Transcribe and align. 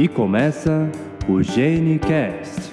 E 0.00 0.08
começa 0.08 0.90
o 1.28 1.42
GeneCast. 1.42 2.72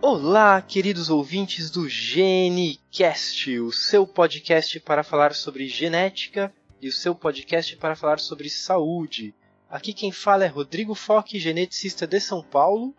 Olá, 0.00 0.62
queridos 0.62 1.10
ouvintes 1.10 1.68
do 1.68 1.86
GeneCast, 1.86 3.58
o 3.58 3.70
seu 3.70 4.06
podcast 4.06 4.80
para 4.80 5.04
falar 5.04 5.34
sobre 5.34 5.68
genética 5.68 6.50
e 6.80 6.88
o 6.88 6.92
seu 6.92 7.14
podcast 7.14 7.76
para 7.76 7.94
falar 7.94 8.18
sobre 8.18 8.48
saúde. 8.48 9.34
Aqui 9.68 9.92
quem 9.92 10.10
fala 10.10 10.46
é 10.46 10.48
Rodrigo 10.48 10.94
Foque, 10.94 11.38
geneticista 11.38 12.06
de 12.06 12.18
São 12.18 12.42
Paulo. 12.42 12.94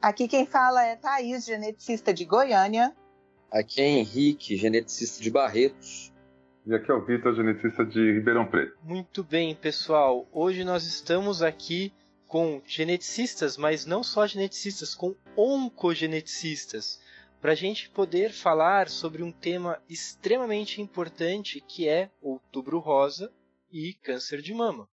Aqui 0.00 0.28
quem 0.28 0.46
fala 0.46 0.84
é 0.84 0.94
Thaís, 0.94 1.46
geneticista 1.46 2.14
de 2.14 2.24
Goiânia. 2.24 2.94
Aqui 3.50 3.80
é 3.80 3.88
Henrique, 3.88 4.56
geneticista 4.56 5.20
de 5.20 5.32
Barretos. 5.32 6.13
E 6.66 6.74
aqui 6.74 6.90
é 6.90 6.94
o 6.94 7.04
Vitor, 7.04 7.34
geneticista 7.34 7.84
de 7.84 8.00
Ribeirão 8.12 8.46
Preto. 8.46 8.74
Muito 8.82 9.22
bem, 9.22 9.54
pessoal. 9.54 10.26
Hoje 10.32 10.64
nós 10.64 10.86
estamos 10.86 11.42
aqui 11.42 11.92
com 12.26 12.62
geneticistas, 12.64 13.58
mas 13.58 13.84
não 13.84 14.02
só 14.02 14.26
geneticistas, 14.26 14.94
com 14.94 15.14
oncogeneticistas, 15.36 17.02
para 17.38 17.52
a 17.52 17.54
gente 17.54 17.90
poder 17.90 18.32
falar 18.32 18.88
sobre 18.88 19.22
um 19.22 19.30
tema 19.30 19.78
extremamente 19.90 20.80
importante 20.80 21.60
que 21.60 21.86
é 21.86 22.10
Outubro 22.22 22.78
Rosa 22.78 23.30
e 23.70 23.92
câncer 24.02 24.40
de 24.40 24.54
mama. 24.54 24.88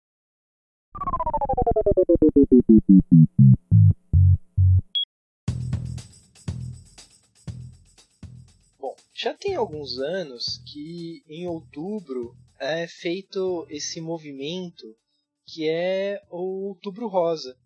Já 9.20 9.34
tem 9.34 9.56
alguns 9.56 9.98
anos 9.98 10.62
que 10.72 11.24
em 11.28 11.48
outubro 11.48 12.38
é 12.60 12.86
feito 12.86 13.66
esse 13.68 14.00
movimento 14.00 14.96
que 15.44 15.68
é 15.68 16.22
o 16.30 16.68
Outubro 16.68 17.08
Rosa, 17.08 17.58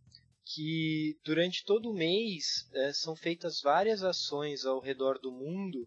que 0.45 1.19
durante 1.25 1.65
todo 1.65 1.89
o 1.89 1.93
mês 1.93 2.69
é, 2.73 2.93
são 2.93 3.17
feitas 3.17 3.59
várias 3.59 4.01
ações 4.01 4.63
ao 4.63 4.79
redor 4.79 5.19
do 5.19 5.29
mundo 5.29 5.85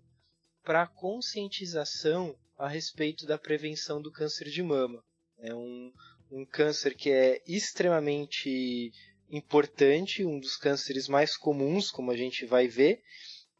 para 0.62 0.86
conscientização 0.86 2.36
a 2.58 2.68
respeito 2.68 3.24
da 3.24 3.38
prevenção 3.38 4.02
do 4.02 4.12
câncer 4.12 4.50
de 4.50 4.62
mama. 4.62 5.02
É 5.38 5.54
um, 5.54 5.90
um 6.30 6.44
câncer 6.44 6.94
que 6.94 7.08
é 7.08 7.42
extremamente 7.48 8.92
importante, 9.30 10.26
um 10.26 10.38
dos 10.38 10.58
cânceres 10.58 11.08
mais 11.08 11.38
comuns, 11.38 11.90
como 11.90 12.10
a 12.10 12.16
gente 12.18 12.44
vai 12.44 12.68
ver, 12.68 13.02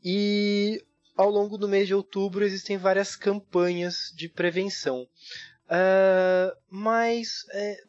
e 0.05 0.85
ao 1.17 1.31
longo 1.31 1.57
do 1.57 1.69
mês 1.69 1.87
de 1.87 1.95
outubro 1.95 2.45
existem 2.45 2.77
várias 2.77 3.17
campanhas 3.17 4.13
de 4.15 4.29
prevenção. 4.29 5.09
Uh, 5.67 6.57
mas 6.69 7.47
é, 7.53 7.85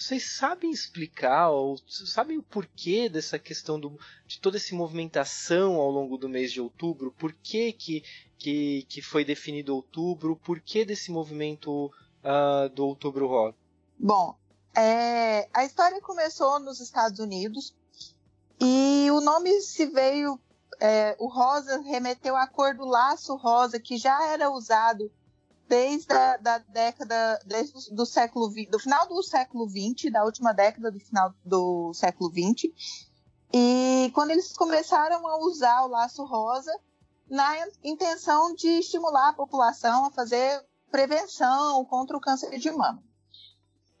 vocês 0.00 0.36
sabem 0.36 0.70
explicar 0.70 1.50
ou 1.50 1.76
sabem 1.86 2.38
o 2.38 2.42
porquê 2.42 3.08
dessa 3.08 3.38
questão 3.38 3.78
do, 3.78 3.98
de 4.26 4.40
toda 4.40 4.56
essa 4.56 4.74
movimentação 4.74 5.74
ao 5.74 5.90
longo 5.90 6.16
do 6.16 6.28
mês 6.28 6.50
de 6.50 6.60
outubro? 6.60 7.12
Por 7.18 7.34
que, 7.34 7.72
que, 7.74 8.02
que, 8.38 8.86
que 8.88 9.02
foi 9.02 9.24
definido 9.24 9.74
outubro? 9.76 10.36
Por 10.36 10.58
que 10.58 10.86
desse 10.86 11.10
movimento 11.10 11.86
uh, 11.86 12.68
do 12.74 12.86
Outubro 12.86 13.26
Rosa? 13.26 13.56
Bom, 13.98 14.34
é, 14.74 15.46
a 15.52 15.66
história 15.66 16.00
começou 16.00 16.58
nos 16.58 16.80
Estados 16.80 17.18
Unidos 17.18 17.74
e 18.58 19.10
o 19.10 19.20
nome 19.20 19.60
se 19.60 19.84
veio 19.84 20.40
é, 20.80 21.14
o 21.18 21.28
rosa 21.28 21.80
remeteu 21.82 22.34
à 22.36 22.46
cor 22.46 22.74
do 22.74 22.84
laço 22.84 23.36
rosa, 23.36 23.78
que 23.78 23.96
já 23.96 24.26
era 24.28 24.50
usado 24.50 25.10
desde 25.68 26.12
a 26.12 26.36
da 26.38 26.58
década, 26.58 27.38
desde 27.46 27.94
do 27.94 28.04
século 28.04 28.52
do 28.68 28.78
final 28.78 29.06
do 29.06 29.22
século 29.22 29.68
XX, 29.68 30.10
da 30.10 30.24
última 30.24 30.52
década 30.52 30.90
do 30.90 30.98
final 30.98 31.32
do 31.44 31.92
século 31.94 32.30
XX. 32.30 32.72
E 33.52 34.10
quando 34.14 34.30
eles 34.30 34.52
começaram 34.52 35.26
a 35.26 35.38
usar 35.38 35.84
o 35.84 35.88
laço 35.88 36.24
rosa, 36.24 36.72
na 37.28 37.68
intenção 37.84 38.54
de 38.54 38.80
estimular 38.80 39.28
a 39.28 39.34
população 39.34 40.06
a 40.06 40.10
fazer 40.10 40.64
prevenção 40.90 41.84
contra 41.84 42.16
o 42.16 42.20
câncer 42.20 42.58
de 42.58 42.70
mama. 42.72 43.02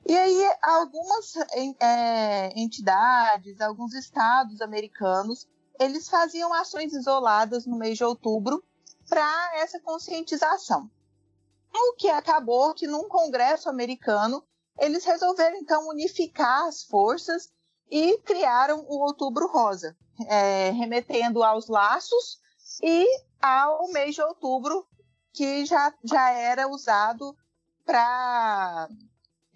E 0.04 0.16
aí, 0.16 0.52
algumas 0.60 1.36
é, 1.78 2.60
entidades, 2.60 3.60
alguns 3.60 3.94
estados 3.94 4.60
americanos 4.60 5.46
eles 5.80 6.10
faziam 6.10 6.52
ações 6.52 6.92
isoladas 6.92 7.64
no 7.64 7.76
mês 7.76 7.96
de 7.96 8.04
outubro 8.04 8.62
para 9.08 9.50
essa 9.56 9.80
conscientização. 9.80 10.90
O 11.74 11.94
que 11.94 12.10
acabou 12.10 12.74
que 12.74 12.86
num 12.86 13.08
congresso 13.08 13.70
americano 13.70 14.44
eles 14.78 15.04
resolveram 15.04 15.56
então 15.56 15.88
unificar 15.88 16.66
as 16.66 16.82
forças 16.82 17.50
e 17.90 18.18
criaram 18.18 18.84
o 18.88 19.04
Outubro 19.04 19.48
Rosa, 19.48 19.96
é, 20.28 20.70
remetendo 20.70 21.42
aos 21.42 21.66
laços 21.66 22.38
e 22.82 23.06
ao 23.40 23.88
mês 23.88 24.14
de 24.14 24.22
outubro 24.22 24.86
que 25.32 25.64
já, 25.64 25.92
já 26.04 26.30
era 26.30 26.68
usado 26.68 27.34
para 27.84 28.88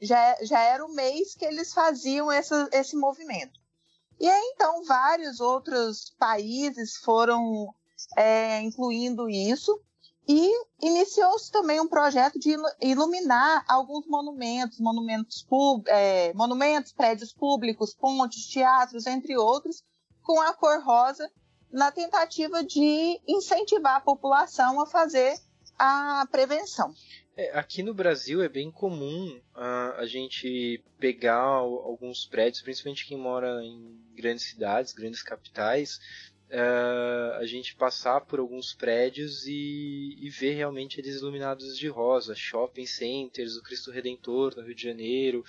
já, 0.00 0.36
já 0.42 0.60
era 0.60 0.84
o 0.84 0.94
mês 0.94 1.34
que 1.34 1.44
eles 1.44 1.72
faziam 1.72 2.30
essa, 2.32 2.68
esse 2.72 2.96
movimento. 2.96 3.63
E 4.18 4.28
aí, 4.28 4.52
então, 4.54 4.84
vários 4.84 5.40
outros 5.40 6.14
países 6.18 6.96
foram 6.96 7.74
é, 8.16 8.60
incluindo 8.60 9.28
isso. 9.28 9.80
E 10.26 10.50
iniciou-se 10.80 11.50
também 11.50 11.80
um 11.80 11.88
projeto 11.88 12.38
de 12.38 12.56
iluminar 12.80 13.62
alguns 13.68 14.06
monumentos, 14.06 14.80
monumentos, 14.80 15.46
é, 15.86 16.32
monumentos, 16.32 16.92
prédios 16.92 17.32
públicos, 17.32 17.94
pontes, 17.94 18.46
teatros, 18.46 19.06
entre 19.06 19.36
outros, 19.36 19.84
com 20.22 20.40
a 20.40 20.54
cor 20.54 20.82
rosa, 20.82 21.30
na 21.70 21.90
tentativa 21.90 22.64
de 22.64 23.20
incentivar 23.28 23.96
a 23.96 24.00
população 24.00 24.80
a 24.80 24.86
fazer 24.86 25.38
a 25.78 26.26
prevenção. 26.30 26.94
É, 27.36 27.58
aqui 27.58 27.82
no 27.82 27.92
Brasil 27.92 28.42
é 28.42 28.48
bem 28.48 28.70
comum 28.70 29.40
uh, 29.56 29.94
a 29.96 30.06
gente 30.06 30.80
pegar 31.00 31.42
alguns 31.42 32.26
prédios, 32.26 32.62
principalmente 32.62 33.04
quem 33.04 33.18
mora 33.18 33.60
em 33.64 33.98
grandes 34.14 34.44
cidades, 34.44 34.92
grandes 34.92 35.20
capitais, 35.20 35.98
uh, 36.48 37.34
a 37.40 37.44
gente 37.44 37.74
passar 37.74 38.20
por 38.20 38.38
alguns 38.38 38.72
prédios 38.72 39.46
e, 39.48 40.16
e, 40.20 40.30
ver 40.30 40.54
realmente 40.54 41.00
eles 41.00 41.16
iluminados 41.16 41.76
de 41.76 41.88
rosa, 41.88 42.36
shopping 42.36 42.86
centers, 42.86 43.56
o 43.56 43.62
Cristo 43.64 43.90
Redentor 43.90 44.54
no 44.56 44.62
Rio 44.62 44.74
de 44.74 44.82
Janeiro. 44.82 45.44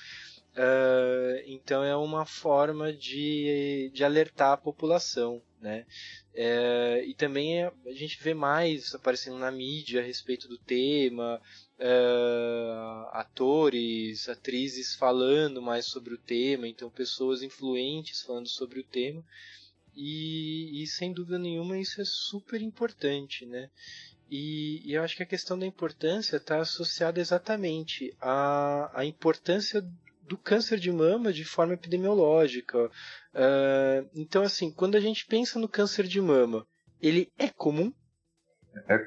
Uh, 0.55 1.43
então 1.47 1.83
é 1.83 1.95
uma 1.97 2.25
forma 2.25 2.93
de, 2.93 3.91
de 3.93 4.05
alertar 4.05 4.53
a 4.53 4.57
população, 4.57 5.41
né? 5.59 5.85
É, 6.33 7.03
e 7.05 7.13
também 7.13 7.63
a 7.63 7.73
gente 7.91 8.21
vê 8.21 8.33
mais 8.33 8.95
aparecendo 8.95 9.37
na 9.37 9.51
mídia 9.51 9.99
a 9.99 10.03
respeito 10.03 10.47
do 10.47 10.57
tema, 10.57 11.41
uh, 11.77 13.09
atores, 13.11 14.29
atrizes 14.29 14.95
falando 14.95 15.61
mais 15.61 15.87
sobre 15.87 16.13
o 16.13 16.17
tema, 16.17 16.67
então 16.67 16.89
pessoas 16.89 17.41
influentes 17.41 18.21
falando 18.21 18.47
sobre 18.47 18.79
o 18.79 18.83
tema. 18.83 19.23
E, 19.93 20.83
e 20.83 20.87
sem 20.87 21.11
dúvida 21.11 21.39
nenhuma 21.39 21.77
isso 21.77 22.01
é 22.01 22.05
super 22.05 22.61
importante, 22.61 23.45
né? 23.45 23.69
E, 24.29 24.81
e 24.85 24.93
eu 24.93 25.03
acho 25.03 25.15
que 25.15 25.23
a 25.23 25.27
questão 25.27 25.57
da 25.57 25.65
importância 25.65 26.37
está 26.37 26.59
associada 26.59 27.19
exatamente 27.19 28.15
à, 28.19 28.91
à 28.99 29.05
importância 29.05 29.85
do 30.27 30.37
câncer 30.37 30.79
de 30.79 30.91
mama 30.91 31.31
de 31.31 31.45
forma 31.45 31.73
epidemiológica. 31.73 32.85
Uh, 32.85 34.09
então, 34.15 34.43
assim, 34.43 34.71
quando 34.71 34.95
a 34.95 34.99
gente 34.99 35.25
pensa 35.25 35.59
no 35.59 35.69
câncer 35.69 36.05
de 36.05 36.19
mama, 36.19 36.65
ele 37.01 37.31
é 37.37 37.49
comum? 37.49 37.91
É, 38.89 38.99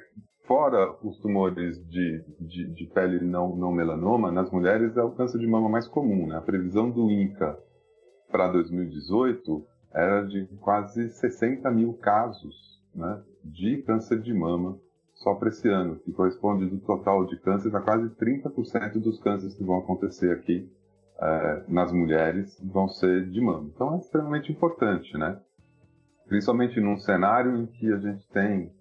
fora 0.47 0.97
os 1.03 1.19
tumores 1.19 1.76
de, 1.88 2.25
de, 2.41 2.75
de, 2.75 2.87
pele 2.87 3.25
não, 3.25 3.55
não 3.56 3.73
melanoma, 3.73 4.31
nas 4.31 4.50
mulheres 4.50 4.97
é 4.97 5.03
o 5.03 5.12
câncer 5.12 5.38
de 5.38 5.47
mama 5.47 5.69
mais 5.69 5.87
comum. 5.88 6.26
Né? 6.26 6.37
A 6.37 6.43
previsão 6.43 6.91
do 6.91 7.11
INCA 7.11 7.59
para 8.31 8.53
2018 8.53 9.67
era 9.93 10.23
de 10.23 10.47
quase 10.61 11.09
60 11.11 11.71
mil 11.71 11.94
casos 11.94 12.79
né, 12.94 13.23
de 13.44 13.82
câncer 13.82 14.21
de 14.21 14.32
mama 14.32 14.79
só 15.14 15.35
para 15.35 15.49
esse 15.49 15.69
ano, 15.69 15.99
que 15.99 16.12
corresponde 16.12 16.67
do 16.67 16.79
total 16.79 17.26
de 17.26 17.37
cânceres 17.41 17.75
a 17.75 17.81
quase 17.81 18.09
30% 18.11 19.00
dos 19.00 19.21
cânceres 19.21 19.55
que 19.55 19.64
vão 19.64 19.79
acontecer 19.79 20.31
aqui 20.31 20.71
é, 21.20 21.62
nas 21.69 21.93
mulheres 21.93 22.59
vão 22.62 22.88
ser 22.88 23.29
de 23.29 23.41
mama. 23.41 23.70
Então 23.75 23.94
é 23.94 23.99
extremamente 23.99 24.53
importante, 24.53 25.17
né? 25.19 25.38
Principalmente 26.26 26.81
num 26.81 26.99
cenário 26.99 27.56
em 27.56 27.67
que 27.67 27.93
a 27.93 27.99
gente 27.99 28.29
tem 28.29 28.73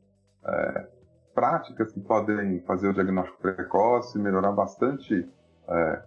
é, 0.45 0.87
práticas 1.33 1.91
que 1.91 1.99
podem 1.99 2.61
fazer 2.61 2.89
o 2.89 2.93
diagnóstico 2.93 3.41
precoce, 3.41 4.19
melhorar 4.19 4.51
bastante 4.51 5.27
é, 5.67 6.03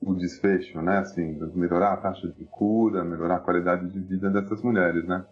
o 0.00 0.14
desfecho, 0.14 0.80
né? 0.80 0.98
Assim, 0.98 1.38
melhorar 1.54 1.92
a 1.92 1.96
taxa 1.96 2.28
de 2.28 2.44
cura, 2.44 3.04
melhorar 3.04 3.36
a 3.36 3.40
qualidade 3.40 3.88
de 3.88 4.00
vida 4.00 4.30
dessas 4.30 4.62
mulheres, 4.62 5.06
né? 5.06 5.24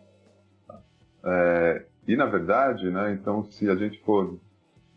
É, 1.24 1.86
e 2.06 2.16
na 2.16 2.26
verdade, 2.26 2.90
né? 2.90 3.12
Então, 3.12 3.44
se 3.44 3.70
a 3.70 3.74
gente 3.74 4.02
for 4.04 4.38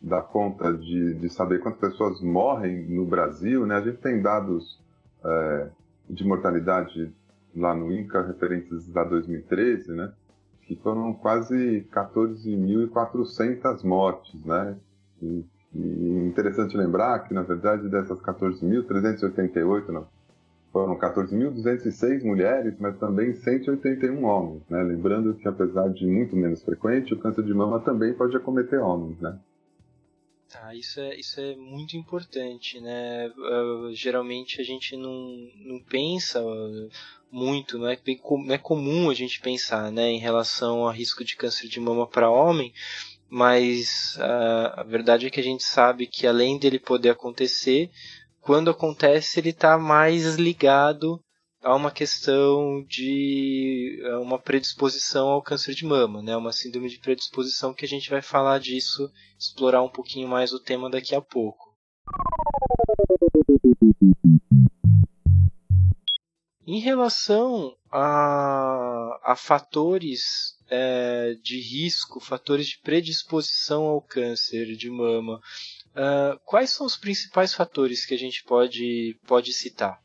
dar 0.02 0.22
conta 0.24 0.74
de, 0.74 1.16
de 1.16 1.30
saber 1.30 1.60
quantas 1.60 1.80
pessoas 1.80 2.22
morrem 2.22 2.86
no 2.86 3.06
Brasil, 3.06 3.66
né? 3.66 3.76
A 3.76 3.82
gente 3.82 3.98
tem 3.98 4.22
dados 4.22 4.80
é, 5.24 5.68
de 6.10 6.26
mortalidade 6.26 7.14
lá 7.56 7.74
no 7.74 7.92
INCA, 7.92 8.22
referentes 8.22 8.96
a 8.96 9.04
2013, 9.04 9.92
né? 9.92 10.12
Que 10.64 10.76
foram 10.76 11.14
quase 11.14 11.88
14.400 11.92 13.84
mortes, 13.84 14.44
né? 14.46 14.76
E, 15.22 15.44
e 15.76 16.26
interessante 16.28 16.78
lembrar 16.78 17.20
que, 17.20 17.34
na 17.34 17.42
verdade, 17.42 17.90
dessas 17.90 18.20
14.388, 18.20 20.06
foram 20.72 20.96
14.206 20.98 22.24
mulheres, 22.24 22.76
mas 22.80 22.98
também 22.98 23.34
181 23.34 24.24
homens, 24.24 24.62
né? 24.70 24.84
Lembrando 24.84 25.34
que, 25.34 25.48
apesar 25.48 25.90
de 25.90 26.06
muito 26.06 26.36
menos 26.36 26.62
frequente, 26.64 27.14
o 27.14 27.20
câncer 27.20 27.44
de 27.44 27.54
mama 27.54 27.80
também 27.80 28.14
pode 28.14 28.38
acometer 28.38 28.80
homens, 28.80 29.20
né? 29.20 29.38
Tá, 30.52 30.74
isso 30.74 31.00
é, 31.00 31.16
isso 31.16 31.40
é 31.40 31.56
muito 31.56 31.96
importante, 31.96 32.80
né? 32.80 33.28
Uh, 33.38 33.94
geralmente 33.94 34.60
a 34.60 34.64
gente 34.64 34.98
não, 34.98 35.48
não 35.58 35.80
pensa 35.80 36.42
muito, 37.32 37.78
não 37.78 37.88
é, 37.88 37.96
não 38.48 38.54
é 38.56 38.58
comum 38.58 39.12
a 39.12 39.14
gente 39.14 39.40
pensar 39.40 39.92
né, 39.92 40.10
em 40.10 40.18
relação 40.18 40.88
ao 40.88 40.92
risco 40.92 41.24
de 41.24 41.36
câncer 41.36 41.68
de 41.68 41.80
mama 41.80 42.08
para 42.08 42.32
homem, 42.32 42.74
mas 43.30 44.16
uh, 44.18 44.80
a 44.80 44.84
verdade 44.84 45.28
é 45.28 45.30
que 45.30 45.40
a 45.40 45.44
gente 45.44 45.64
sabe 45.64 46.08
que 46.08 46.26
além 46.26 46.58
dele 46.58 46.80
poder 46.80 47.10
acontecer, 47.10 47.92
quando 48.42 48.72
acontece 48.72 49.40
ele 49.40 49.50
está 49.50 49.78
mais 49.78 50.36
ligado 50.36 51.24
a 51.62 51.76
uma 51.76 51.92
questão 51.92 52.84
de 52.88 54.02
uma 54.22 54.40
predisposição 54.40 55.28
ao 55.28 55.42
câncer 55.42 55.74
de 55.74 55.86
mama, 55.86 56.22
né? 56.22 56.36
Uma 56.36 56.54
síndrome 56.54 56.90
de 56.90 57.00
predisposição 57.00 57.74
que 57.74 57.86
a 57.86 57.88
gente 57.88 58.10
vai 58.10 58.22
falar 58.22 58.60
disso, 58.60 59.12
explorar 59.38 59.82
um 59.82 59.90
pouquinho 59.90 60.28
mais 60.28 60.54
o 60.54 60.60
tema 60.60 60.90
daqui 60.90 61.14
a 61.14 61.22
pouco. 61.22 61.70
Em 66.66 66.80
relação 66.80 67.76
a, 67.92 69.20
a 69.24 69.36
fatores 69.36 70.56
é, 70.70 71.34
de 71.42 71.60
risco, 71.60 72.20
fatores 72.20 72.68
de 72.68 72.80
predisposição 72.80 73.86
ao 73.86 74.02
câncer 74.02 74.76
de 74.76 74.90
mama, 74.90 75.42
uh, 75.96 76.40
quais 76.46 76.70
são 76.70 76.86
os 76.86 76.96
principais 76.96 77.56
fatores 77.56 78.06
que 78.06 78.14
a 78.14 78.18
gente 78.18 78.44
pode, 78.44 79.20
pode 79.26 79.52
citar? 79.52 80.00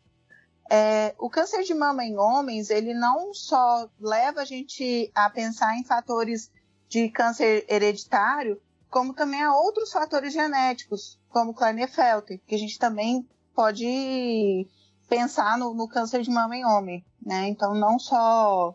É, 0.71 1.15
o 1.19 1.29
câncer 1.29 1.63
de 1.63 1.75
mama 1.75 2.05
em 2.05 2.19
homens, 2.19 2.71
ele 2.71 2.95
não 2.95 3.35
só 3.35 3.89
leva 4.01 4.41
a 4.41 4.45
gente 4.45 5.11
a 5.15 5.29
pensar 5.29 5.77
em 5.77 5.85
fatores 5.85 6.51
de 6.89 7.09
câncer 7.09 7.67
hereditário, 7.69 8.61
como 8.89 9.13
também 9.13 9.43
há 9.43 9.55
outros 9.55 9.93
fatores 9.93 10.33
genéticos, 10.33 11.19
como 11.29 11.53
Klinefelter, 11.53 12.41
que 12.47 12.55
a 12.55 12.59
gente 12.59 12.79
também 12.79 13.29
pode 13.55 14.67
pensar 15.09 15.59
no, 15.59 15.75
no, 15.75 15.89
câncer 15.89 16.23
de 16.23 16.31
mama 16.31 16.57
em 16.57 16.65
homem, 16.65 17.05
né? 17.25 17.49
Então, 17.49 17.75
não 17.75 17.99
só 17.99 18.75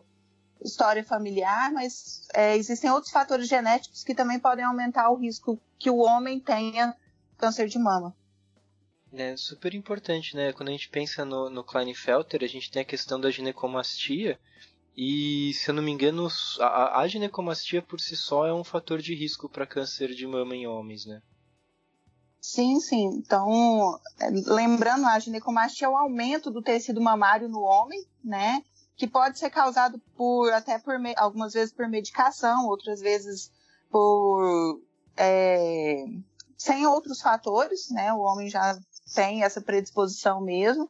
história 0.62 1.02
familiar, 1.02 1.72
mas 1.72 2.26
é, 2.34 2.56
existem 2.56 2.90
outros 2.90 3.12
fatores 3.12 3.48
genéticos 3.48 4.04
que 4.04 4.14
também 4.14 4.38
podem 4.38 4.64
aumentar 4.64 5.10
o 5.10 5.16
risco 5.16 5.58
que 5.78 5.90
o 5.90 5.96
homem 5.96 6.38
tenha 6.38 6.94
câncer 7.38 7.66
de 7.66 7.78
mama. 7.78 8.14
É 9.12 9.36
super 9.36 9.74
importante, 9.74 10.36
né? 10.36 10.52
Quando 10.52 10.68
a 10.68 10.72
gente 10.72 10.88
pensa 10.88 11.24
no, 11.24 11.50
no 11.50 11.64
Klinefelter, 11.64 12.44
a 12.44 12.46
gente 12.46 12.70
tem 12.70 12.82
a 12.82 12.84
questão 12.84 13.20
da 13.20 13.30
ginecomastia. 13.30 14.38
E, 14.96 15.52
se 15.54 15.70
eu 15.70 15.74
não 15.74 15.82
me 15.82 15.90
engano, 15.90 16.28
a, 16.60 17.00
a 17.00 17.08
ginecomastia 17.08 17.82
por 17.82 18.00
si 18.00 18.16
só 18.16 18.46
é 18.46 18.54
um 18.54 18.62
fator 18.62 19.00
de 19.00 19.14
risco 19.14 19.48
para 19.48 19.66
câncer 19.66 20.14
de 20.14 20.26
mama 20.26 20.54
em 20.54 20.66
homens, 20.66 21.06
né? 21.06 21.22
Sim, 22.40 22.80
sim. 22.80 23.06
Então, 23.06 23.98
é, 24.20 24.30
lembrando, 24.30 25.06
a 25.06 25.18
ginecomastia 25.18 25.86
é 25.86 25.90
o 25.90 25.96
aumento 25.96 26.50
do 26.50 26.62
tecido 26.62 27.00
mamário 27.00 27.48
no 27.48 27.60
homem, 27.60 28.04
né? 28.22 28.64
Que 28.96 29.06
pode 29.06 29.38
ser 29.38 29.50
causado 29.50 29.98
por 30.16 30.52
até 30.52 30.78
por 30.78 30.94
algumas 31.16 31.52
vezes 31.52 31.72
por 31.72 31.88
medicação, 31.88 32.66
outras 32.66 33.00
vezes 33.00 33.50
por 33.90 34.80
é, 35.16 36.04
sem 36.56 36.86
outros 36.86 37.20
fatores, 37.20 37.90
né? 37.90 38.12
O 38.12 38.20
homem 38.20 38.48
já 38.48 38.78
tem 39.14 39.42
essa 39.42 39.60
predisposição 39.60 40.40
mesmo. 40.40 40.88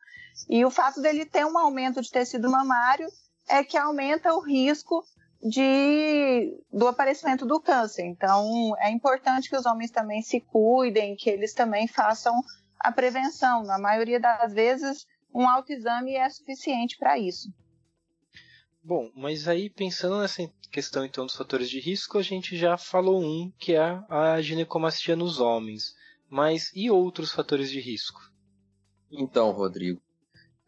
E 0.49 0.65
o 0.65 0.71
fato 0.71 1.01
dele 1.01 1.25
ter 1.25 1.45
um 1.45 1.59
aumento 1.59 2.01
de 2.01 2.11
tecido 2.11 2.51
mamário 2.51 3.09
é 3.49 3.65
que 3.65 3.77
aumenta 3.77 4.33
o 4.35 4.41
risco 4.41 5.05
de, 5.43 6.57
do 6.73 6.87
aparecimento 6.87 7.47
do 7.47 7.61
câncer. 7.61 8.05
Então, 8.05 8.75
é 8.79 8.91
importante 8.91 9.49
que 9.49 9.57
os 9.57 9.67
homens 9.67 9.91
também 9.91 10.23
se 10.23 10.41
cuidem, 10.41 11.17
que 11.17 11.31
eles 11.31 11.55
também 11.55 11.89
façam 11.89 12.35
a 12.79 12.93
prevenção. 12.93 13.63
Na 13.63 13.79
maioria 13.79 14.21
das 14.21 14.53
vezes, 14.53 15.07
um 15.35 15.49
autoexame 15.49 16.15
é 16.15 16.29
suficiente 16.29 16.97
para 16.99 17.19
isso. 17.19 17.53
Bom, 18.83 19.11
mas 19.15 19.47
aí 19.47 19.69
pensando 19.69 20.21
nessa 20.21 20.51
questão 20.71 21.05
então 21.05 21.27
dos 21.27 21.37
fatores 21.37 21.69
de 21.69 21.81
risco, 21.81 22.19
a 22.19 22.23
gente 22.23 22.57
já 22.57 22.79
falou 22.79 23.23
um 23.23 23.53
que 23.59 23.75
é 23.75 24.03
a 24.09 24.41
ginecomastia 24.41 25.15
nos 25.15 25.39
homens. 25.39 25.95
Mas 26.31 26.71
e 26.75 26.91
outros 26.91 27.33
fatores 27.33 27.69
de 27.69 27.81
risco? 27.81 28.21
Então, 29.11 29.51
Rodrigo, 29.51 30.01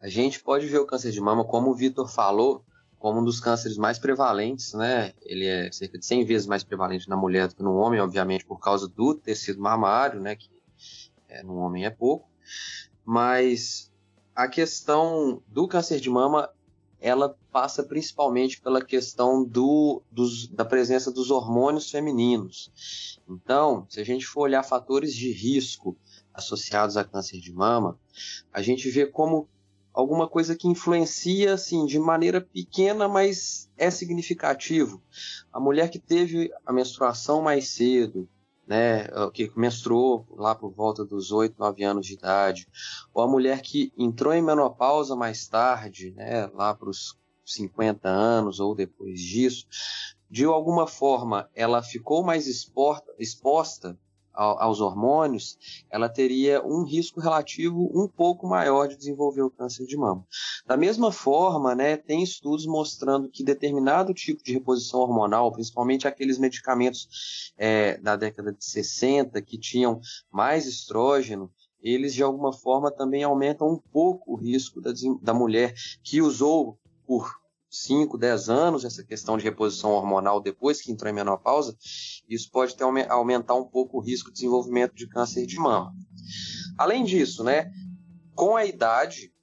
a 0.01 0.09
gente 0.09 0.43
pode 0.43 0.67
ver 0.67 0.79
o 0.79 0.85
câncer 0.85 1.11
de 1.11 1.21
mama, 1.21 1.45
como 1.45 1.71
o 1.71 1.75
Vitor 1.75 2.07
falou, 2.07 2.65
como 2.99 3.21
um 3.21 3.23
dos 3.23 3.39
cânceres 3.39 3.77
mais 3.77 3.97
prevalentes, 3.97 4.73
né? 4.73 5.13
Ele 5.21 5.45
é 5.45 5.71
cerca 5.71 5.97
de 5.97 6.05
100 6.05 6.25
vezes 6.25 6.47
mais 6.47 6.63
prevalente 6.63 7.07
na 7.07 7.15
mulher 7.15 7.47
do 7.47 7.55
que 7.55 7.63
no 7.63 7.75
homem, 7.75 8.01
obviamente 8.01 8.45
por 8.45 8.59
causa 8.59 8.87
do 8.87 9.15
tecido 9.15 9.61
mamário, 9.61 10.19
né? 10.19 10.35
Que 10.35 10.49
é, 11.29 11.41
no 11.41 11.55
homem 11.55 11.85
é 11.85 11.89
pouco. 11.89 12.29
Mas 13.05 13.89
a 14.35 14.47
questão 14.47 15.41
do 15.47 15.67
câncer 15.67 15.99
de 15.99 16.09
mama 16.09 16.49
ela 17.03 17.37
passa 17.51 17.83
principalmente 17.83 18.61
pela 18.61 18.81
questão 18.81 19.43
do, 19.43 20.01
dos, 20.09 20.47
da 20.47 20.63
presença 20.63 21.11
dos 21.11 21.29
hormônios 21.29 21.91
femininos. 21.91 22.71
Então, 23.27 23.85
se 23.89 23.99
a 23.99 24.05
gente 24.05 24.25
for 24.25 24.43
olhar 24.43 24.63
fatores 24.63 25.13
de 25.13 25.29
risco 25.29 25.97
associados 26.33 26.95
a 26.95 27.03
câncer 27.03 27.41
de 27.41 27.51
mama, 27.51 27.99
a 28.53 28.61
gente 28.61 28.89
vê 28.89 29.05
como 29.05 29.49
alguma 29.93 30.29
coisa 30.29 30.55
que 30.55 30.65
influencia 30.65 31.53
assim 31.53 31.85
de 31.85 31.99
maneira 31.99 32.39
pequena, 32.39 33.05
mas 33.05 33.69
é 33.77 33.91
significativo. 33.91 35.03
A 35.51 35.59
mulher 35.59 35.89
que 35.89 35.99
teve 35.99 36.53
a 36.65 36.71
menstruação 36.71 37.41
mais 37.41 37.67
cedo, 37.67 38.29
né, 38.67 39.07
que 39.33 39.51
menstruou 39.55 40.25
lá 40.35 40.55
por 40.55 40.71
volta 40.71 41.03
dos 41.03 41.31
8, 41.31 41.55
9 41.57 41.83
anos 41.83 42.05
de 42.05 42.13
idade, 42.13 42.67
ou 43.13 43.21
a 43.21 43.27
mulher 43.27 43.61
que 43.61 43.91
entrou 43.97 44.33
em 44.33 44.41
menopausa 44.41 45.15
mais 45.15 45.47
tarde, 45.47 46.11
né, 46.11 46.47
lá 46.47 46.73
para 46.73 46.89
os 46.89 47.17
50 47.45 48.07
anos 48.07 48.59
ou 48.59 48.73
depois 48.73 49.19
disso, 49.19 49.67
de 50.29 50.45
alguma 50.45 50.87
forma 50.87 51.49
ela 51.53 51.83
ficou 51.83 52.23
mais 52.23 52.47
exposta, 52.47 53.13
exposta 53.19 53.99
aos 54.33 54.81
hormônios, 54.81 55.57
ela 55.89 56.09
teria 56.09 56.63
um 56.65 56.83
risco 56.83 57.19
relativo 57.19 57.91
um 57.93 58.07
pouco 58.07 58.47
maior 58.47 58.87
de 58.87 58.97
desenvolver 58.97 59.43
o 59.43 59.49
câncer 59.49 59.85
de 59.85 59.95
mama. 59.95 60.25
Da 60.65 60.75
mesma 60.75 61.11
forma, 61.11 61.75
né, 61.75 61.97
tem 61.97 62.23
estudos 62.23 62.65
mostrando 62.65 63.29
que 63.29 63.43
determinado 63.43 64.13
tipo 64.13 64.43
de 64.43 64.53
reposição 64.53 65.01
hormonal, 65.01 65.51
principalmente 65.51 66.07
aqueles 66.07 66.37
medicamentos 66.37 67.53
é, 67.57 67.97
da 67.97 68.15
década 68.15 68.51
de 68.51 68.65
60 68.65 69.41
que 69.41 69.57
tinham 69.57 70.01
mais 70.31 70.65
estrógeno, 70.65 71.51
eles 71.81 72.13
de 72.13 72.23
alguma 72.23 72.53
forma 72.53 72.89
também 72.89 73.23
aumentam 73.23 73.69
um 73.69 73.77
pouco 73.77 74.33
o 74.33 74.35
risco 74.35 74.79
da, 74.79 74.91
da 75.21 75.33
mulher 75.33 75.75
que 76.01 76.21
usou 76.21 76.77
por 77.05 77.42
5, 77.73 78.19
10 78.19 78.49
anos, 78.49 78.85
essa 78.85 79.03
questão 79.03 79.35
de 79.35 79.43
reposição 79.43 79.91
hormonal 79.91 80.39
depois 80.39 80.79
que 80.79 80.91
entrou 80.91 81.09
em 81.09 81.15
menopausa, 81.15 81.75
isso 82.29 82.51
pode 82.51 82.75
ter, 82.75 82.83
aumentar 83.09 83.55
um 83.55 83.65
pouco 83.65 83.97
o 83.97 83.99
risco 83.99 84.29
de 84.29 84.35
desenvolvimento 84.35 84.93
de 84.93 85.07
câncer 85.07 85.47
de 85.47 85.57
mama. 85.57 85.91
Além 86.77 87.03
disso, 87.03 87.43
né, 87.43 87.71
com 88.35 88.55
a 88.55 88.63
idade, 88.63 89.33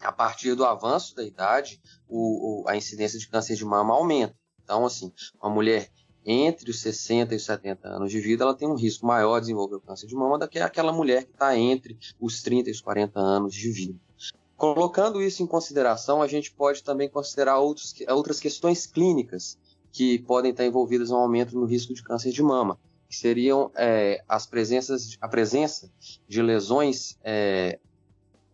a 0.00 0.12
partir 0.12 0.54
do 0.54 0.66
avanço 0.66 1.16
da 1.16 1.24
idade, 1.24 1.80
o, 2.06 2.62
o, 2.62 2.68
a 2.68 2.76
incidência 2.76 3.18
de 3.18 3.26
câncer 3.26 3.56
de 3.56 3.64
mama 3.64 3.94
aumenta. 3.94 4.36
Então, 4.62 4.84
assim, 4.84 5.10
uma 5.40 5.48
mulher 5.48 5.90
entre 6.26 6.70
os 6.70 6.80
60 6.80 7.32
e 7.32 7.36
os 7.36 7.44
70 7.44 7.88
anos 7.88 8.10
de 8.10 8.20
vida, 8.20 8.44
ela 8.44 8.54
tem 8.54 8.68
um 8.68 8.76
risco 8.76 9.06
maior 9.06 9.36
de 9.36 9.46
desenvolver 9.46 9.76
o 9.76 9.80
câncer 9.80 10.06
de 10.06 10.14
mama 10.14 10.38
do 10.38 10.46
que 10.46 10.58
aquela 10.58 10.92
mulher 10.92 11.24
que 11.24 11.32
está 11.32 11.56
entre 11.56 11.98
os 12.20 12.42
30 12.42 12.68
e 12.68 12.72
os 12.72 12.80
40 12.82 13.18
anos 13.18 13.54
de 13.54 13.70
vida. 13.70 13.98
Colocando 14.62 15.20
isso 15.20 15.42
em 15.42 15.46
consideração, 15.46 16.22
a 16.22 16.28
gente 16.28 16.52
pode 16.52 16.84
também 16.84 17.08
considerar 17.08 17.58
outros, 17.58 17.92
outras 18.08 18.38
questões 18.38 18.86
clínicas 18.86 19.58
que 19.90 20.20
podem 20.20 20.52
estar 20.52 20.64
envolvidas 20.64 21.10
no 21.10 21.16
aumento 21.16 21.58
no 21.58 21.64
risco 21.64 21.92
de 21.92 22.00
câncer 22.00 22.30
de 22.30 22.40
mama, 22.44 22.78
que 23.08 23.16
seriam 23.16 23.72
é, 23.74 24.22
as 24.28 24.46
presenças, 24.46 25.18
a 25.20 25.26
presença 25.26 25.90
de 26.28 26.40
lesões 26.40 27.18
é, 27.24 27.80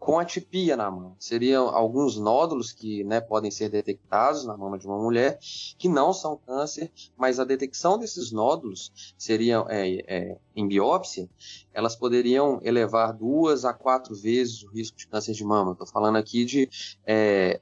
com 0.08 0.18
atipia 0.18 0.74
na 0.74 0.90
mama. 0.90 1.14
Seriam 1.18 1.68
alguns 1.68 2.16
nódulos 2.16 2.72
que 2.72 3.04
né, 3.04 3.20
podem 3.20 3.50
ser 3.50 3.68
detectados 3.68 4.42
na 4.46 4.56
mama 4.56 4.78
de 4.78 4.86
uma 4.86 4.96
mulher, 4.96 5.38
que 5.76 5.86
não 5.86 6.14
são 6.14 6.34
câncer, 6.46 6.90
mas 7.14 7.38
a 7.38 7.44
detecção 7.44 7.98
desses 7.98 8.32
nódulos 8.32 9.14
seriam 9.18 9.66
é, 9.68 9.96
é, 10.06 10.38
em 10.56 10.66
biópsia, 10.66 11.28
elas 11.74 11.94
poderiam 11.94 12.58
elevar 12.62 13.12
duas 13.12 13.66
a 13.66 13.74
quatro 13.74 14.14
vezes 14.14 14.62
o 14.62 14.70
risco 14.70 14.96
de 14.96 15.06
câncer 15.06 15.34
de 15.34 15.44
mama. 15.44 15.72
Estou 15.72 15.86
falando 15.86 16.16
aqui 16.16 16.46
de 16.46 16.70
é, 17.06 17.60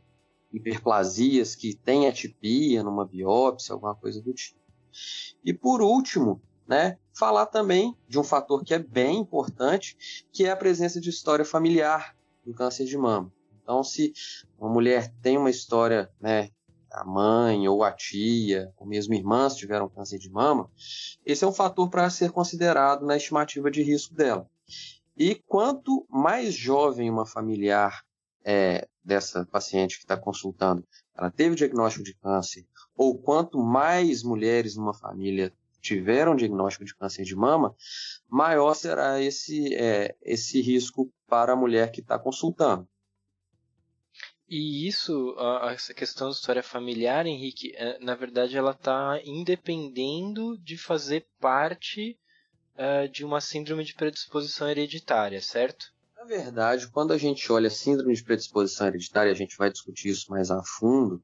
hiperplasias 0.52 1.56
que 1.56 1.74
têm 1.74 2.06
atipia 2.06 2.80
numa 2.84 3.04
biópsia, 3.04 3.72
alguma 3.72 3.96
coisa 3.96 4.22
do 4.22 4.32
tipo. 4.32 4.60
E 5.44 5.52
por 5.52 5.82
último, 5.82 6.40
né, 6.64 6.96
falar 7.12 7.46
também 7.46 7.96
de 8.06 8.20
um 8.20 8.24
fator 8.24 8.62
que 8.62 8.72
é 8.72 8.78
bem 8.78 9.18
importante, 9.18 9.96
que 10.32 10.44
é 10.44 10.52
a 10.52 10.56
presença 10.56 11.00
de 11.00 11.10
história 11.10 11.44
familiar 11.44 12.15
do 12.46 12.54
câncer 12.54 12.84
de 12.84 12.96
mama. 12.96 13.30
Então, 13.62 13.82
se 13.82 14.12
uma 14.58 14.70
mulher 14.70 15.12
tem 15.20 15.36
uma 15.36 15.50
história, 15.50 16.08
né, 16.20 16.50
a 16.92 17.04
mãe 17.04 17.66
ou 17.68 17.82
a 17.82 17.90
tia, 17.90 18.72
ou 18.76 18.86
mesmo 18.86 19.12
irmãs 19.12 19.56
tiveram 19.56 19.88
câncer 19.88 20.18
de 20.18 20.30
mama, 20.30 20.70
esse 21.24 21.44
é 21.44 21.48
um 21.48 21.52
fator 21.52 21.90
para 21.90 22.08
ser 22.08 22.30
considerado 22.30 23.04
na 23.04 23.16
estimativa 23.16 23.70
de 23.70 23.82
risco 23.82 24.14
dela. 24.14 24.48
E 25.16 25.34
quanto 25.34 26.06
mais 26.08 26.54
jovem 26.54 27.10
uma 27.10 27.26
familiar 27.26 28.04
é, 28.44 28.86
dessa 29.04 29.44
paciente 29.46 29.96
que 29.96 30.04
está 30.04 30.16
consultando, 30.16 30.86
ela 31.16 31.30
teve 31.30 31.56
diagnóstico 31.56 32.04
de 32.04 32.14
câncer, 32.14 32.64
ou 32.96 33.18
quanto 33.18 33.58
mais 33.58 34.22
mulheres 34.22 34.76
numa 34.76 34.94
família 34.94 35.52
tiveram 35.86 36.34
diagnóstico 36.34 36.84
de 36.84 36.94
câncer 36.94 37.24
de 37.24 37.36
mama, 37.36 37.74
maior 38.28 38.74
será 38.74 39.20
esse, 39.20 39.74
é, 39.74 40.16
esse 40.22 40.60
risco 40.60 41.12
para 41.28 41.52
a 41.52 41.56
mulher 41.56 41.92
que 41.92 42.00
está 42.00 42.18
consultando. 42.18 42.88
E 44.48 44.86
isso, 44.86 45.34
essa 45.70 45.92
questão 45.92 46.28
da 46.28 46.32
história 46.32 46.62
familiar, 46.62 47.26
Henrique, 47.26 47.72
é, 47.74 47.98
na 47.98 48.14
verdade 48.14 48.56
ela 48.56 48.70
está 48.70 49.20
independendo 49.24 50.56
de 50.58 50.76
fazer 50.76 51.26
parte 51.40 52.16
uh, 52.74 53.08
de 53.08 53.24
uma 53.24 53.40
síndrome 53.40 53.84
de 53.84 53.94
predisposição 53.94 54.68
hereditária, 54.68 55.40
certo? 55.40 55.92
Na 56.16 56.24
verdade, 56.24 56.88
quando 56.88 57.12
a 57.12 57.18
gente 57.18 57.50
olha 57.50 57.68
síndrome 57.68 58.14
de 58.14 58.22
predisposição 58.22 58.86
hereditária, 58.86 59.32
a 59.32 59.34
gente 59.34 59.56
vai 59.56 59.70
discutir 59.70 60.10
isso 60.10 60.30
mais 60.30 60.48
a 60.50 60.62
fundo, 60.62 61.20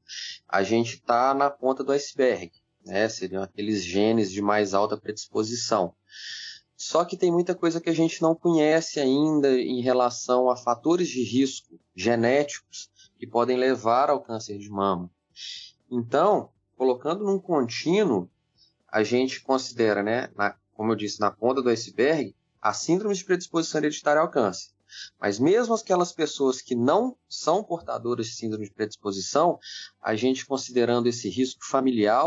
a 0.47 0.61
gente 0.61 0.95
está 0.95 1.33
na 1.33 1.49
ponta 1.49 1.81
do 1.81 1.93
iceberg 1.93 2.51
né? 2.85 3.07
Seriam 3.09 3.43
aqueles 3.43 3.83
genes 3.83 4.31
de 4.31 4.41
mais 4.41 4.73
alta 4.73 4.97
predisposição. 4.97 5.93
Só 6.75 7.05
que 7.05 7.15
tem 7.15 7.31
muita 7.31 7.55
coisa 7.55 7.79
que 7.79 7.89
a 7.89 7.95
gente 7.95 8.21
não 8.21 8.35
conhece 8.35 8.99
ainda 8.99 9.49
em 9.57 9.81
relação 9.81 10.49
a 10.49 10.57
fatores 10.57 11.07
de 11.07 11.23
risco 11.23 11.79
genéticos 11.95 12.91
que 13.17 13.25
podem 13.25 13.57
levar 13.57 14.09
ao 14.09 14.21
câncer 14.21 14.57
de 14.57 14.69
mama. 14.69 15.09
Então, 15.89 16.49
colocando 16.75 17.23
num 17.23 17.39
contínuo, 17.39 18.29
a 18.91 19.01
gente 19.01 19.41
considera, 19.41 20.03
né, 20.03 20.29
na, 20.35 20.57
como 20.73 20.91
eu 20.91 20.95
disse, 20.95 21.21
na 21.21 21.31
ponta 21.31 21.61
do 21.61 21.69
iceberg, 21.69 22.35
a 22.61 22.73
síndrome 22.73 23.15
de 23.15 23.23
predisposição 23.23 23.79
hereditária 23.79 24.21
ao 24.21 24.29
câncer. 24.29 24.72
Mas 25.19 25.39
mesmo 25.39 25.73
aquelas 25.73 26.11
pessoas 26.11 26.61
que 26.61 26.75
não 26.75 27.15
são 27.29 27.63
portadoras 27.63 28.27
de 28.27 28.33
síndrome 28.33 28.65
de 28.65 28.73
predisposição, 28.73 29.59
a 30.01 30.15
gente 30.15 30.45
considerando 30.45 31.07
esse 31.07 31.29
risco 31.29 31.65
familiar, 31.65 32.25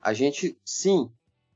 a 0.00 0.12
gente 0.12 0.58
sim 0.64 1.10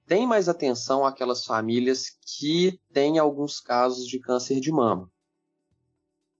tem 0.06 0.26
mais 0.26 0.48
atenção 0.48 1.04
àquelas 1.04 1.44
famílias 1.44 2.10
que 2.38 2.78
têm 2.92 3.18
alguns 3.18 3.60
casos 3.60 4.06
de 4.06 4.18
câncer 4.18 4.60
de 4.60 4.70
mama. 4.70 5.10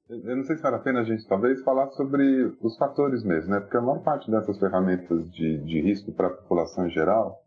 Eu 0.09 0.37
não 0.37 0.45
sei 0.45 0.57
se 0.57 0.63
vale 0.63 0.77
a 0.77 0.81
pena 0.81 1.01
a 1.01 1.05
gente 1.05 1.27
talvez 1.27 1.63
falar 1.63 1.91
sobre 1.93 2.55
os 2.61 2.77
fatores 2.77 3.25
mesmo, 3.25 3.51
né? 3.51 3.61
Porque 3.61 3.77
a 3.77 3.81
maior 3.81 4.03
parte 4.03 4.31
dessas 4.31 4.59
ferramentas 4.59 5.31
de, 5.33 5.59
de 5.65 5.81
risco 5.81 6.13
para 6.13 6.27
a 6.27 6.31
população 6.31 6.87
em 6.87 6.91
geral, 6.91 7.43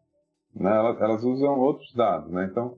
né, 0.56 0.76
elas, 0.76 1.00
elas, 1.00 1.24
usam 1.24 1.60
outros 1.60 1.94
dados, 1.94 2.32
né? 2.32 2.48
Então, 2.50 2.76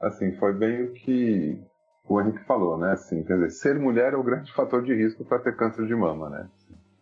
assim, 0.00 0.34
foi 0.36 0.52
bem 0.52 0.82
o 0.82 0.92
que 0.94 1.62
o 2.06 2.20
Henrique 2.20 2.44
falou, 2.44 2.76
né? 2.76 2.92
Assim, 2.92 3.22
quer 3.22 3.34
dizer, 3.34 3.50
ser 3.50 3.78
mulher 3.78 4.12
é 4.12 4.16
o 4.16 4.22
grande 4.22 4.52
fator 4.52 4.82
de 4.82 4.94
risco 4.94 5.24
para 5.24 5.38
ter 5.38 5.56
câncer 5.56 5.86
de 5.86 5.94
mama, 5.94 6.28
né? 6.28 6.48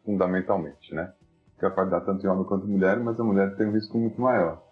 Fundamentalmente, 0.05 0.95
né? 0.95 1.13
Que 1.59 1.69
pode 1.71 1.91
dar 1.91 2.01
tanto 2.01 2.25
em 2.25 2.29
homem 2.29 2.45
quanto 2.45 2.67
em 2.67 2.71
mulher, 2.71 2.99
mas 2.99 3.19
a 3.19 3.25
mulher 3.25 3.55
tem 3.57 3.67
um 3.67 3.73
risco 3.73 3.99
muito 3.99 4.21
maior. 4.21 4.63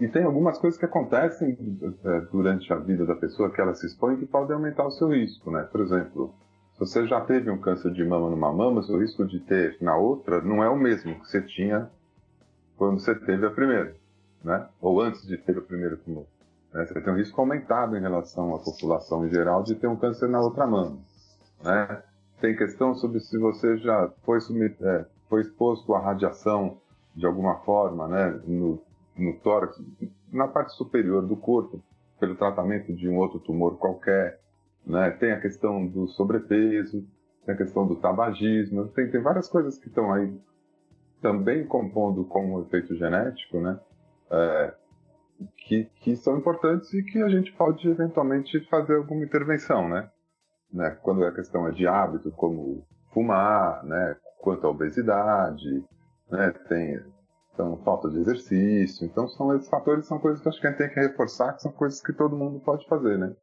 E 0.00 0.08
tem 0.08 0.24
algumas 0.24 0.58
coisas 0.58 0.78
que 0.78 0.84
acontecem 0.84 1.56
é, 2.04 2.20
durante 2.32 2.72
a 2.72 2.76
vida 2.76 3.06
da 3.06 3.14
pessoa 3.14 3.50
que 3.50 3.60
ela 3.60 3.74
se 3.74 3.86
expõe 3.86 4.16
que 4.16 4.26
podem 4.26 4.56
aumentar 4.56 4.86
o 4.86 4.90
seu 4.90 5.08
risco, 5.08 5.50
né? 5.50 5.62
Por 5.70 5.80
exemplo, 5.80 6.34
se 6.72 6.80
você 6.80 7.06
já 7.06 7.20
teve 7.20 7.50
um 7.50 7.58
câncer 7.58 7.92
de 7.92 8.04
mama 8.04 8.30
numa 8.30 8.52
mama, 8.52 8.82
seu 8.82 8.98
risco 8.98 9.24
de 9.24 9.40
ter 9.40 9.76
na 9.80 9.96
outra 9.96 10.40
não 10.40 10.62
é 10.62 10.68
o 10.68 10.76
mesmo 10.76 11.14
que 11.20 11.28
você 11.28 11.40
tinha 11.40 11.90
quando 12.76 13.00
você 13.00 13.14
teve 13.14 13.46
a 13.46 13.50
primeira, 13.50 13.94
né? 14.42 14.66
Ou 14.80 15.00
antes 15.00 15.26
de 15.26 15.36
ter 15.36 15.56
o 15.56 15.62
primeiro 15.62 15.96
tumor. 15.98 16.26
Né? 16.72 16.86
Você 16.86 17.00
tem 17.00 17.12
um 17.12 17.16
risco 17.16 17.40
aumentado 17.40 17.96
em 17.96 18.00
relação 18.00 18.54
à 18.54 18.58
população 18.58 19.26
em 19.26 19.30
geral 19.30 19.62
de 19.62 19.74
ter 19.74 19.86
um 19.86 19.96
câncer 19.96 20.28
na 20.28 20.40
outra 20.40 20.66
mama. 20.66 20.98
Né? 21.62 22.02
Tem 22.40 22.56
questão 22.56 22.94
sobre 22.94 23.20
se 23.20 23.38
você 23.38 23.76
já 23.78 24.10
foi, 24.22 24.38
é, 24.80 25.04
foi 25.28 25.42
exposto 25.42 25.94
à 25.94 26.00
radiação 26.00 26.78
de 27.14 27.26
alguma 27.26 27.56
forma 27.60 28.08
né, 28.08 28.40
no, 28.46 28.82
no 29.16 29.34
tórax, 29.40 29.80
na 30.32 30.48
parte 30.48 30.72
superior 30.72 31.26
do 31.26 31.36
corpo, 31.36 31.80
pelo 32.18 32.34
tratamento 32.34 32.92
de 32.92 33.08
um 33.08 33.18
outro 33.18 33.38
tumor 33.38 33.76
qualquer. 33.76 34.40
Né? 34.84 35.10
Tem 35.10 35.32
a 35.32 35.40
questão 35.40 35.86
do 35.86 36.08
sobrepeso, 36.08 37.06
tem 37.44 37.54
a 37.54 37.58
questão 37.58 37.86
do 37.86 37.96
tabagismo, 37.96 38.88
tem, 38.88 39.10
tem 39.10 39.20
várias 39.20 39.48
coisas 39.48 39.78
que 39.78 39.88
estão 39.88 40.12
aí 40.12 40.34
também 41.20 41.64
compondo 41.66 42.24
com 42.24 42.54
o 42.54 42.62
efeito 42.62 42.96
genético, 42.96 43.60
né? 43.60 43.78
É, 44.30 44.74
que, 45.56 45.84
que 46.00 46.16
são 46.16 46.38
importantes 46.38 46.92
e 46.92 47.02
que 47.02 47.22
a 47.22 47.28
gente 47.28 47.52
pode 47.52 47.86
eventualmente 47.88 48.60
fazer 48.68 48.96
alguma 48.96 49.24
intervenção, 49.24 49.88
né? 49.88 50.10
né? 50.72 50.90
Quando 51.02 51.24
a 51.24 51.32
questão 51.32 51.66
é 51.68 51.72
de 51.72 51.86
hábito, 51.86 52.30
como 52.32 52.86
fumar, 53.12 53.84
né? 53.84 54.16
Quanto 54.38 54.66
à 54.66 54.70
obesidade, 54.70 55.84
né? 56.30 56.50
Tem 56.68 57.00
então, 57.52 57.76
falta 57.84 58.08
de 58.08 58.18
exercício. 58.18 59.04
Então, 59.04 59.28
são 59.28 59.54
esses 59.54 59.68
fatores 59.68 60.06
são 60.06 60.18
coisas 60.18 60.40
que 60.40 60.48
acho 60.48 60.60
que 60.60 60.66
a 60.66 60.70
gente 60.70 60.78
tem 60.78 60.88
que 60.88 61.00
reforçar, 61.00 61.52
que 61.52 61.62
são 61.62 61.72
coisas 61.72 62.00
que 62.00 62.12
todo 62.12 62.36
mundo 62.36 62.60
pode 62.60 62.86
fazer, 62.88 63.18
né? 63.18 63.34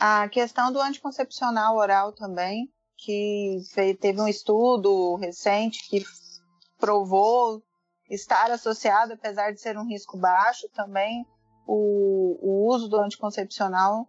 A 0.00 0.28
questão 0.28 0.72
do 0.72 0.80
anticoncepcional 0.80 1.76
oral 1.76 2.12
também, 2.12 2.68
que 2.96 3.58
teve 4.00 4.20
um 4.20 4.28
estudo 4.28 5.16
recente 5.16 5.88
que 5.88 6.02
provou 6.78 7.62
estar 8.08 8.50
associado, 8.50 9.14
apesar 9.14 9.52
de 9.52 9.60
ser 9.60 9.76
um 9.76 9.86
risco 9.86 10.18
baixo, 10.18 10.68
também 10.74 11.26
o, 11.66 12.38
o 12.42 12.68
uso 12.68 12.88
do 12.88 13.00
anticoncepcional 13.00 14.06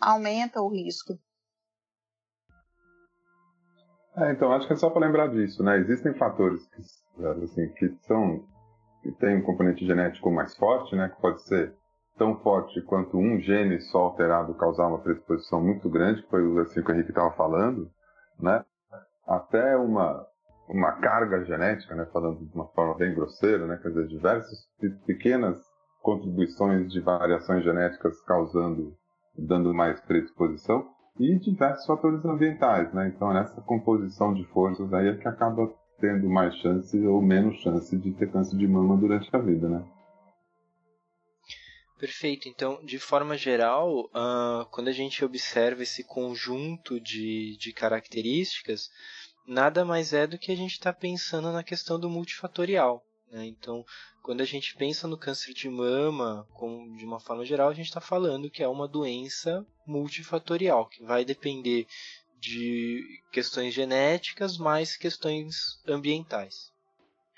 aumenta 0.00 0.60
o 0.60 0.68
risco. 0.68 1.18
É, 4.16 4.32
então, 4.32 4.52
acho 4.52 4.66
que 4.66 4.72
é 4.72 4.76
só 4.76 4.90
para 4.90 5.06
lembrar 5.06 5.28
disso, 5.28 5.62
né? 5.62 5.78
Existem 5.78 6.12
fatores 6.14 6.66
que, 6.68 7.24
assim, 7.44 7.68
que 7.74 7.96
são 8.06 8.44
que 9.02 9.12
tem 9.12 9.38
um 9.38 9.42
componente 9.42 9.86
genético 9.86 10.30
mais 10.30 10.54
forte, 10.56 10.94
né? 10.94 11.08
Que 11.08 11.20
pode 11.20 11.42
ser 11.42 11.74
tão 12.18 12.38
forte 12.40 12.82
quanto 12.82 13.16
um 13.16 13.40
gene 13.40 13.80
só 13.80 13.98
alterado 13.98 14.52
causar 14.54 14.88
uma 14.88 14.98
predisposição 14.98 15.62
muito 15.62 15.88
grande, 15.88 16.22
que 16.22 16.28
foi 16.28 16.42
assim 16.60 16.82
que 16.82 16.90
o 16.90 16.94
Henrique 16.94 17.10
estava 17.10 17.30
falando, 17.32 17.90
né? 18.38 18.62
Até 19.26 19.76
uma 19.76 20.26
uma 20.72 20.92
carga 20.92 21.44
genética, 21.44 21.94
né, 21.94 22.06
falando 22.12 22.46
de 22.46 22.54
uma 22.54 22.68
forma 22.68 22.94
bem 22.94 23.14
grosseira, 23.14 23.66
né, 23.66 23.78
quer 23.82 23.88
dizer, 23.88 24.06
diversas 24.06 24.58
pequenas 25.06 25.58
contribuições 26.00 26.90
de 26.90 27.00
variações 27.00 27.64
genéticas 27.64 28.20
causando, 28.22 28.96
dando 29.36 29.74
mais 29.74 30.00
predisposição, 30.00 30.88
e 31.18 31.38
diversos 31.38 31.84
fatores 31.84 32.24
ambientais, 32.24 32.94
né? 32.94 33.12
Então, 33.14 33.30
nessa 33.32 33.60
composição 33.60 34.32
de 34.32 34.44
forças 34.46 34.90
aí 34.94 35.08
é 35.08 35.16
que 35.16 35.28
acaba 35.28 35.70
tendo 36.00 36.30
mais 36.30 36.54
chance 36.56 36.96
ou 37.06 37.20
menos 37.20 37.60
chance 37.60 37.94
de 37.98 38.12
ter 38.12 38.32
câncer 38.32 38.56
de 38.56 38.66
mama 38.66 38.96
durante 38.96 39.28
a 39.36 39.38
vida, 39.38 39.68
né? 39.68 39.84
Perfeito. 41.98 42.48
Então, 42.48 42.82
de 42.82 42.98
forma 42.98 43.36
geral, 43.36 44.06
uh, 44.06 44.64
quando 44.70 44.88
a 44.88 44.92
gente 44.92 45.22
observa 45.22 45.82
esse 45.82 46.02
conjunto 46.02 46.98
de, 46.98 47.58
de 47.58 47.74
características, 47.74 48.88
nada 49.46 49.84
mais 49.84 50.12
é 50.12 50.26
do 50.26 50.38
que 50.38 50.52
a 50.52 50.56
gente 50.56 50.72
está 50.72 50.92
pensando 50.92 51.52
na 51.52 51.62
questão 51.62 51.98
do 51.98 52.08
multifatorial. 52.08 53.04
Né? 53.30 53.46
Então, 53.46 53.84
quando 54.22 54.40
a 54.40 54.44
gente 54.44 54.76
pensa 54.76 55.06
no 55.06 55.18
câncer 55.18 55.54
de 55.54 55.68
mama, 55.68 56.46
com, 56.52 56.94
de 56.96 57.04
uma 57.04 57.20
forma 57.20 57.44
geral, 57.44 57.68
a 57.68 57.74
gente 57.74 57.86
está 57.86 58.00
falando 58.00 58.50
que 58.50 58.62
é 58.62 58.68
uma 58.68 58.88
doença 58.88 59.66
multifatorial, 59.86 60.86
que 60.86 61.02
vai 61.04 61.24
depender 61.24 61.86
de 62.38 63.02
questões 63.30 63.74
genéticas 63.74 64.56
mais 64.56 64.96
questões 64.96 65.80
ambientais. 65.86 66.72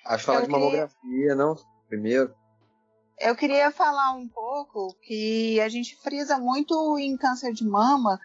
Acho 0.04 0.24
falar 0.24 0.42
de 0.42 0.48
mamografia, 0.48 1.34
não? 1.34 1.56
Primeiro. 1.88 2.34
Eu 3.18 3.36
queria 3.36 3.70
falar 3.70 4.12
um 4.12 4.28
pouco 4.28 4.96
que 5.02 5.60
a 5.60 5.68
gente 5.68 5.96
frisa 6.02 6.38
muito 6.38 6.98
em 6.98 7.16
câncer 7.16 7.52
de 7.52 7.64
mama 7.64 8.18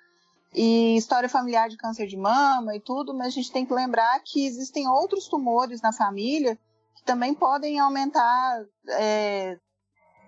e 0.54 0.96
história 0.96 1.30
familiar 1.30 1.70
de 1.70 1.78
câncer 1.78 2.08
de 2.08 2.18
mama 2.18 2.76
e 2.76 2.80
tudo, 2.80 3.14
mas 3.14 3.28
a 3.28 3.32
gente 3.32 3.52
tem 3.52 3.66
que 3.66 3.74
lembrar 3.74 4.20
que 4.24 4.46
existem 4.46 4.88
outros 4.88 5.28
tumores 5.28 5.82
na 5.82 5.92
família 5.92 6.58
que 6.96 7.04
também 7.04 7.34
podem 7.34 7.80
aumentar, 7.80 8.64
é, 8.90 9.58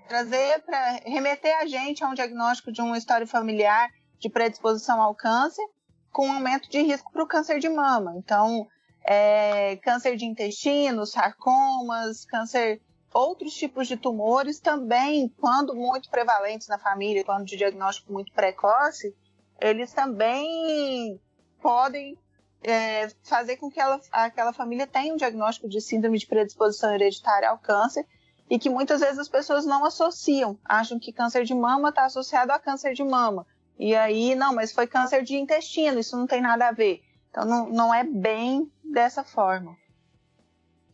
trazer 0.07 0.61
para 0.63 1.01
remeter 1.05 1.57
a 1.57 1.65
gente 1.65 2.03
a 2.03 2.09
um 2.09 2.13
diagnóstico 2.13 2.71
de 2.71 2.81
uma 2.81 2.97
história 2.97 3.25
familiar 3.25 3.89
de 4.19 4.29
predisposição 4.29 5.01
ao 5.01 5.15
câncer, 5.15 5.65
com 6.11 6.31
aumento 6.31 6.69
de 6.69 6.81
risco 6.81 7.11
para 7.11 7.23
o 7.23 7.27
câncer 7.27 7.59
de 7.59 7.69
mama. 7.69 8.13
Então, 8.17 8.67
é, 9.05 9.77
câncer 9.77 10.15
de 10.15 10.25
intestino, 10.25 11.05
sarcomas, 11.05 12.25
câncer, 12.25 12.81
outros 13.13 13.53
tipos 13.53 13.87
de 13.87 13.97
tumores 13.97 14.59
também, 14.59 15.29
quando 15.39 15.73
muito 15.73 16.09
prevalentes 16.09 16.67
na 16.67 16.77
família, 16.77 17.23
quando 17.23 17.45
de 17.45 17.57
diagnóstico 17.57 18.11
muito 18.11 18.33
precoce, 18.33 19.15
eles 19.61 19.91
também 19.93 21.19
podem 21.61 22.17
é, 22.63 23.09
fazer 23.23 23.57
com 23.57 23.69
que 23.69 23.79
ela, 23.79 23.99
aquela 24.11 24.53
família 24.53 24.87
tenha 24.87 25.13
um 25.13 25.17
diagnóstico 25.17 25.69
de 25.69 25.81
síndrome 25.81 26.17
de 26.17 26.27
predisposição 26.27 26.93
hereditária 26.93 27.49
ao 27.49 27.57
câncer 27.57 28.05
e 28.49 28.57
que 28.57 28.69
muitas 28.69 29.01
vezes 29.01 29.19
as 29.19 29.29
pessoas 29.29 29.65
não 29.65 29.85
associam, 29.85 30.57
acham 30.65 30.99
que 30.99 31.13
câncer 31.13 31.43
de 31.43 31.53
mama 31.53 31.89
está 31.89 32.05
associado 32.05 32.51
a 32.51 32.59
câncer 32.59 32.93
de 32.93 33.03
mama. 33.03 33.45
E 33.77 33.95
aí, 33.95 34.35
não, 34.35 34.53
mas 34.53 34.71
foi 34.71 34.87
câncer 34.87 35.23
de 35.23 35.35
intestino, 35.35 35.99
isso 35.99 36.17
não 36.17 36.27
tem 36.27 36.41
nada 36.41 36.67
a 36.67 36.71
ver. 36.71 37.03
Então 37.29 37.45
não, 37.45 37.69
não 37.69 37.93
é 37.93 38.03
bem 38.03 38.69
dessa 38.83 39.23
forma. 39.23 39.77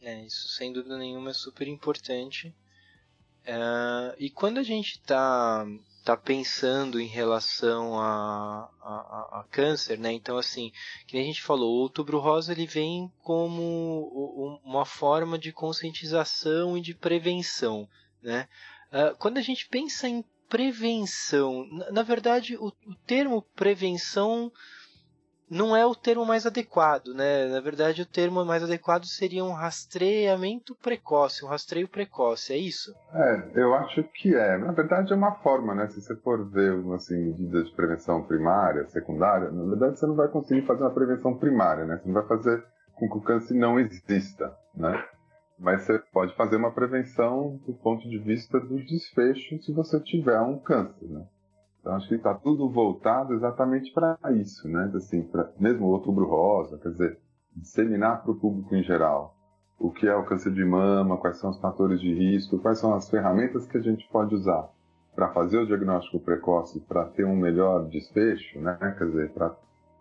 É, 0.01 0.23
isso 0.23 0.49
sem 0.49 0.71
dúvida 0.71 0.97
nenhuma 0.97 1.31
é 1.31 1.33
super 1.33 1.67
importante. 1.67 2.55
Uh, 3.45 4.13
e 4.19 4.29
quando 4.29 4.59
a 4.59 4.63
gente 4.63 4.99
está 4.99 5.65
tá 6.05 6.15
pensando 6.15 7.01
em 7.01 7.07
relação 7.07 7.99
a, 7.99 8.69
a, 8.79 9.39
a, 9.39 9.45
câncer, 9.49 9.97
né? 9.97 10.13
Então, 10.13 10.37
assim, 10.37 10.71
que 11.07 11.17
a 11.17 11.23
gente 11.23 11.41
falou, 11.41 11.73
o 11.73 11.81
outubro 11.81 12.19
rosa 12.19 12.51
ele 12.51 12.67
vem 12.67 13.11
como 13.23 14.61
uma 14.63 14.85
forma 14.85 15.39
de 15.39 15.51
conscientização 15.51 16.77
e 16.77 16.81
de 16.81 16.93
prevenção, 16.93 17.89
né? 18.21 18.47
Uh, 18.93 19.17
quando 19.17 19.39
a 19.39 19.41
gente 19.41 19.67
pensa 19.67 20.07
em 20.07 20.23
prevenção, 20.47 21.67
na, 21.71 21.91
na 21.91 22.03
verdade, 22.03 22.55
o, 22.55 22.67
o 22.67 22.95
termo 23.07 23.41
prevenção 23.55 24.51
não 25.49 25.75
é 25.75 25.85
o 25.85 25.95
termo 25.95 26.25
mais 26.25 26.45
adequado, 26.45 27.13
né? 27.13 27.47
Na 27.47 27.59
verdade, 27.59 28.01
o 28.01 28.05
termo 28.05 28.43
mais 28.43 28.63
adequado 28.63 29.05
seria 29.05 29.43
um 29.43 29.51
rastreamento 29.51 30.75
precoce, 30.75 31.45
um 31.45 31.47
rastreio 31.47 31.87
precoce, 31.87 32.53
é 32.53 32.57
isso? 32.57 32.93
É, 33.13 33.51
eu 33.55 33.73
acho 33.75 34.03
que 34.03 34.35
é. 34.35 34.57
Na 34.57 34.71
verdade, 34.71 35.13
é 35.13 35.15
uma 35.15 35.35
forma, 35.35 35.75
né? 35.75 35.87
Se 35.87 36.01
você 36.01 36.15
for 36.17 36.49
ver 36.49 36.73
assim, 36.93 37.17
medidas 37.17 37.67
de 37.67 37.75
prevenção 37.75 38.23
primária, 38.23 38.87
secundária, 38.89 39.51
na 39.51 39.63
verdade 39.65 39.99
você 39.99 40.05
não 40.07 40.15
vai 40.15 40.27
conseguir 40.27 40.65
fazer 40.65 40.83
uma 40.83 40.93
prevenção 40.93 41.37
primária, 41.37 41.85
né? 41.85 41.97
Você 41.97 42.07
não 42.07 42.13
vai 42.13 42.27
fazer 42.27 42.63
com 42.95 43.09
que 43.09 43.17
o 43.17 43.21
câncer 43.21 43.53
não 43.53 43.79
exista, 43.79 44.55
né? 44.75 45.03
Mas 45.57 45.83
você 45.83 45.99
pode 46.11 46.35
fazer 46.35 46.57
uma 46.57 46.71
prevenção 46.71 47.59
do 47.65 47.73
ponto 47.73 48.09
de 48.09 48.17
vista 48.17 48.59
do 48.59 48.77
desfecho 48.83 49.61
se 49.61 49.71
você 49.71 49.99
tiver 50.01 50.39
um 50.41 50.59
câncer, 50.59 51.05
né? 51.07 51.25
Então 51.85 51.97
acho 51.97 52.07
que 52.07 52.15
está 52.15 52.33
tudo 52.33 52.67
voltado 52.67 53.35
exatamente 53.35 53.93
para 53.93 54.17
isso, 54.31 54.67
né? 54.67 54.91
Assim, 54.95 55.21
pra, 55.21 55.51
mesmo 55.59 55.85
o 55.85 55.91
Outubro 55.91 56.25
Rosa, 56.25 56.79
quer 56.79 56.89
dizer, 56.89 57.19
disseminar 57.55 58.23
para 58.23 58.31
o 58.31 58.35
público 58.35 58.73
em 58.73 58.81
geral 58.81 59.35
o 59.77 59.91
que 59.91 60.07
é 60.07 60.15
o 60.15 60.25
câncer 60.25 60.51
de 60.51 60.65
mama, 60.65 61.15
quais 61.17 61.37
são 61.37 61.51
os 61.51 61.59
fatores 61.59 62.01
de 62.01 62.11
risco, 62.11 62.57
quais 62.57 62.79
são 62.79 62.95
as 62.95 63.07
ferramentas 63.07 63.67
que 63.67 63.77
a 63.77 63.81
gente 63.81 64.09
pode 64.09 64.33
usar 64.33 64.67
para 65.13 65.31
fazer 65.31 65.59
o 65.59 65.67
diagnóstico 65.67 66.19
precoce, 66.19 66.79
para 66.79 67.05
ter 67.05 67.23
um 67.23 67.35
melhor 67.35 67.87
desfecho, 67.87 68.59
né? 68.59 68.95
Quer 68.97 69.05
dizer, 69.05 69.31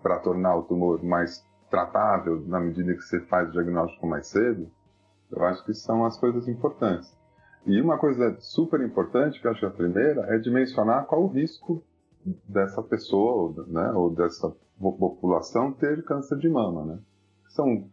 para 0.03 0.19
tornar 0.21 0.57
o 0.57 0.63
tumor 0.63 1.05
mais 1.05 1.47
tratável 1.69 2.43
na 2.47 2.61
medida 2.61 2.95
que 2.95 3.03
você 3.03 3.21
faz 3.27 3.51
o 3.51 3.53
diagnóstico 3.53 4.07
mais 4.07 4.27
cedo, 4.29 4.71
eu 5.31 5.45
acho 5.45 5.63
que 5.67 5.75
são 5.75 6.07
as 6.07 6.19
coisas 6.19 6.49
importantes. 6.49 7.15
E 7.67 7.81
uma 7.81 7.99
coisa 7.99 8.37
super 8.41 8.81
importante, 8.81 9.41
que 9.41 9.47
eu 9.47 9.51
acho 9.51 9.61
que 9.61 9.67
é 9.67 9.69
a 9.69 9.73
primeira, 9.73 10.35
é 10.35 10.39
dimensionar 10.39 11.07
qual 11.07 11.25
o 11.25 11.29
risco 11.29 11.83
dessa 12.47 12.83
pessoa, 12.83 13.55
né, 13.67 13.91
ou 13.93 14.11
dessa 14.11 14.55
população 14.79 15.73
ter 15.73 16.03
câncer 16.05 16.39
de 16.39 16.49
mama, 16.49 16.85
né? 16.85 16.99
São, 17.49 17.89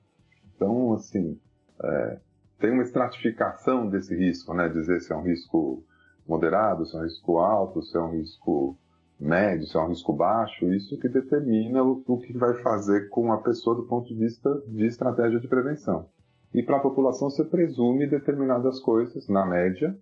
então, 0.55 0.93
assim, 0.93 1.39
é, 1.83 2.19
tem 2.59 2.71
uma 2.71 2.83
estratificação 2.83 3.89
desse 3.89 4.15
risco, 4.15 4.53
né? 4.53 4.67
Dizer 4.69 4.99
se 5.01 5.13
é 5.13 5.15
um 5.15 5.23
risco 5.23 5.83
moderado, 6.27 6.85
se 6.85 6.95
é 6.95 6.99
um 6.99 7.03
risco 7.03 7.39
alto, 7.39 7.81
se 7.81 7.97
é 7.97 7.99
um 7.99 8.11
risco 8.11 8.77
médio, 9.19 9.67
se 9.67 9.77
é 9.77 9.79
um 9.79 9.87
risco 9.87 10.13
baixo, 10.13 10.65
isso 10.73 10.97
que 10.99 11.07
determina 11.07 11.83
o, 11.83 12.03
o 12.05 12.17
que 12.19 12.33
vai 12.37 12.55
fazer 12.61 13.09
com 13.09 13.31
a 13.31 13.37
pessoa 13.37 13.75
do 13.75 13.83
ponto 13.83 14.07
de 14.07 14.15
vista 14.15 14.61
de 14.67 14.85
estratégia 14.85 15.39
de 15.39 15.47
prevenção. 15.47 16.09
E 16.53 16.63
para 16.63 16.77
a 16.77 16.81
população 16.81 17.29
você 17.29 17.43
presume 17.43 18.07
determinadas 18.07 18.79
coisas, 18.79 19.27
na 19.27 19.45
média, 19.45 19.97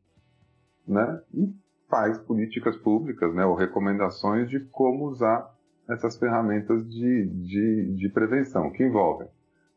né? 0.88 1.22
E 1.34 1.54
faz 1.90 2.18
políticas 2.20 2.76
públicas, 2.78 3.34
né? 3.34 3.46
Ou 3.46 3.56
recomendações 3.56 4.50
de 4.50 4.60
como 4.60 5.06
usar 5.06 5.54
essas 5.90 6.18
ferramentas 6.18 6.88
de, 6.88 7.26
de, 7.26 7.96
de 7.96 8.10
prevenção, 8.10 8.72
que 8.72 8.84
envolvem 8.84 9.28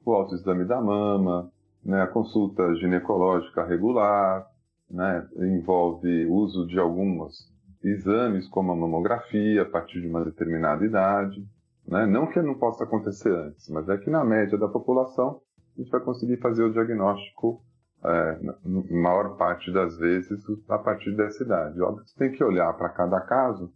o 0.05 0.13
autoexame 0.13 0.65
da 0.65 0.81
mama, 0.81 1.51
né? 1.85 2.03
a 2.03 2.07
consulta 2.07 2.75
ginecológica 2.77 3.65
regular, 3.65 4.47
né? 4.91 5.27
envolve 5.39 6.27
uso 6.27 6.67
de 6.67 6.79
alguns 6.79 7.51
exames, 7.83 8.47
como 8.49 8.73
a 8.73 8.77
mamografia, 8.77 9.63
a 9.63 9.69
partir 9.69 10.01
de 10.01 10.07
uma 10.07 10.25
determinada 10.25 10.85
idade. 10.85 11.47
Né? 11.87 12.07
Não 12.07 12.27
que 12.27 12.41
não 12.43 12.55
possa 12.55 12.85
acontecer 12.85 13.35
antes, 13.35 13.69
mas 13.69 13.89
é 13.89 13.97
que 13.97 14.11
na 14.11 14.25
média 14.25 14.59
da 14.59 14.69
população 14.69 15.41
a 15.77 15.81
gente 15.81 15.91
vai 15.91 16.01
conseguir 16.01 16.37
fazer 16.39 16.63
o 16.63 16.73
diagnóstico, 16.73 17.63
é, 18.05 18.39
na 18.43 18.57
maior 18.91 19.37
parte 19.37 19.73
das 19.73 19.97
vezes, 19.97 20.41
a 20.69 20.79
partir 20.79 21.15
dessa 21.17 21.43
idade. 21.43 21.81
Óbvio 21.81 22.05
que 22.05 22.11
você 22.11 22.19
tem 22.19 22.33
que 22.33 22.45
olhar 22.45 22.73
para 22.75 22.89
cada 22.89 23.21
caso 23.21 23.73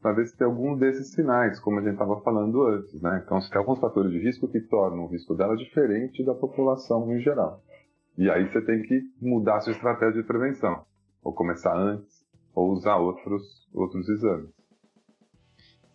para 0.00 0.12
ver 0.12 0.26
se 0.26 0.36
tem 0.36 0.46
algum 0.46 0.76
desses 0.76 1.12
sinais, 1.12 1.58
como 1.60 1.78
a 1.78 1.82
gente 1.82 1.92
estava 1.92 2.20
falando 2.20 2.62
antes. 2.62 3.00
Né? 3.00 3.22
Então, 3.24 3.40
se 3.40 3.50
tem 3.50 3.58
alguns 3.58 3.80
fatores 3.80 4.12
de 4.12 4.18
risco 4.18 4.48
que 4.48 4.60
tornam 4.60 5.04
o 5.04 5.08
risco 5.08 5.34
dela 5.34 5.56
diferente 5.56 6.24
da 6.24 6.34
população 6.34 7.12
em 7.12 7.20
geral. 7.20 7.62
E 8.16 8.30
aí 8.30 8.48
você 8.48 8.60
tem 8.62 8.82
que 8.82 9.00
mudar 9.20 9.56
a 9.56 9.60
sua 9.60 9.72
estratégia 9.72 10.22
de 10.22 10.26
prevenção. 10.26 10.84
Ou 11.22 11.32
começar 11.32 11.76
antes, 11.76 12.24
ou 12.54 12.72
usar 12.72 12.96
outros, 12.96 13.68
outros 13.72 14.08
exames. 14.08 14.50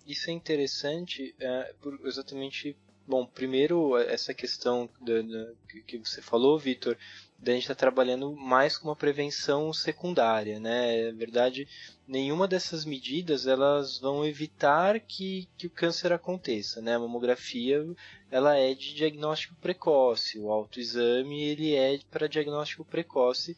Isso 0.05 0.29
é 0.29 0.33
interessante 0.33 1.33
é, 1.39 1.73
por 1.81 1.97
exatamente 2.05 2.77
Bom, 3.05 3.25
primeiro, 3.25 3.97
essa 3.97 4.33
questão 4.33 4.89
da, 5.01 5.21
da, 5.21 5.51
que 5.85 5.97
você 5.97 6.21
falou, 6.21 6.57
Vitor, 6.57 6.97
da 7.37 7.51
gente 7.51 7.63
estar 7.63 7.75
tá 7.75 7.79
trabalhando 7.79 8.33
mais 8.33 8.77
com 8.77 8.87
uma 8.87 8.95
prevenção 8.95 9.73
secundária, 9.73 10.57
né? 10.57 11.11
Na 11.11 11.17
verdade, 11.17 11.67
nenhuma 12.07 12.47
dessas 12.47 12.85
medidas 12.85 13.45
elas 13.45 13.99
vão 13.99 14.25
evitar 14.25 15.01
que, 15.01 15.49
que 15.57 15.67
o 15.67 15.69
câncer 15.69 16.13
aconteça, 16.13 16.81
né? 16.81 16.95
A 16.95 16.99
mamografia 16.99 17.85
ela 18.31 18.55
é 18.55 18.73
de 18.73 18.95
diagnóstico 18.95 19.55
precoce, 19.55 20.39
o 20.39 20.49
autoexame 20.49 21.43
ele 21.43 21.75
é 21.75 21.99
para 22.09 22.27
diagnóstico 22.27 22.85
precoce 22.85 23.57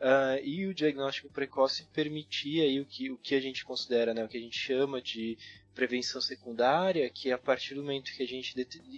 Uh, 0.00 0.36
e 0.42 0.66
o 0.66 0.74
diagnóstico 0.74 1.30
precoce 1.30 1.86
permitia 1.92 2.64
aí 2.64 2.78
o 2.78 2.84
que, 2.84 3.10
o 3.10 3.16
que 3.16 3.34
a 3.34 3.40
gente 3.40 3.64
considera, 3.64 4.12
né, 4.12 4.22
o 4.22 4.28
que 4.28 4.36
a 4.36 4.40
gente 4.40 4.58
chama 4.58 5.00
de 5.00 5.38
prevenção 5.74 6.20
secundária, 6.20 7.10
que 7.10 7.30
é 7.30 7.32
a 7.32 7.38
partir 7.38 7.74
do 7.74 7.82
momento 7.82 8.12
que 8.12 8.22
a 8.22 8.26
gente 8.26 8.54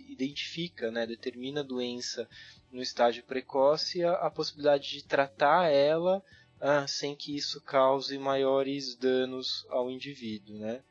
identifica, 0.08 0.90
né, 0.90 1.06
determina 1.06 1.60
a 1.60 1.64
doença 1.64 2.28
no 2.70 2.82
estágio 2.82 3.24
precoce, 3.24 4.04
a, 4.04 4.12
a 4.12 4.30
possibilidade 4.30 4.90
de 4.90 5.04
tratar 5.04 5.70
ela 5.70 6.22
uh, 6.60 6.86
sem 6.86 7.14
que 7.16 7.36
isso 7.36 7.60
cause 7.62 8.18
maiores 8.18 8.94
danos 8.94 9.66
ao 9.70 9.90
indivíduo, 9.90 10.58
né? 10.58 10.82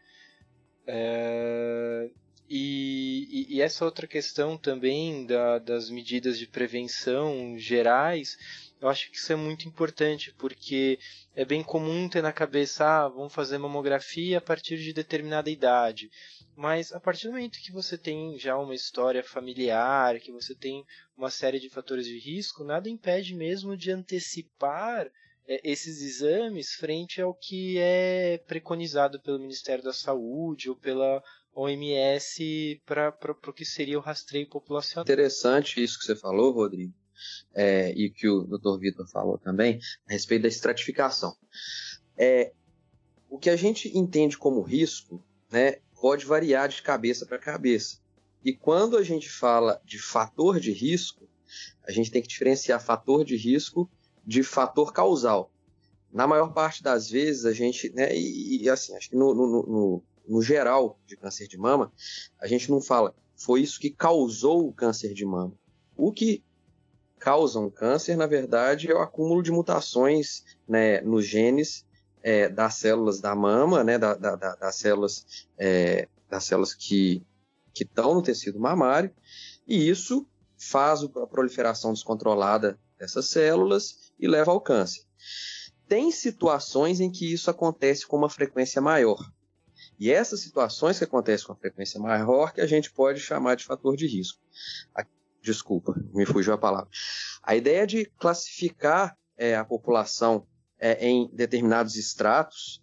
É, 0.88 2.10
e, 2.48 3.48
e, 3.50 3.62
essa 3.62 3.84
outra 3.84 4.06
questão 4.06 4.56
também 4.56 5.26
da, 5.26 5.58
das 5.58 5.90
medidas 5.90 6.38
de 6.38 6.46
prevenção 6.46 7.58
gerais 7.58 8.38
eu 8.82 8.90
acho 8.90 9.10
que 9.10 9.18
isso 9.18 9.32
é 9.32 9.36
muito 9.36 9.68
importante, 9.68 10.34
porque 10.38 11.00
é 11.34 11.46
bem 11.46 11.64
comum 11.64 12.10
ter 12.10 12.22
na 12.22 12.34
cabeça, 12.34 12.86
ah, 12.86 13.08
vamos 13.08 13.34
fazer 13.34 13.58
mamografia 13.58 14.38
a 14.38 14.42
partir 14.42 14.78
de 14.78 14.94
determinada 14.94 15.50
idade. 15.50 16.10
Mas 16.56 16.92
a 16.92 17.00
partir 17.00 17.28
do 17.28 17.34
momento 17.34 17.60
que 17.62 17.72
você 17.72 17.98
tem 17.98 18.38
já 18.38 18.58
uma 18.58 18.76
história 18.76 19.24
familiar, 19.24 20.20
que 20.20 20.32
você 20.32 20.54
tem 20.54 20.86
uma 21.18 21.30
série 21.30 21.60
de 21.60 21.70
fatores 21.70 22.06
de 22.06 22.20
risco, 22.20 22.64
nada 22.64 22.90
impede 22.90 23.34
mesmo 23.34 23.76
de 23.76 23.92
antecipar 23.92 25.10
é, 25.48 25.62
esses 25.64 26.02
exames 26.02 26.74
frente 26.76 27.22
ao 27.22 27.34
que 27.34 27.78
é 27.78 28.38
preconizado 28.46 29.22
pelo 29.22 29.40
Ministério 29.40 29.84
da 29.84 29.94
Saúde 29.94 30.70
ou 30.70 30.76
pela 30.76 31.24
OMS 31.54 32.82
para 32.86 33.14
o 33.32 33.54
que 33.54 33.66
seria 33.66 33.98
o 33.98 34.02
rastreio 34.02 34.48
populacional. 34.48 35.04
Interessante 35.04 35.82
isso 35.82 35.98
que 35.98 36.06
você 36.06 36.16
falou, 36.16 36.52
Rodrigo 36.52 36.94
é, 37.54 37.92
e 37.92 38.10
que 38.10 38.28
o 38.28 38.44
Dr. 38.44 38.80
Vitor 38.80 39.08
falou 39.08 39.38
também, 39.38 39.80
a 40.08 40.14
respeito 40.14 40.44
da 40.44 40.48
estratificação. 40.48 41.36
É, 42.18 42.54
o 43.30 43.38
que 43.38 43.50
a 43.50 43.56
gente 43.56 43.96
entende 43.98 44.38
como 44.38 44.62
risco, 44.62 45.24
né, 45.52 45.78
pode 46.00 46.26
variar 46.26 46.70
de 46.70 46.82
cabeça 46.82 47.26
para 47.26 47.40
cabeça. 47.40 48.00
E 48.44 48.54
quando 48.54 48.98
a 48.98 49.04
gente 49.04 49.30
fala 49.30 49.82
de 49.84 50.00
fator 50.00 50.60
de 50.60 50.72
risco, 50.72 51.28
a 51.88 51.92
gente 51.92 52.12
tem 52.12 52.22
que 52.22 52.28
diferenciar 52.28 52.84
fator 52.84 53.26
de 53.26 53.36
risco 53.36 53.90
de 54.26 54.44
fator 54.44 54.94
causal. 54.94 55.52
Na 56.12 56.28
maior 56.28 56.54
parte 56.54 56.82
das 56.82 57.10
vezes, 57.10 57.46
a 57.46 57.54
gente, 57.54 57.90
né, 57.92 58.16
e, 58.16 58.64
e 58.64 58.70
assim, 58.70 58.96
acho 58.96 59.10
que 59.10 59.16
no, 59.16 59.34
no, 59.34 59.48
no, 59.48 60.04
no 60.28 60.42
geral 60.42 61.00
de 61.06 61.18
câncer 61.18 61.48
de 61.48 61.58
mama, 61.58 61.92
a 62.40 62.48
gente 62.48 62.70
não 62.70 62.82
fala 62.82 63.14
foi 63.36 63.62
isso 63.62 63.80
que 63.80 63.90
causou 63.90 64.68
o 64.68 64.74
câncer 64.74 65.14
de 65.14 65.26
mama. 65.26 65.54
O 65.96 66.12
que 66.12 66.44
causa 67.26 67.60
um 67.60 67.72
câncer, 67.72 68.16
na 68.16 68.28
verdade, 68.28 68.92
é 68.92 68.94
o 68.94 69.02
acúmulo 69.02 69.42
de 69.42 69.52
mutações 69.52 70.46
né, 70.68 71.02
nos 71.02 71.26
genes 71.26 71.84
é, 72.22 72.48
das 72.48 72.76
células 72.76 73.20
da 73.20 73.34
mama, 73.34 73.84
né, 73.84 73.98
da, 73.98 74.14
da, 74.14 74.36
da, 74.36 74.56
das 74.56 74.76
células, 74.76 75.48
é, 75.58 76.08
das 76.30 76.44
células 76.44 76.76
que 76.76 77.26
estão 77.74 78.14
no 78.14 78.22
tecido 78.22 78.60
mamário, 78.60 79.10
e 79.66 79.90
isso 79.90 80.28
faz 80.56 81.02
a 81.02 81.26
proliferação 81.26 81.94
descontrolada 81.94 82.80
dessas 82.96 83.28
células 83.28 84.14
e 84.20 84.28
leva 84.28 84.52
ao 84.52 84.62
câncer. 84.62 85.02
Tem 85.88 86.12
situações 86.12 87.00
em 87.00 87.12
que 87.12 87.34
isso 87.34 87.50
acontece 87.50 88.06
com 88.06 88.18
uma 88.18 88.30
frequência 88.30 88.80
maior. 88.80 89.18
E 90.00 90.12
essas 90.12 90.42
situações 90.42 91.00
que 91.00 91.06
acontecem 91.06 91.48
com 91.48 91.54
a 91.54 91.58
frequência 91.58 92.00
maior 92.00 92.54
que 92.54 92.62
a 92.62 92.68
gente 92.68 92.92
pode 92.92 93.20
chamar 93.20 93.56
de 93.56 93.66
fator 93.66 93.98
de 93.98 94.06
risco. 94.06 94.40
Desculpa, 95.46 95.94
me 96.12 96.26
fugiu 96.26 96.54
a 96.54 96.58
palavra. 96.58 96.90
A 97.44 97.56
ideia 97.56 97.86
de 97.86 98.06
classificar 98.18 99.16
é, 99.38 99.56
a 99.56 99.64
população 99.64 100.48
é, 100.80 101.08
em 101.08 101.30
determinados 101.32 101.96
estratos, 101.96 102.82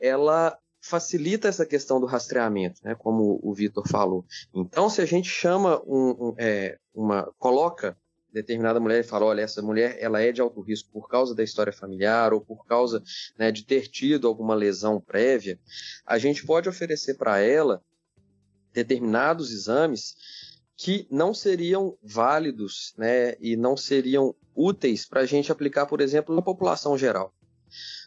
ela 0.00 0.58
facilita 0.80 1.46
essa 1.46 1.64
questão 1.64 2.00
do 2.00 2.06
rastreamento, 2.06 2.80
né, 2.82 2.96
como 2.96 3.38
o 3.40 3.54
Vitor 3.54 3.86
falou. 3.86 4.26
Então, 4.52 4.90
se 4.90 5.00
a 5.00 5.06
gente 5.06 5.28
chama 5.28 5.80
um, 5.86 6.10
um, 6.10 6.34
é, 6.36 6.76
uma, 6.92 7.32
coloca 7.38 7.96
determinada 8.32 8.80
mulher 8.80 8.98
e 8.98 9.06
fala, 9.06 9.26
olha, 9.26 9.42
essa 9.42 9.62
mulher 9.62 9.96
ela 10.00 10.20
é 10.20 10.32
de 10.32 10.40
alto 10.40 10.60
risco 10.60 10.90
por 10.90 11.08
causa 11.08 11.36
da 11.36 11.44
história 11.44 11.72
familiar 11.72 12.32
ou 12.32 12.40
por 12.40 12.66
causa 12.66 13.00
né, 13.38 13.52
de 13.52 13.64
ter 13.64 13.86
tido 13.86 14.26
alguma 14.26 14.56
lesão 14.56 15.00
prévia, 15.00 15.56
a 16.04 16.18
gente 16.18 16.44
pode 16.44 16.68
oferecer 16.68 17.14
para 17.14 17.38
ela 17.38 17.80
determinados 18.72 19.52
exames 19.52 20.16
que 20.82 21.06
não 21.08 21.32
seriam 21.32 21.96
válidos 22.02 22.92
né, 22.98 23.36
e 23.40 23.56
não 23.56 23.76
seriam 23.76 24.34
úteis 24.52 25.06
para 25.06 25.20
a 25.20 25.26
gente 25.26 25.52
aplicar, 25.52 25.86
por 25.86 26.00
exemplo, 26.00 26.34
na 26.34 26.42
população 26.42 26.98
geral. 26.98 27.32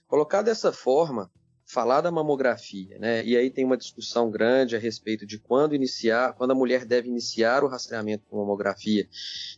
Colocar 0.06 0.42
dessa 0.42 0.74
forma, 0.74 1.32
falar 1.66 2.02
da 2.02 2.12
mamografia, 2.12 2.98
né? 3.00 3.26
E 3.26 3.36
aí 3.36 3.50
tem 3.50 3.66
uma 3.66 3.76
discussão 3.76 4.30
grande 4.30 4.76
a 4.76 4.80
respeito 4.80 5.26
de 5.26 5.40
quando 5.40 5.74
iniciar, 5.74 6.34
quando 6.34 6.52
a 6.52 6.56
mulher 6.56 6.86
deve 6.86 7.10
iniciar 7.10 7.64
o 7.64 7.68
rastreamento 7.68 8.24
com 8.30 8.38
mamografia. 8.38 9.08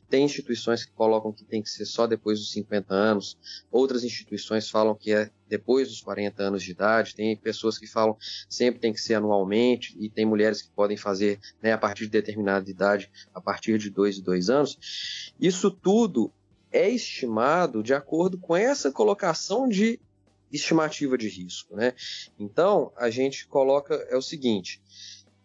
Tem 0.10 0.24
instituições 0.24 0.86
que 0.86 0.92
colocam 0.94 1.34
que 1.34 1.44
tem 1.44 1.62
que 1.62 1.70
ser 1.70 1.86
só 1.86 2.08
depois 2.08 2.40
dos 2.40 2.52
50 2.54 2.94
anos, 2.94 3.38
outras 3.70 4.06
instituições 4.06 4.70
falam 4.70 4.96
que 4.96 5.12
é 5.12 5.30
depois 5.50 5.90
dos 5.90 6.02
40 6.02 6.44
anos 6.44 6.64
de 6.64 6.72
idade, 6.72 7.16
tem 7.16 7.36
pessoas 7.36 7.78
que 7.78 7.88
falam 7.88 8.18
sempre 8.50 8.80
tem 8.80 8.94
que 8.94 9.02
ser 9.02 9.16
anualmente, 9.16 9.96
e 10.00 10.10
tem 10.10 10.26
mulheres 10.26 10.62
que 10.62 10.70
podem 10.72 10.96
fazer 10.96 11.40
né, 11.62 11.74
a 11.74 11.78
partir 11.78 12.06
de 12.06 12.12
determinada 12.12 12.70
idade, 12.70 13.12
a 13.34 13.42
partir 13.42 13.78
de 13.78 13.90
2 13.90 14.18
e 14.18 14.22
2 14.22 14.50
anos. 14.50 15.34
Isso 15.40 15.70
tudo 15.72 16.32
é 16.72 16.90
estimado 16.90 17.82
de 17.82 17.94
acordo 17.94 18.38
com 18.38 18.56
essa 18.56 18.92
colocação 18.92 19.68
de 19.68 20.00
estimativa 20.52 21.18
de 21.18 21.28
risco. 21.28 21.76
Né? 21.76 21.94
Então, 22.40 22.92
a 22.96 23.10
gente 23.10 23.48
coloca 23.48 23.96
é 24.10 24.16
o 24.16 24.22
seguinte: 24.22 24.82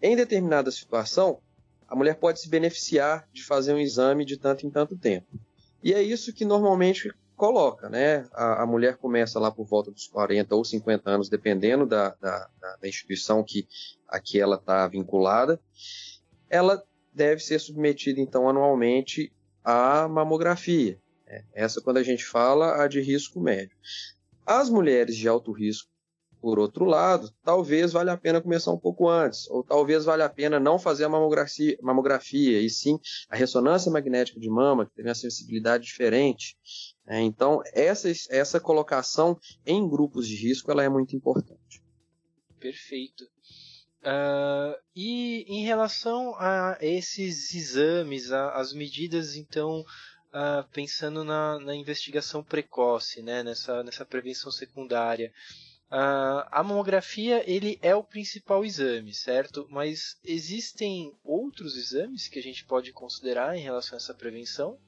em 0.01 0.17
determinada 0.17 0.71
situação, 0.71 1.41
a 1.89 1.95
mulher 1.95 2.17
pode 2.17 2.41
se 2.41 2.49
beneficiar 2.49 3.29
de 3.33 3.45
fazer 3.45 3.75
um 3.75 3.79
exame 3.79 4.25
de 4.25 4.37
tanto 4.37 4.67
em 4.67 4.71
tanto 4.71 4.97
tempo. 4.97 5.27
E 5.83 5.93
é 5.93 6.03
isso 6.03 6.33
que 6.33 6.45
normalmente 6.45 7.13
coloca, 7.37 7.89
né? 7.89 8.27
A, 8.33 8.63
a 8.63 8.67
mulher 8.67 8.97
começa 8.97 9.39
lá 9.41 9.51
por 9.51 9.67
volta 9.67 9.91
dos 9.91 10.07
40 10.07 10.55
ou 10.55 10.65
50 10.65 11.11
anos, 11.11 11.29
dependendo 11.29 11.85
da, 11.85 12.11
da, 12.21 12.49
da 12.81 12.89
instituição 12.89 13.43
que 13.43 13.67
a 14.09 14.21
que 14.21 14.41
ela 14.41 14.57
está 14.57 14.87
vinculada. 14.87 15.61
Ela 16.49 16.83
deve 17.13 17.43
ser 17.43 17.59
submetida, 17.59 18.21
então, 18.21 18.49
anualmente 18.49 19.33
à 19.65 20.07
mamografia. 20.09 21.01
Né? 21.27 21.45
Essa, 21.53 21.81
quando 21.81 21.97
a 21.97 22.03
gente 22.03 22.25
fala, 22.25 22.83
a 22.83 22.89
de 22.89 23.01
risco 23.01 23.41
médio. 23.41 23.77
As 24.53 24.69
mulheres 24.69 25.17
de 25.17 25.27
alto 25.27 25.51
risco, 25.51 25.89
por 26.39 26.59
outro 26.59 26.85
lado, 26.85 27.33
talvez 27.43 27.91
valha 27.91 28.13
a 28.13 28.19
pena 28.19 28.39
começar 28.39 28.71
um 28.71 28.79
pouco 28.79 29.09
antes, 29.09 29.49
ou 29.49 29.65
talvez 29.65 30.05
valha 30.05 30.27
a 30.27 30.29
pena 30.29 30.61
não 30.61 30.79
fazer 30.79 31.05
a 31.05 31.09
mamografia, 31.09 31.79
mamografia 31.81 32.61
e 32.61 32.69
sim 32.69 33.01
a 33.31 33.37
ressonância 33.37 33.91
magnética 33.91 34.39
de 34.39 34.51
mama, 34.51 34.85
que 34.85 34.95
tem 34.95 35.07
uma 35.07 35.15
sensibilidade 35.15 35.85
diferente. 35.85 36.55
É, 37.07 37.19
então, 37.19 37.63
essa, 37.73 38.13
essa 38.29 38.61
colocação 38.61 39.39
em 39.65 39.89
grupos 39.89 40.29
de 40.29 40.37
risco 40.37 40.71
ela 40.71 40.85
é 40.85 40.89
muito 40.89 41.17
importante. 41.17 41.83
Perfeito. 42.61 43.25
Uh, 44.03 44.77
e 44.95 45.45
em 45.47 45.65
relação 45.65 46.35
a 46.37 46.77
esses 46.83 47.55
exames, 47.55 48.31
a, 48.31 48.51
as 48.51 48.75
medidas 48.75 49.35
então 49.35 49.83
uh, 50.33 50.67
pensando 50.73 51.25
na, 51.25 51.59
na, 51.59 51.75
investigação 51.75 52.43
precoce, 52.43 53.23
né, 53.23 53.43
nessa, 53.43 53.83
nessa 53.83 54.05
prevenção 54.05 54.51
secundária. 54.51 55.33
Uh, 55.91 56.49
a 56.51 56.63
mamografia 56.63 57.45
ele 57.49 57.79
é 57.83 57.95
o 57.95 58.03
principal 58.03 58.65
exame, 58.65 59.13
certo? 59.13 59.67
Mas 59.71 60.19
existem 60.25 61.13
outros 61.23 61.77
exames 61.77 62.29
que 62.29 62.39
a 62.39 62.43
gente 62.43 62.65
pode 62.65 62.93
considerar 62.93 63.57
em 63.57 63.61
relação 63.61 63.97
a 63.97 64.01
essa 64.01 64.15
prevenção? 64.15 64.79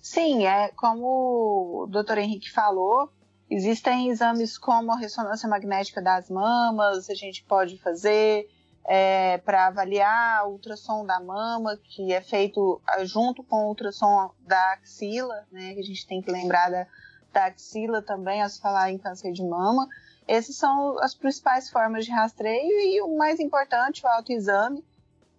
Sim, 0.00 0.46
é 0.46 0.68
como 0.68 1.82
o 1.82 1.86
Dr. 1.86 2.18
Henrique 2.18 2.50
falou, 2.50 3.10
existem 3.50 4.10
exames 4.10 4.56
como 4.56 4.92
a 4.92 4.98
ressonância 4.98 5.48
magnética 5.48 6.00
das 6.00 6.30
mamas, 6.30 7.10
a 7.10 7.14
gente 7.14 7.42
pode 7.42 7.78
fazer, 7.78 8.46
é, 8.86 9.38
para 9.38 9.66
avaliar 9.66 10.46
o 10.46 10.52
ultrassom 10.52 11.04
da 11.06 11.18
mama, 11.20 11.78
que 11.82 12.12
é 12.12 12.20
feito 12.20 12.80
ah, 12.86 13.04
junto 13.04 13.42
com 13.42 13.64
o 13.64 13.68
ultrassom 13.68 14.30
da 14.40 14.72
axila, 14.72 15.46
né, 15.50 15.74
que 15.74 15.80
a 15.80 15.84
gente 15.84 16.06
tem 16.06 16.20
que 16.20 16.30
lembrar 16.30 16.70
da, 16.70 16.86
da 17.32 17.46
axila 17.46 18.02
também, 18.02 18.42
ao 18.42 18.48
se 18.48 18.60
falar 18.60 18.90
em 18.90 18.98
câncer 18.98 19.32
de 19.32 19.42
mama. 19.42 19.88
Essas 20.26 20.56
são 20.56 20.98
as 20.98 21.14
principais 21.14 21.70
formas 21.70 22.04
de 22.04 22.10
rastreio 22.10 22.80
e 22.80 23.00
o 23.02 23.16
mais 23.16 23.40
importante, 23.40 24.04
o 24.04 24.08
autoexame. 24.08 24.84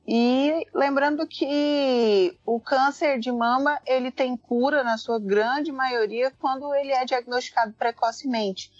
E 0.07 0.67
lembrando 0.71 1.25
que 1.25 2.37
o 2.45 2.59
câncer 2.59 3.19
de 3.19 3.31
mama 3.31 3.79
ele 3.87 4.11
tem 4.11 4.37
cura 4.37 4.83
na 4.83 4.97
sua 4.97 5.19
grande 5.19 5.71
maioria 5.71 6.31
quando 6.39 6.73
ele 6.75 6.91
é 6.91 7.05
diagnosticado 7.05 7.73
precocemente. 7.73 8.71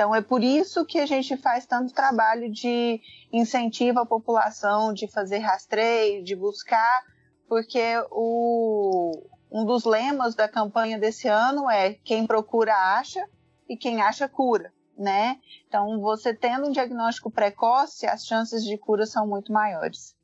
Então 0.00 0.14
é 0.14 0.22
por 0.22 0.42
isso 0.42 0.86
que 0.86 0.98
a 0.98 1.04
gente 1.04 1.36
faz 1.36 1.66
tanto 1.66 1.92
trabalho 1.92 2.50
de 2.50 3.02
incentivo 3.30 3.98
à 3.98 4.06
população 4.06 4.94
de 4.94 5.06
fazer 5.06 5.40
rastreio, 5.40 6.24
de 6.24 6.34
buscar, 6.34 7.04
porque 7.46 7.82
o, 8.10 9.12
um 9.52 9.62
dos 9.66 9.84
lemas 9.84 10.34
da 10.34 10.48
campanha 10.48 10.98
desse 10.98 11.28
ano 11.28 11.68
é 11.68 11.92
quem 12.02 12.26
procura 12.26 12.74
acha 12.74 13.22
e 13.68 13.76
quem 13.76 14.00
acha 14.00 14.26
cura, 14.26 14.72
né? 14.96 15.36
Então 15.68 16.00
você 16.00 16.32
tendo 16.32 16.68
um 16.68 16.72
diagnóstico 16.72 17.30
precoce, 17.30 18.06
as 18.06 18.24
chances 18.24 18.64
de 18.64 18.78
cura 18.78 19.04
são 19.04 19.26
muito 19.26 19.52
maiores. 19.52 20.16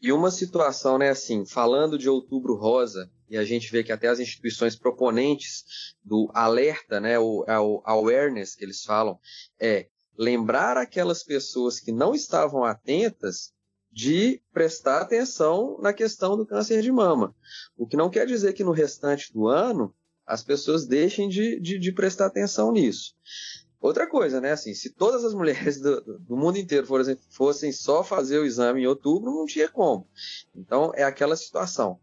E 0.00 0.10
uma 0.12 0.30
situação, 0.30 0.96
né, 0.96 1.10
assim, 1.10 1.44
falando 1.44 1.98
de 1.98 2.08
outubro 2.08 2.54
rosa, 2.56 3.10
e 3.30 3.38
a 3.38 3.44
gente 3.44 3.70
vê 3.70 3.84
que 3.84 3.92
até 3.92 4.08
as 4.08 4.18
instituições 4.18 4.74
proponentes 4.74 5.94
do 6.04 6.28
alerta, 6.34 6.98
né, 6.98 7.16
o, 7.16 7.44
é 7.46 7.58
o 7.60 7.80
awareness 7.84 8.56
que 8.56 8.64
eles 8.64 8.82
falam, 8.82 9.18
é 9.58 9.86
lembrar 10.18 10.76
aquelas 10.76 11.22
pessoas 11.22 11.78
que 11.78 11.92
não 11.92 12.12
estavam 12.12 12.64
atentas 12.64 13.52
de 13.92 14.42
prestar 14.52 15.00
atenção 15.00 15.78
na 15.80 15.92
questão 15.92 16.36
do 16.36 16.44
câncer 16.44 16.82
de 16.82 16.90
mama. 16.90 17.34
O 17.76 17.86
que 17.86 17.96
não 17.96 18.10
quer 18.10 18.26
dizer 18.26 18.52
que 18.52 18.64
no 18.64 18.72
restante 18.72 19.32
do 19.32 19.46
ano 19.46 19.94
as 20.26 20.42
pessoas 20.42 20.86
deixem 20.86 21.28
de, 21.28 21.58
de, 21.60 21.78
de 21.78 21.92
prestar 21.92 22.26
atenção 22.26 22.72
nisso. 22.72 23.14
Outra 23.80 24.08
coisa, 24.08 24.40
né? 24.40 24.52
Assim, 24.52 24.74
se 24.74 24.90
todas 24.90 25.24
as 25.24 25.34
mulheres 25.34 25.80
do, 25.80 26.00
do 26.18 26.36
mundo 26.36 26.58
inteiro 26.58 26.86
fossem, 26.86 27.16
fossem 27.30 27.72
só 27.72 28.04
fazer 28.04 28.38
o 28.38 28.44
exame 28.44 28.82
em 28.82 28.86
outubro, 28.86 29.32
não 29.32 29.46
tinha 29.46 29.68
como. 29.68 30.06
Então, 30.54 30.92
é 30.94 31.02
aquela 31.02 31.36
situação 31.36 31.98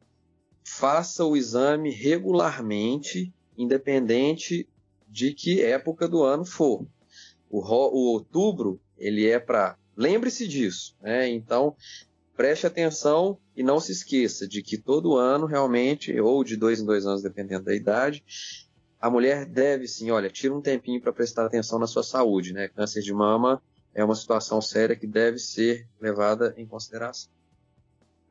faça 0.67 1.23
o 1.23 1.37
exame 1.37 1.89
regularmente, 1.89 3.33
independente 3.57 4.67
de 5.07 5.33
que 5.33 5.61
época 5.61 6.09
do 6.09 6.23
ano 6.23 6.43
for. 6.43 6.85
O, 7.49 7.61
o 7.61 8.11
outubro, 8.11 8.79
ele 8.97 9.25
é 9.25 9.39
para. 9.39 9.77
Lembre-se 9.95 10.45
disso, 10.45 10.95
né? 11.01 11.29
Então, 11.29 11.73
preste 12.35 12.67
atenção 12.67 13.39
e 13.55 13.63
não 13.63 13.79
se 13.79 13.93
esqueça 13.93 14.45
de 14.45 14.61
que 14.61 14.77
todo 14.77 15.15
ano, 15.15 15.45
realmente, 15.45 16.19
ou 16.19 16.43
de 16.43 16.57
dois 16.57 16.81
em 16.81 16.85
dois 16.85 17.05
anos, 17.05 17.23
dependendo 17.23 17.63
da 17.63 17.73
idade, 17.73 18.23
a 18.99 19.09
mulher 19.09 19.45
deve 19.45 19.87
sim, 19.87 20.11
olha, 20.11 20.29
tira 20.29 20.53
um 20.53 20.61
tempinho 20.61 21.01
para 21.01 21.13
prestar 21.13 21.45
atenção 21.45 21.79
na 21.79 21.87
sua 21.87 22.03
saúde, 22.03 22.51
né? 22.51 22.67
Câncer 22.67 23.01
de 23.01 23.13
mama 23.13 23.63
é 23.95 24.03
uma 24.03 24.15
situação 24.15 24.61
séria 24.61 24.97
que 24.97 25.07
deve 25.07 25.39
ser 25.39 25.87
levada 25.99 26.53
em 26.57 26.67
consideração. 26.67 27.31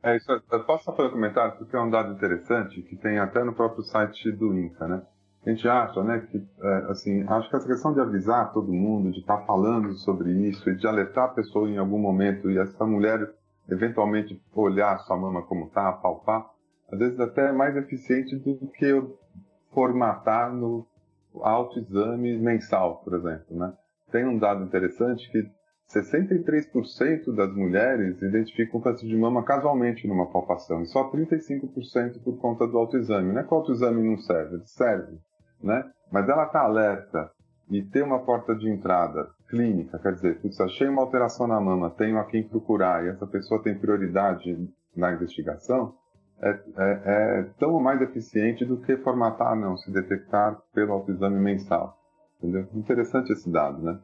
É 0.03 0.15
isso. 0.15 0.31
Eu 0.51 0.63
posso 0.63 0.85
só 0.85 0.95
fazer 0.95 1.09
um 1.09 1.13
comentário 1.13 1.57
porque 1.57 1.75
é 1.75 1.79
um 1.79 1.89
dado 1.89 2.13
interessante 2.13 2.81
que 2.81 2.95
tem 2.95 3.19
até 3.19 3.43
no 3.43 3.53
próprio 3.53 3.83
site 3.83 4.31
do 4.31 4.53
INCA, 4.53 4.87
né? 4.87 5.01
A 5.45 5.49
gente 5.49 5.67
acha, 5.67 6.03
né, 6.03 6.27
que 6.29 6.45
é, 6.61 6.75
assim, 6.89 7.23
acho 7.25 7.49
que 7.49 7.55
essa 7.55 7.67
questão 7.67 7.93
de 7.93 8.01
avisar 8.01 8.51
todo 8.51 8.73
mundo, 8.73 9.11
de 9.11 9.19
estar 9.19 9.37
tá 9.37 9.45
falando 9.45 9.93
sobre 9.93 10.31
isso 10.31 10.69
e 10.69 10.75
de 10.75 10.85
alertar 10.85 11.25
a 11.25 11.33
pessoa 11.33 11.69
em 11.69 11.77
algum 11.77 11.97
momento 11.97 12.51
e 12.51 12.57
essa 12.57 12.85
mulher 12.85 13.33
eventualmente 13.69 14.41
olhar 14.53 14.99
sua 14.99 15.17
mama 15.17 15.41
como 15.41 15.69
tá, 15.69 15.91
palpar, 15.93 16.49
às 16.91 16.99
vezes 16.99 17.19
até 17.19 17.49
é 17.49 17.51
mais 17.51 17.75
eficiente 17.75 18.35
do 18.35 18.67
que 18.67 18.85
eu 18.85 19.17
formatar 19.73 20.53
no 20.53 20.85
autoexame 21.41 22.37
mensal, 22.37 23.01
por 23.03 23.13
exemplo, 23.13 23.57
né? 23.57 23.73
Tem 24.11 24.25
um 24.25 24.37
dado 24.37 24.63
interessante 24.63 25.29
que 25.31 25.49
63% 25.89 27.33
das 27.33 27.53
mulheres 27.55 28.21
identificam 28.21 28.81
câncer 28.81 29.07
de 29.07 29.15
mama 29.15 29.43
casualmente 29.43 30.07
numa 30.07 30.29
palpação 30.29 30.81
e 30.81 30.87
só 30.87 31.09
35% 31.09 32.21
por 32.23 32.37
conta 32.37 32.67
do 32.67 32.77
autoexame. 32.77 33.31
Não 33.31 33.39
é 33.39 33.43
que 33.43 33.53
o 33.53 33.57
autoexame 33.57 34.03
não 34.03 34.17
serve, 34.17 34.55
ele 34.55 34.65
serve, 34.65 35.17
né? 35.63 35.89
Mas 36.11 36.27
ela 36.27 36.45
está 36.45 36.61
alerta 36.61 37.31
e 37.69 37.81
ter 37.81 38.03
uma 38.03 38.19
porta 38.19 38.53
de 38.55 38.69
entrada 38.69 39.29
clínica, 39.49 39.97
quer 39.99 40.13
dizer, 40.13 40.39
se 40.51 40.61
achei 40.61 40.87
uma 40.87 41.01
alteração 41.01 41.47
na 41.47 41.59
mama, 41.59 41.89
tenho 41.89 42.17
a 42.19 42.25
quem 42.25 42.43
procurar 42.43 43.05
e 43.05 43.09
essa 43.09 43.25
pessoa 43.25 43.63
tem 43.63 43.77
prioridade 43.77 44.69
na 44.95 45.13
investigação, 45.13 45.95
é, 46.41 46.49
é, 46.49 46.59
é 46.77 47.43
tão 47.57 47.79
mais 47.79 48.01
eficiente 48.01 48.65
do 48.65 48.77
que 48.77 48.97
formatar, 48.97 49.55
não, 49.55 49.77
se 49.77 49.91
detectar 49.91 50.61
pelo 50.73 50.93
autoexame 50.93 51.39
mensal. 51.39 51.97
Entendeu? 52.37 52.67
Interessante 52.73 53.31
esse 53.31 53.49
dado, 53.49 53.81
né? 53.81 53.99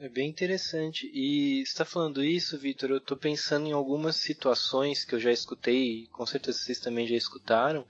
É 0.00 0.08
bem 0.08 0.28
interessante. 0.30 1.10
E 1.12 1.60
está 1.60 1.84
falando 1.84 2.22
isso, 2.22 2.56
Vitor, 2.56 2.90
eu 2.90 2.98
estou 2.98 3.16
pensando 3.16 3.66
em 3.66 3.72
algumas 3.72 4.14
situações 4.14 5.04
que 5.04 5.12
eu 5.12 5.18
já 5.18 5.32
escutei, 5.32 6.06
com 6.12 6.24
certeza 6.24 6.58
vocês 6.58 6.78
também 6.78 7.04
já 7.04 7.16
escutaram, 7.16 7.84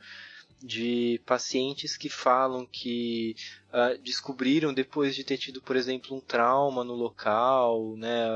de 0.62 1.20
pacientes 1.26 1.98
que 1.98 2.08
falam 2.08 2.64
que 2.66 3.36
uh, 3.68 3.98
descobriram 4.02 4.72
depois 4.72 5.14
de 5.14 5.22
ter 5.22 5.36
tido, 5.36 5.60
por 5.60 5.76
exemplo, 5.76 6.16
um 6.16 6.20
trauma 6.20 6.82
no 6.82 6.94
local, 6.94 7.94
né, 7.96 8.26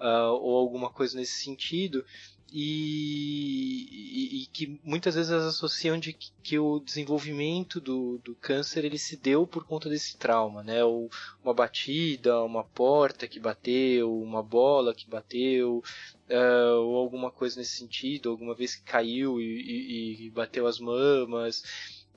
uh, 0.00 0.32
ou 0.40 0.56
alguma 0.56 0.90
coisa 0.90 1.16
nesse 1.16 1.44
sentido, 1.44 2.04
e, 2.52 3.88
e, 3.90 4.42
e, 4.42 4.46
que 4.46 4.78
muitas 4.84 5.14
vezes 5.14 5.32
elas 5.32 5.46
associam 5.46 5.98
de 5.98 6.12
que, 6.12 6.30
que, 6.42 6.58
o 6.58 6.78
desenvolvimento 6.80 7.80
do, 7.80 8.18
do 8.18 8.34
câncer 8.34 8.84
ele 8.84 8.98
se 8.98 9.16
deu 9.16 9.46
por 9.46 9.64
conta 9.64 9.88
desse 9.88 10.18
trauma, 10.18 10.62
né? 10.62 10.84
Ou 10.84 11.10
uma 11.42 11.54
batida, 11.54 12.42
uma 12.42 12.62
porta 12.62 13.26
que 13.26 13.40
bateu, 13.40 14.20
uma 14.20 14.42
bola 14.42 14.94
que 14.94 15.08
bateu, 15.08 15.82
uh, 16.28 16.80
ou 16.80 16.96
alguma 16.96 17.30
coisa 17.30 17.58
nesse 17.58 17.78
sentido, 17.78 18.28
alguma 18.28 18.54
vez 18.54 18.74
que 18.74 18.82
caiu 18.82 19.40
e, 19.40 20.26
e 20.26 20.30
bateu 20.30 20.66
as 20.66 20.78
mamas. 20.78 21.62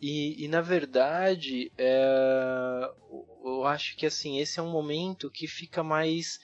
E, 0.01 0.47
na 0.49 0.61
verdade, 0.61 1.71
é, 1.77 2.91
eu 3.43 3.65
acho 3.65 3.95
que 3.95 4.05
assim 4.05 4.39
esse 4.39 4.59
é 4.59 4.63
um 4.63 4.69
momento 4.69 5.31
que 5.31 5.47
fica 5.47 5.81
mais 5.81 6.39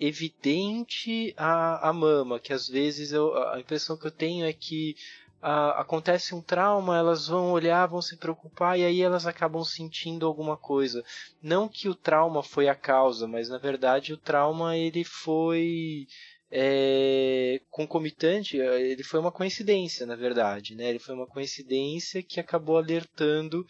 evidente 0.00 1.34
a, 1.36 1.90
a 1.90 1.92
mama, 1.92 2.40
que 2.40 2.52
às 2.52 2.66
vezes 2.66 3.12
eu, 3.12 3.36
a 3.52 3.60
impressão 3.60 3.96
que 3.98 4.06
eu 4.06 4.10
tenho 4.10 4.46
é 4.46 4.52
que 4.52 4.96
a, 5.42 5.80
acontece 5.80 6.34
um 6.34 6.40
trauma, 6.40 6.96
elas 6.96 7.28
vão 7.28 7.52
olhar, 7.52 7.86
vão 7.86 8.00
se 8.00 8.16
preocupar 8.16 8.78
e 8.78 8.84
aí 8.84 9.02
elas 9.02 9.26
acabam 9.26 9.62
sentindo 9.62 10.26
alguma 10.26 10.56
coisa. 10.56 11.04
Não 11.42 11.68
que 11.68 11.88
o 11.88 11.94
trauma 11.94 12.42
foi 12.42 12.68
a 12.68 12.74
causa, 12.74 13.28
mas 13.28 13.50
na 13.50 13.58
verdade 13.58 14.14
o 14.14 14.18
trauma 14.18 14.76
ele 14.76 15.04
foi 15.04 16.06
é, 16.50 17.60
concomitante, 17.70 18.56
ele 18.56 19.04
foi 19.04 19.20
uma 19.20 19.30
coincidência, 19.30 20.06
na 20.06 20.16
verdade, 20.16 20.74
né? 20.74 20.88
Ele 20.88 20.98
foi 20.98 21.14
uma 21.14 21.26
coincidência 21.26 22.22
que 22.22 22.40
acabou 22.40 22.76
alertando 22.78 23.66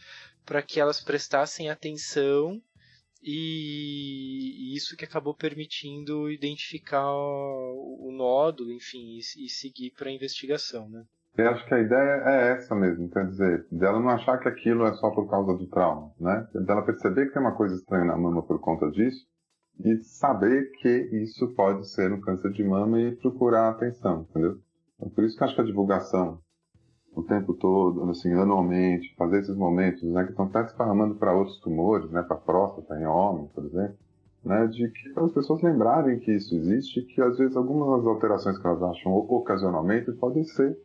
para 0.47 0.63
que 0.63 0.81
elas 0.81 1.01
prestassem 1.01 1.69
atenção 1.69 2.61
e 3.23 4.75
isso 4.75 4.97
que 4.97 5.05
acabou 5.05 5.35
permitindo 5.35 6.31
identificar 6.31 7.11
o 7.13 8.11
nódulo, 8.13 8.73
enfim, 8.73 9.19
e, 9.19 9.49
seguir 9.49 9.91
para 9.91 10.09
a 10.09 10.13
investigação, 10.13 10.89
né? 10.89 11.05
Eu 11.37 11.49
acho 11.51 11.67
que 11.67 11.75
a 11.75 11.81
ideia 11.81 12.23
é 12.27 12.53
essa 12.53 12.75
mesmo, 12.75 13.09
quer 13.09 13.27
dizer, 13.27 13.67
dela 13.71 14.01
não 14.01 14.11
achar 14.11 14.39
que 14.39 14.49
aquilo 14.49 14.85
é 14.87 14.93
só 14.95 15.11
por 15.11 15.29
causa 15.29 15.57
do 15.57 15.67
trauma, 15.69 16.13
né? 16.19 16.49
Dela 16.55 16.85
perceber 16.85 17.27
que 17.27 17.33
tem 17.33 17.43
uma 17.43 17.55
coisa 17.55 17.77
estranha 17.77 18.05
na 18.05 18.17
mama 18.17 18.43
por 18.43 18.59
conta 18.59 18.91
disso 18.91 19.27
e 19.85 19.97
saber 20.03 20.71
que 20.81 20.89
isso 20.89 21.49
pode 21.55 21.89
ser 21.89 22.13
um 22.13 22.21
câncer 22.21 22.53
de 22.53 22.65
mama 22.65 23.01
e 23.01 23.17
procurar 23.17 23.71
atenção, 23.71 24.27
entendeu? 24.29 24.59
Então, 24.97 25.09
por 25.11 25.25
isso 25.25 25.37
que 25.37 25.43
eu 25.43 25.47
acho 25.47 25.55
que 25.55 25.63
a 25.63 25.65
divulgação 25.65 26.41
o 27.15 27.23
tempo 27.23 27.55
todo, 27.55 28.09
assim, 28.11 28.33
anualmente, 28.33 29.15
fazer 29.17 29.41
esses 29.41 29.57
momentos, 29.57 30.03
né, 30.03 30.25
que 30.25 30.31
estão 30.31 30.47
até 30.47 30.63
esparramando 30.63 31.15
para 31.17 31.35
outros 31.35 31.59
tumores, 31.59 32.11
né, 32.11 32.23
para 32.23 32.37
próstata 32.37 32.99
em 32.99 33.07
homem, 33.07 33.49
por 33.55 33.65
exemplo, 33.65 33.97
né, 34.45 34.67
de 34.69 34.89
que 34.89 35.13
as 35.17 35.33
pessoas 35.33 35.63
lembrarem 35.63 36.19
que 36.19 36.33
isso 36.33 36.55
existe, 36.55 37.03
que 37.03 37.21
às 37.21 37.37
vezes 37.37 37.57
algumas 37.57 38.07
alterações 38.07 38.59
que 38.59 38.67
elas 38.67 38.83
acham 38.83 39.13
ocasionalmente 39.13 40.13
podem 40.13 40.45
ser, 40.45 40.79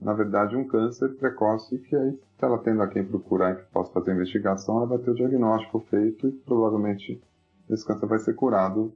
na 0.00 0.12
verdade, 0.12 0.56
um 0.56 0.66
câncer 0.66 1.14
precoce, 1.16 1.78
que 1.78 1.94
aí, 1.94 2.12
se 2.12 2.44
ela 2.44 2.58
tendo 2.58 2.82
a 2.82 2.88
quem 2.88 3.04
procurar 3.04 3.56
que 3.56 3.70
possa 3.72 3.92
fazer 3.92 4.12
a 4.12 4.14
investigação, 4.14 4.78
ela 4.78 4.86
vai 4.86 4.98
ter 4.98 5.10
o 5.10 5.14
diagnóstico 5.14 5.80
feito 5.90 6.28
e 6.28 6.32
provavelmente 6.32 7.20
esse 7.68 7.86
câncer 7.86 8.06
vai 8.06 8.18
ser 8.18 8.34
curado 8.34 8.92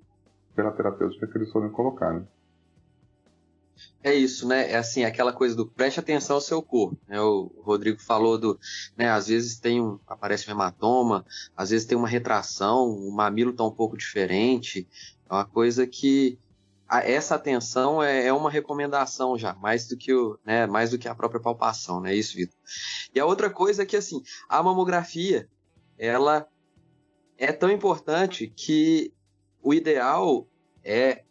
pela 0.54 0.72
terapêutica 0.72 1.26
que 1.26 1.38
eles 1.38 1.52
forem 1.52 1.70
colocar, 1.70 2.12
né? 2.12 2.22
É 4.02 4.14
isso, 4.14 4.46
né? 4.46 4.70
É 4.70 4.76
assim, 4.76 5.04
aquela 5.04 5.32
coisa 5.32 5.54
do 5.54 5.66
preste 5.66 5.98
atenção 5.98 6.36
ao 6.36 6.40
seu 6.40 6.62
corpo. 6.62 6.96
Né? 7.08 7.20
O 7.20 7.50
Rodrigo 7.62 8.00
falou 8.00 8.38
do, 8.38 8.58
né? 8.96 9.10
Às 9.10 9.26
vezes 9.26 9.58
tem 9.58 9.80
um, 9.80 9.98
aparece 10.06 10.48
um 10.48 10.52
hematoma, 10.52 11.26
às 11.56 11.70
vezes 11.70 11.86
tem 11.86 11.98
uma 11.98 12.08
retração, 12.08 12.88
o 12.88 13.10
mamilo 13.12 13.50
está 13.50 13.64
um 13.64 13.70
pouco 13.70 13.96
diferente. 13.96 14.86
É 15.28 15.34
uma 15.34 15.44
coisa 15.44 15.86
que 15.86 16.38
a, 16.88 17.00
essa 17.00 17.34
atenção 17.34 18.02
é, 18.02 18.26
é, 18.26 18.32
uma 18.32 18.50
recomendação 18.50 19.36
já, 19.36 19.54
mais 19.54 19.88
do 19.88 19.96
que 19.96 20.14
o, 20.14 20.38
né? 20.44 20.66
Mais 20.66 20.90
do 20.90 20.98
que 20.98 21.08
a 21.08 21.14
própria 21.14 21.40
palpação, 21.40 22.00
né? 22.00 22.14
Isso, 22.14 22.36
Vitor. 22.36 22.56
E 23.14 23.18
a 23.18 23.26
outra 23.26 23.50
coisa 23.50 23.82
é 23.82 23.86
que 23.86 23.96
assim, 23.96 24.22
a 24.48 24.62
mamografia, 24.62 25.48
ela 25.98 26.46
é 27.36 27.52
tão 27.52 27.70
importante 27.70 28.46
que 28.54 29.12
o 29.62 29.74
ideal 29.74 30.46
é 30.84 31.24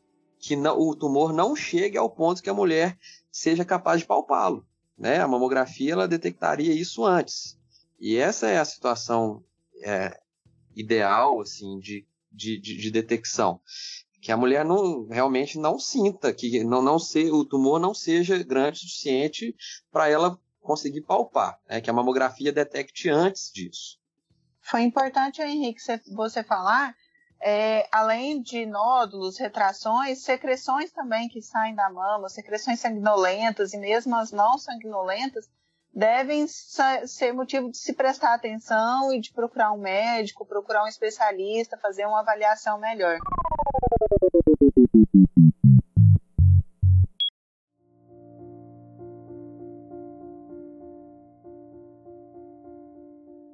que 0.45 0.55
não, 0.55 0.77
o 0.77 0.95
tumor 0.95 1.33
não 1.33 1.55
chegue 1.55 1.97
ao 1.97 2.07
ponto 2.07 2.43
que 2.43 2.49
a 2.51 2.53
mulher 2.53 2.95
seja 3.31 3.65
capaz 3.65 4.01
de 4.01 4.05
palpá-lo. 4.05 4.63
Né? 4.95 5.19
A 5.19 5.27
mamografia 5.27 5.93
ela 5.93 6.07
detectaria 6.07 6.71
isso 6.71 7.03
antes. 7.03 7.57
E 7.99 8.15
essa 8.15 8.47
é 8.47 8.59
a 8.59 8.65
situação 8.65 9.43
é, 9.83 10.19
ideal 10.75 11.41
assim 11.41 11.79
de, 11.79 12.05
de, 12.31 12.59
de, 12.59 12.77
de, 12.77 12.91
detecção. 12.91 13.59
Que 14.21 14.31
a 14.31 14.37
mulher 14.37 14.63
não 14.63 15.07
realmente 15.07 15.57
não 15.57 15.79
sinta, 15.79 16.31
que 16.31 16.63
não, 16.63 16.79
não 16.79 16.99
ser, 16.99 17.31
o 17.31 17.43
tumor 17.43 17.79
não 17.79 17.95
seja 17.95 18.37
grande 18.43 18.77
o 18.77 18.81
suficiente 18.81 19.55
para 19.91 20.07
ela 20.09 20.39
conseguir 20.61 21.01
palpar, 21.01 21.59
né? 21.67 21.81
que 21.81 21.89
a 21.89 21.93
mamografia 21.93 22.51
detecte 22.51 23.09
antes 23.09 23.51
disso. 23.51 23.99
Foi 24.61 24.83
importante, 24.83 25.41
Henrique, 25.41 25.81
você 26.13 26.43
falar 26.43 26.95
é, 27.41 27.87
além 27.91 28.41
de 28.41 28.65
nódulos, 28.65 29.37
retrações, 29.37 30.23
secreções 30.23 30.91
também 30.91 31.27
que 31.27 31.41
saem 31.41 31.75
da 31.75 31.89
mama, 31.89 32.29
secreções 32.29 32.79
sanguinolentas 32.79 33.73
e 33.73 33.77
mesmo 33.77 34.15
as 34.15 34.31
não 34.31 34.57
sanguinolentas, 34.57 35.49
devem 35.93 36.45
ser 36.47 37.31
motivo 37.33 37.71
de 37.71 37.77
se 37.77 37.93
prestar 37.93 38.33
atenção 38.33 39.13
e 39.13 39.21
de 39.21 39.31
procurar 39.31 39.71
um 39.71 39.77
médico, 39.77 40.45
procurar 40.45 40.83
um 40.83 40.87
especialista, 40.87 41.77
fazer 41.77 42.05
uma 42.05 42.19
avaliação 42.19 42.77
melhor. 42.77 43.17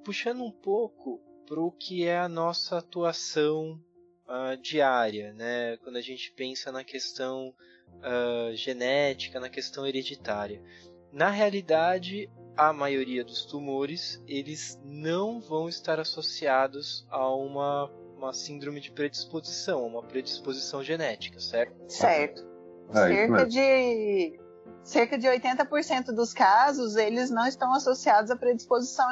Puxando 0.04 0.44
um 0.44 0.52
pouco 0.52 1.22
para 1.52 1.60
o 1.60 1.70
que 1.70 2.08
é 2.08 2.18
a 2.18 2.30
nossa 2.30 2.78
atuação 2.78 3.78
uh, 4.26 4.56
diária, 4.62 5.34
né? 5.34 5.76
Quando 5.84 5.98
a 5.98 6.02
gente 6.02 6.32
pensa 6.32 6.72
na 6.72 6.82
questão 6.82 7.54
uh, 7.98 8.56
genética, 8.56 9.38
na 9.38 9.50
questão 9.50 9.86
hereditária. 9.86 10.64
Na 11.12 11.30
realidade, 11.30 12.30
a 12.56 12.72
maioria 12.72 13.26
dos 13.26 13.44
tumores 13.44 14.24
eles 14.26 14.80
não 14.86 15.42
vão 15.42 15.68
estar 15.68 16.00
associados 16.00 17.06
a 17.10 17.28
uma, 17.36 17.92
uma 18.16 18.32
síndrome 18.32 18.80
de 18.80 18.90
predisposição, 18.90 19.86
uma 19.86 20.04
predisposição 20.04 20.82
genética, 20.82 21.38
certo? 21.42 21.76
Certo. 21.92 22.50
É, 22.92 22.94
Cerca 22.94 23.46
de 23.46 24.40
cerca 24.84 25.18
de 25.18 25.28
80% 25.28 26.08
dos 26.08 26.34
casos 26.34 26.96
eles 26.96 27.30
não 27.30 27.46
estão 27.46 27.74
associados 27.74 28.32
à 28.32 28.36
predisposição 28.36 29.08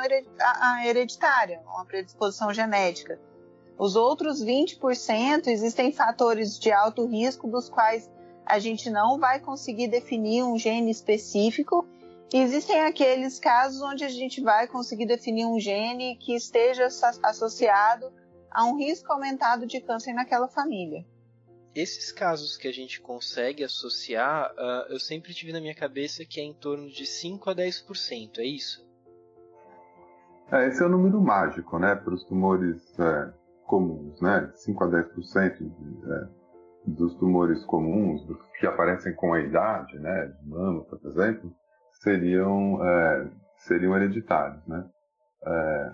hereditária, 0.84 1.62
uma 1.66 1.86
predisposição 1.86 2.54
genética. 2.54 3.20
Os 3.78 3.96
outros 3.96 4.44
20% 4.44 5.48
existem 5.48 5.92
fatores 5.92 6.60
de 6.60 6.72
alto 6.72 7.06
risco 7.06 7.48
dos 7.48 7.70
quais 7.70 8.10
a 8.46 8.60
gente 8.60 8.90
não 8.90 9.18
vai 9.18 9.40
conseguir 9.40 9.88
definir 9.88 10.44
um 10.44 10.58
gene 10.58 10.92
específico. 10.92 11.88
Existem 12.34 12.82
aqueles 12.82 13.40
casos 13.40 13.82
onde 13.82 14.04
a 14.04 14.10
gente 14.10 14.42
vai 14.42 14.68
conseguir 14.68 15.06
definir 15.06 15.46
um 15.46 15.60
gene 15.60 16.18
que 16.18 16.36
esteja 16.36 16.88
associado 17.24 18.12
a 18.52 18.66
um 18.66 18.78
risco 18.78 19.14
aumentado 19.14 19.66
de 19.66 19.80
câncer 19.80 20.14
naquela 20.14 20.48
família. 20.48 21.06
Esses 21.76 22.12
casos 22.12 22.58
que 22.58 22.68
a 22.68 22.72
gente 22.72 23.00
consegue 23.00 23.64
associar, 23.64 24.52
uh, 24.54 24.92
eu 24.92 25.00
sempre 25.00 25.34
tive 25.34 25.54
na 25.54 25.62
minha 25.62 25.76
cabeça 25.76 26.26
que 26.26 26.40
é 26.40 26.44
em 26.44 26.54
torno 26.54 26.90
de 26.90 27.06
5 27.06 27.50
a 27.50 27.56
10%, 27.56 28.40
é 28.40 28.46
isso? 28.46 28.88
É, 30.52 30.68
esse 30.68 30.82
é 30.82 30.86
o 30.86 30.90
número 30.90 31.22
mágico, 31.22 31.78
né, 31.78 31.96
para 31.96 32.12
os 32.12 32.24
tumores 32.24 32.82
é, 33.00 33.32
comuns, 33.68 34.20
né, 34.20 34.52
5 34.56 34.84
a 34.84 34.88
10% 34.88 35.58
de, 35.58 36.12
é, 36.12 36.28
dos 36.88 37.14
tumores 37.16 37.64
comuns, 37.66 38.26
que 38.60 38.66
aparecem 38.66 39.14
com 39.14 39.32
a 39.32 39.40
idade, 39.40 40.00
né, 40.00 40.26
de 40.26 40.50
mama, 40.50 40.84
por 40.86 41.00
exemplo, 41.06 41.54
seriam, 42.02 42.84
é, 42.84 43.32
seriam 43.58 43.96
hereditários, 43.96 44.66
né. 44.66 44.90
É, 45.46 45.92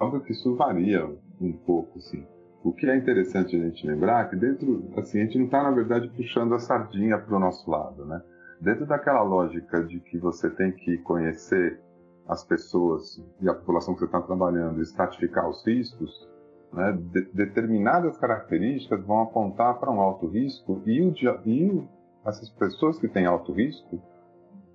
óbvio 0.00 0.22
que 0.22 0.32
isso 0.32 0.56
varia 0.56 1.04
um 1.38 1.52
pouco, 1.52 2.00
sim. 2.00 2.26
O 2.62 2.72
que 2.72 2.86
é 2.86 2.96
interessante 2.96 3.54
a 3.54 3.58
gente 3.60 3.86
lembrar 3.86 4.26
é 4.26 4.28
que 4.28 4.36
dentro, 4.36 4.90
assim, 4.96 5.20
a 5.20 5.24
gente 5.24 5.38
não 5.38 5.44
está 5.46 5.62
na 5.62 5.70
verdade 5.70 6.08
puxando 6.08 6.54
a 6.54 6.58
sardinha 6.58 7.18
para 7.18 7.36
o 7.36 7.38
nosso 7.38 7.70
lado, 7.70 8.04
né? 8.04 8.20
Dentro 8.60 8.84
daquela 8.84 9.22
lógica 9.22 9.84
de 9.84 10.00
que 10.00 10.18
você 10.18 10.50
tem 10.50 10.72
que 10.72 10.98
conhecer 10.98 11.80
as 12.26 12.44
pessoas 12.44 13.24
e 13.40 13.48
a 13.48 13.54
população 13.54 13.94
que 13.94 14.00
você 14.00 14.06
está 14.06 14.20
trabalhando, 14.20 14.82
estratificar 14.82 15.48
os 15.48 15.64
riscos, 15.64 16.28
né? 16.72 16.98
De, 17.12 17.22
determinadas 17.32 18.18
características 18.18 19.04
vão 19.06 19.22
apontar 19.22 19.78
para 19.78 19.90
um 19.90 20.00
alto 20.00 20.26
risco 20.26 20.82
e, 20.84 21.00
o, 21.00 21.14
e 21.46 21.88
essas 22.26 22.50
pessoas 22.50 22.98
que 22.98 23.06
têm 23.06 23.24
alto 23.24 23.52
risco, 23.52 24.02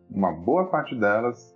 uma 0.10 0.32
boa 0.32 0.67
parte 0.67 0.98
delas 0.98 1.53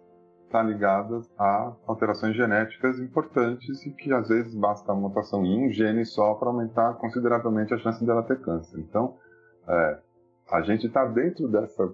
está 0.48 0.64
ligadas 0.64 1.30
a 1.38 1.76
alterações 1.86 2.36
genéticas 2.36 3.00
importantes 3.00 3.86
e 3.86 3.92
que 3.92 4.12
às 4.12 4.30
vezes 4.30 4.56
basta 4.56 4.92
a 4.92 4.96
mutação 4.96 5.46
em 5.46 5.68
um 5.68 5.70
gene 5.70 6.06
só 6.06 6.34
para 6.34 6.50
aumentar 6.50 6.94
consideravelmente 6.96 7.74
a 7.74 7.78
chance 7.78 8.04
dela 8.06 8.24
ter 8.24 8.40
câncer. 8.42 8.80
Então, 8.80 9.16
é, 9.68 10.00
a 10.52 10.62
gente 10.62 10.88
está 10.88 11.06
dentro 11.06 11.48
dessa, 11.50 11.94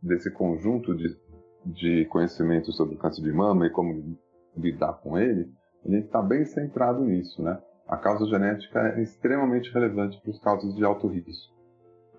desse 0.00 0.30
conjunto 0.30 0.94
de, 0.94 1.16
de 1.64 2.04
conhecimento 2.06 2.72
sobre 2.72 2.94
o 2.94 2.98
câncer 2.98 3.22
de 3.22 3.32
mama 3.32 3.66
e 3.66 3.70
como 3.70 4.16
lidar 4.56 4.94
com 4.94 5.18
ele, 5.18 5.50
a 5.84 5.88
gente 5.90 6.06
está 6.06 6.22
bem 6.22 6.44
centrado 6.44 7.04
nisso, 7.04 7.42
né? 7.42 7.60
A 7.88 7.96
causa 7.96 8.26
genética 8.26 8.80
é 8.96 9.02
extremamente 9.02 9.72
relevante 9.72 10.20
para 10.20 10.30
os 10.30 10.40
casos 10.40 10.74
de 10.74 10.84
alto 10.84 11.06
risco, 11.06 11.54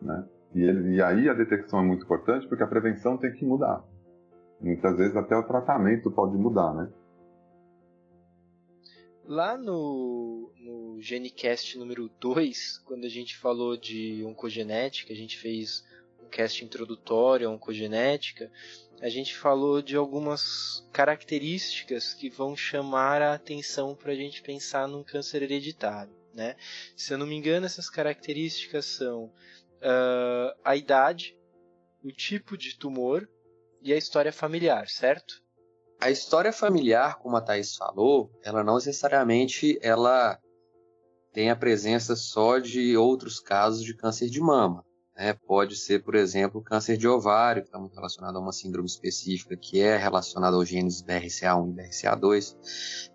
né? 0.01 0.25
E, 0.53 0.63
ele, 0.63 0.95
e 0.95 1.01
aí 1.01 1.27
a 1.27 1.33
detecção 1.33 1.79
é 1.79 1.83
muito 1.83 2.03
importante 2.03 2.47
porque 2.47 2.63
a 2.63 2.67
prevenção 2.67 3.17
tem 3.17 3.31
que 3.33 3.45
mudar. 3.45 3.83
Muitas 4.59 4.97
vezes 4.97 5.15
até 5.15 5.35
o 5.35 5.47
tratamento 5.47 6.11
pode 6.11 6.35
mudar, 6.35 6.73
né? 6.73 6.91
Lá 9.23 9.57
no, 9.57 10.51
no 10.57 11.01
GeneCast 11.01 11.77
número 11.77 12.09
2, 12.19 12.79
quando 12.85 13.05
a 13.05 13.09
gente 13.09 13.37
falou 13.37 13.75
de 13.75 14.23
oncogenética, 14.25 15.11
a 15.11 15.15
gente 15.15 15.37
fez 15.37 15.85
um 16.23 16.29
cast 16.29 16.63
introdutório 16.63 17.49
à 17.49 17.51
oncogenética, 17.51 18.49
a 19.01 19.09
gente 19.09 19.35
falou 19.35 19.81
de 19.81 19.95
algumas 19.95 20.87
características 20.91 22.13
que 22.13 22.29
vão 22.29 22.55
chamar 22.55 23.21
a 23.21 23.33
atenção 23.33 23.95
para 23.95 24.13
a 24.13 24.15
gente 24.15 24.41
pensar 24.41 24.87
num 24.87 25.03
câncer 25.03 25.43
hereditário. 25.43 26.15
Né? 26.33 26.55
Se 26.95 27.13
eu 27.13 27.17
não 27.17 27.27
me 27.27 27.35
engano, 27.35 27.65
essas 27.65 27.89
características 27.89 28.85
são 28.85 29.25
uh, 29.25 30.55
a 30.63 30.75
idade, 30.75 31.37
o 32.03 32.11
tipo 32.11 32.57
de 32.57 32.77
tumor, 32.77 33.27
e 33.87 33.93
a 33.93 33.97
história 33.97 34.33
familiar, 34.33 34.89
certo? 34.89 35.41
A 36.01 36.11
história 36.11 36.51
familiar, 36.51 37.17
como 37.19 37.37
a 37.37 37.41
Thais 37.41 37.75
falou, 37.75 38.29
ela 38.43 38.61
não 38.61 38.75
necessariamente 38.75 39.79
ela 39.81 40.37
tem 41.31 41.49
a 41.49 41.55
presença 41.55 42.15
só 42.15 42.59
de 42.59 42.97
outros 42.97 43.39
casos 43.39 43.83
de 43.83 43.95
câncer 43.95 44.29
de 44.29 44.41
mama. 44.41 44.83
Né? 45.15 45.33
Pode 45.33 45.77
ser, 45.77 46.03
por 46.03 46.15
exemplo, 46.15 46.61
câncer 46.61 46.97
de 46.97 47.07
ovário, 47.07 47.61
que 47.63 47.69
está 47.69 47.79
muito 47.79 47.95
relacionado 47.95 48.35
a 48.35 48.41
uma 48.41 48.51
síndrome 48.51 48.87
específica 48.87 49.55
que 49.55 49.79
é 49.79 49.95
relacionada 49.95 50.57
aos 50.57 50.67
genes 50.67 51.01
BRCA1 51.01 51.69
e 51.69 51.73
BRCA2. 51.73 52.55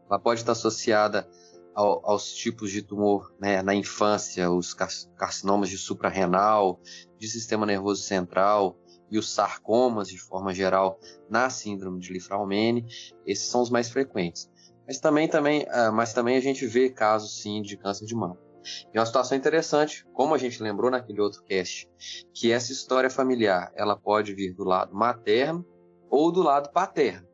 Ela 0.09 0.19
pode 0.19 0.41
estar 0.41 0.53
associada 0.53 1.29
ao, 1.75 2.05
aos 2.05 2.33
tipos 2.33 2.71
de 2.71 2.83
tumor 2.83 3.35
né, 3.39 3.63
na 3.63 3.75
infância, 3.75 4.51
os 4.51 4.75
carcinomas 4.75 5.69
de 5.69 5.77
suprarrenal, 5.77 6.81
de 7.19 7.29
sistema 7.29 7.67
nervoso 7.67 8.03
central, 8.03 8.79
e 9.13 9.19
os 9.19 9.31
sarcomas, 9.31 10.09
de 10.09 10.19
forma 10.19 10.55
geral, 10.55 10.99
na 11.29 11.51
síndrome 11.51 12.01
de 12.01 12.11
Lifraumene, 12.11 12.87
esses 13.27 13.47
são 13.47 13.61
os 13.61 13.69
mais 13.69 13.91
frequentes. 13.91 14.51
Mas 14.87 14.99
também, 14.99 15.29
também, 15.29 15.65
uh, 15.65 15.93
mas 15.93 16.15
também 16.15 16.39
a 16.39 16.41
gente 16.41 16.67
vê 16.67 16.89
casos, 16.89 17.43
sim, 17.43 17.61
de 17.61 17.77
câncer 17.77 18.07
de 18.07 18.15
mama. 18.15 18.39
E 18.93 18.99
uma 18.99 19.05
situação 19.05 19.37
interessante, 19.37 20.07
como 20.15 20.35
a 20.35 20.39
gente 20.39 20.63
lembrou 20.63 20.91
naquele 20.91 21.21
outro 21.21 21.43
cast, 21.45 21.87
que 22.33 22.51
essa 22.51 22.73
história 22.73 23.11
familiar, 23.11 23.71
ela 23.75 23.97
pode 23.97 24.33
vir 24.33 24.55
do 24.55 24.65
lado 24.65 24.95
materno 24.95 25.67
ou 26.09 26.33
do 26.33 26.43
lado 26.43 26.73
paterno. 26.73 27.29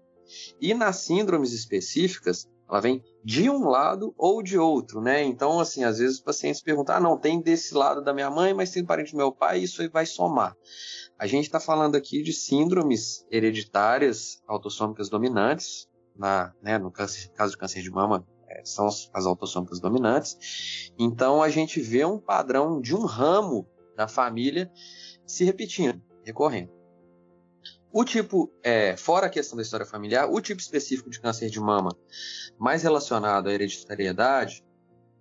E 0.60 0.74
nas 0.74 0.96
síndromes 0.96 1.52
específicas, 1.52 2.48
ela 2.68 2.80
vem 2.80 3.02
de 3.24 3.48
um 3.48 3.68
lado 3.68 4.14
ou 4.16 4.42
de 4.42 4.58
outro, 4.58 5.00
né? 5.00 5.22
Então, 5.22 5.58
assim, 5.58 5.84
às 5.84 5.98
vezes 5.98 6.16
os 6.16 6.22
pacientes 6.22 6.60
perguntam, 6.60 6.96
ah, 6.96 7.00
não, 7.00 7.16
tem 7.16 7.40
desse 7.40 7.74
lado 7.74 8.02
da 8.02 8.12
minha 8.12 8.30
mãe, 8.30 8.52
mas 8.52 8.70
tem 8.70 8.84
parente 8.84 9.12
do 9.12 9.16
meu 9.16 9.32
pai, 9.32 9.60
isso 9.60 9.80
aí 9.80 9.88
vai 9.88 10.04
somar. 10.04 10.54
A 11.18 11.26
gente 11.26 11.44
está 11.44 11.58
falando 11.58 11.96
aqui 11.96 12.22
de 12.22 12.32
síndromes 12.32 13.26
hereditárias 13.30 14.42
autossômicas 14.46 15.08
dominantes, 15.08 15.88
na, 16.16 16.52
né, 16.62 16.78
no 16.78 16.90
câncer, 16.90 17.30
caso 17.30 17.52
de 17.52 17.58
câncer 17.58 17.82
de 17.82 17.90
mama, 17.90 18.26
é, 18.48 18.62
são 18.64 18.86
as 18.86 19.26
autossômicas 19.26 19.80
dominantes. 19.80 20.92
Então 20.98 21.42
a 21.42 21.48
gente 21.48 21.80
vê 21.80 22.04
um 22.04 22.18
padrão 22.18 22.80
de 22.80 22.94
um 22.94 23.04
ramo 23.04 23.66
da 23.96 24.08
família 24.08 24.70
se 25.26 25.44
repetindo, 25.44 26.02
recorrendo. 26.24 26.77
O 27.98 28.04
tipo, 28.04 28.48
é, 28.62 28.96
fora 28.96 29.26
a 29.26 29.28
questão 29.28 29.56
da 29.56 29.62
história 29.62 29.84
familiar, 29.84 30.30
o 30.30 30.40
tipo 30.40 30.60
específico 30.60 31.10
de 31.10 31.18
câncer 31.18 31.50
de 31.50 31.58
mama 31.58 31.90
mais 32.56 32.84
relacionado 32.84 33.48
à 33.48 33.52
hereditariedade 33.52 34.64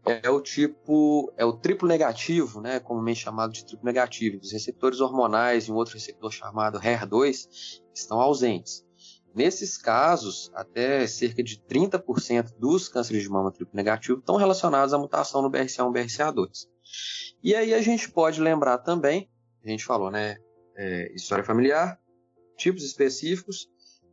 é 0.05 0.29
o 0.29 0.39
tipo, 0.39 1.33
é 1.35 1.43
o 1.43 1.53
triplo 1.53 1.87
negativo, 1.87 2.61
né, 2.61 2.79
comumente 2.79 3.21
chamado 3.21 3.51
de 3.51 3.65
triplo 3.65 3.83
negativo. 3.83 4.37
Os 4.39 4.51
receptores 4.51 4.99
hormonais 4.99 5.63
e 5.63 5.71
um 5.71 5.75
outro 5.75 5.95
receptor 5.95 6.31
chamado 6.31 6.79
HER2 6.79 7.81
estão 7.95 8.21
ausentes. 8.21 8.85
Nesses 9.33 9.75
casos, 9.75 10.51
até 10.53 11.07
cerca 11.07 11.41
de 11.41 11.59
30% 11.59 12.59
dos 12.59 12.87
cânceres 12.87 13.23
de 13.23 13.29
mama 13.29 13.51
triplo 13.51 13.75
negativo 13.75 14.19
estão 14.19 14.35
relacionados 14.35 14.93
à 14.93 14.99
mutação 14.99 15.41
no 15.41 15.49
BRCA1 15.49 15.89
e 15.89 16.05
BRCA2. 16.05 16.67
E 17.43 17.55
aí 17.55 17.73
a 17.73 17.81
gente 17.81 18.11
pode 18.11 18.39
lembrar 18.39 18.77
também, 18.77 19.27
a 19.65 19.67
gente 19.67 19.83
falou, 19.83 20.11
né, 20.11 20.37
é, 20.75 21.11
história 21.15 21.43
familiar, 21.43 21.99
tipos 22.57 22.83
específicos 22.83 23.69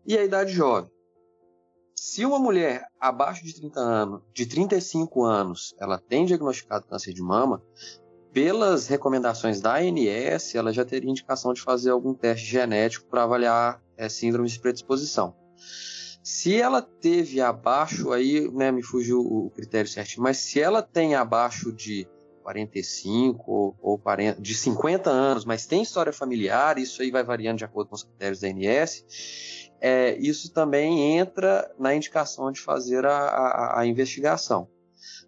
e 0.06 0.16
a 0.16 0.24
idade 0.24 0.52
jovem. 0.52 0.90
Se 1.96 2.24
uma 2.24 2.38
mulher 2.38 2.86
abaixo 3.00 3.44
de 3.44 3.54
30 3.54 3.80
anos, 3.80 4.22
de 4.32 4.46
35 4.46 5.24
anos, 5.24 5.74
ela 5.78 5.98
tem 5.98 6.26
diagnosticado 6.26 6.86
câncer 6.86 7.12
de 7.12 7.22
mama, 7.22 7.62
pelas 8.32 8.88
recomendações 8.88 9.60
da 9.60 9.76
ANS, 9.76 10.54
ela 10.54 10.72
já 10.72 10.84
teria 10.84 11.08
indicação 11.08 11.52
de 11.52 11.62
fazer 11.62 11.90
algum 11.90 12.12
teste 12.12 12.46
genético 12.46 13.06
para 13.06 13.22
avaliar 13.22 13.80
é, 13.96 14.08
síndrome 14.08 14.48
de 14.48 14.58
predisposição. 14.58 15.34
Se 16.22 16.60
ela 16.60 16.82
teve 16.82 17.40
abaixo, 17.40 18.10
aí 18.10 18.50
né, 18.50 18.72
me 18.72 18.82
fugiu 18.82 19.20
o 19.20 19.50
critério 19.50 19.88
certinho, 19.88 20.22
mas 20.22 20.38
se 20.38 20.60
ela 20.60 20.82
tem 20.82 21.14
abaixo 21.14 21.72
de 21.72 22.08
45 22.44 23.50
ou, 23.50 23.76
ou 23.80 23.98
40, 23.98 24.40
de 24.40 24.54
50 24.54 25.08
anos, 25.08 25.46
mas 25.46 25.64
tem 25.64 25.82
história 25.82 26.12
familiar, 26.12 26.78
isso 26.78 27.00
aí 27.00 27.10
vai 27.10 27.24
variando 27.24 27.58
de 27.58 27.64
acordo 27.64 27.88
com 27.88 27.94
os 27.94 28.04
critérios 28.04 28.40
da 28.40 28.48
ANS, 28.48 29.04
é, 29.80 30.16
isso 30.18 30.52
também 30.52 31.16
entra 31.16 31.74
na 31.78 31.94
indicação 31.94 32.52
de 32.52 32.60
fazer 32.60 33.06
a, 33.06 33.16
a, 33.16 33.80
a 33.80 33.86
investigação. 33.86 34.68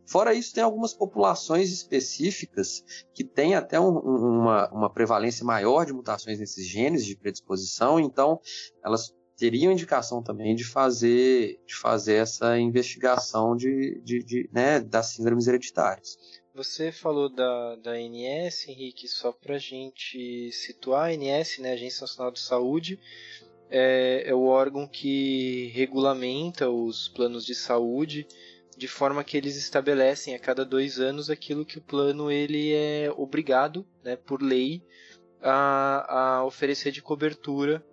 Fora 0.07 0.35
isso, 0.35 0.55
tem 0.55 0.62
algumas 0.62 0.95
populações 0.95 1.73
específicas 1.73 2.85
que 3.12 3.25
têm 3.25 3.55
até 3.55 3.81
um, 3.81 3.99
uma, 3.99 4.71
uma, 4.71 4.93
prevalência 4.93 5.45
maior 5.45 5.85
de 5.85 5.93
mutações 5.93 6.39
nesses 6.39 6.64
genes 6.67 7.05
de 7.05 7.17
predisposição, 7.17 7.99
então 7.99 8.41
elas 8.85 9.12
teriam 9.37 9.73
indicação 9.73 10.23
também 10.23 10.55
de 10.55 10.64
fazer, 10.64 11.61
de 11.67 11.75
fazer 11.75 12.14
essa 12.14 12.59
investigação 12.59 13.55
de, 13.57 14.01
de, 14.03 14.23
de 14.23 14.51
né, 14.53 14.81
das 14.81 15.12
síndromes 15.12 15.47
hereditárias. 15.47 16.17
Você 16.57 16.90
falou 16.90 17.28
da, 17.28 17.76
da 17.76 17.90
ANS, 17.90 18.66
Henrique, 18.66 19.07
só 19.07 19.30
para 19.30 19.57
a 19.57 19.59
gente 19.59 20.50
situar, 20.50 21.11
a 21.11 21.12
ANS, 21.12 21.59
né, 21.59 21.74
Agência 21.74 22.00
Nacional 22.00 22.32
de 22.32 22.40
Saúde, 22.40 22.98
é, 23.68 24.22
é 24.24 24.34
o 24.34 24.46
órgão 24.46 24.88
que 24.88 25.66
regulamenta 25.74 26.70
os 26.70 27.09
planos 27.09 27.44
de 27.44 27.54
saúde 27.54 28.26
de 28.74 28.88
forma 28.88 29.22
que 29.22 29.36
eles 29.36 29.54
estabelecem 29.57 30.34
a 30.34 30.38
cada 30.38 30.64
dois 30.64 30.98
anos 30.98 31.28
aquilo 31.28 31.66
que 31.66 31.76
o 31.76 31.82
plano 31.82 32.30
ele 32.30 32.72
é 32.72 33.12
obrigado, 33.14 33.86
né, 34.02 34.16
por 34.16 34.40
lei, 34.40 34.82
a, 35.42 36.38
a 36.38 36.44
oferecer 36.46 36.90
de 36.90 37.02
cobertura 37.02 37.84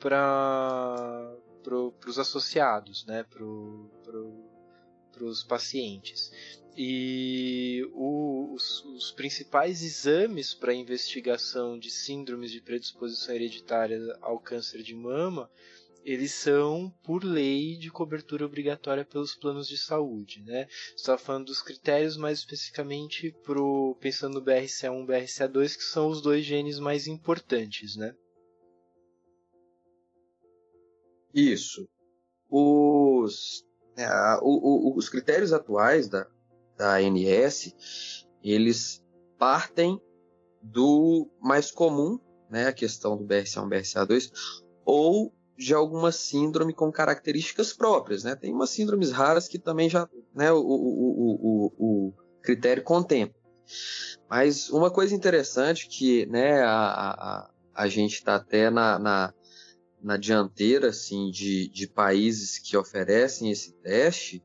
para 0.00 1.32
pro, 1.62 1.94
os 2.04 2.18
associados, 2.18 3.06
né, 3.06 3.22
para 3.22 3.38
pro, 4.02 4.50
os 5.20 5.44
pacientes. 5.44 6.59
E 6.82 7.86
o, 7.92 8.54
os, 8.54 8.82
os, 8.86 9.10
principais 9.10 9.82
exames 9.82 10.54
para 10.54 10.72
investigação 10.72 11.78
de 11.78 11.90
síndromes 11.90 12.50
de 12.50 12.62
predisposição 12.62 13.34
hereditária 13.34 14.00
ao 14.22 14.40
câncer 14.40 14.82
de 14.82 14.94
mama 14.94 15.50
eles 16.02 16.32
são, 16.32 16.88
por 17.04 17.22
lei, 17.22 17.76
de 17.76 17.90
cobertura 17.90 18.46
obrigatória 18.46 19.04
pelos 19.04 19.34
planos 19.34 19.68
de 19.68 19.76
saúde. 19.76 20.42
Né? 20.42 20.66
Estou 20.96 21.18
falando 21.18 21.48
dos 21.48 21.60
critérios 21.60 22.16
mais 22.16 22.38
especificamente 22.38 23.30
pro, 23.44 23.94
pensando 24.00 24.40
no 24.40 24.42
BRCA1 24.42 25.04
e 25.04 25.06
BRCA2, 25.06 25.76
que 25.76 25.84
são 25.84 26.08
os 26.08 26.22
dois 26.22 26.46
genes 26.46 26.78
mais 26.78 27.06
importantes. 27.06 27.94
Né? 27.94 28.16
Isso. 31.34 31.86
Os, 32.48 33.62
é, 33.98 34.08
o, 34.40 34.94
o, 34.94 34.96
os 34.96 35.10
critérios 35.10 35.52
atuais 35.52 36.08
da, 36.08 36.26
da 36.80 36.96
ANS, 36.96 37.74
eles 38.42 39.04
partem 39.38 40.00
do 40.62 41.30
mais 41.38 41.70
comum, 41.70 42.18
né, 42.50 42.68
a 42.68 42.72
questão 42.72 43.18
do 43.18 43.24
BRCA1 43.24 43.66
e 43.66 43.70
BRCA2, 43.70 44.30
ou 44.84 45.32
de 45.58 45.74
alguma 45.74 46.10
síndrome 46.10 46.72
com 46.72 46.90
características 46.90 47.74
próprias, 47.74 48.24
né? 48.24 48.34
Tem 48.34 48.50
umas 48.50 48.70
síndromes 48.70 49.10
raras 49.10 49.46
que 49.46 49.58
também 49.58 49.90
já, 49.90 50.08
né, 50.34 50.50
o, 50.50 50.58
o, 50.58 51.36
o, 51.38 51.72
o 51.78 52.14
critério 52.42 52.82
contempla. 52.82 53.38
Mas 54.28 54.70
uma 54.70 54.90
coisa 54.90 55.14
interessante 55.14 55.86
que, 55.86 56.24
né, 56.26 56.62
a, 56.62 56.70
a, 56.70 57.50
a 57.74 57.88
gente 57.88 58.14
está 58.14 58.36
até 58.36 58.70
na, 58.70 58.98
na, 58.98 59.34
na, 60.02 60.16
dianteira, 60.16 60.88
assim, 60.88 61.30
de, 61.30 61.68
de 61.68 61.86
países 61.86 62.58
que 62.58 62.74
oferecem 62.74 63.50
esse 63.50 63.74
teste, 63.82 64.42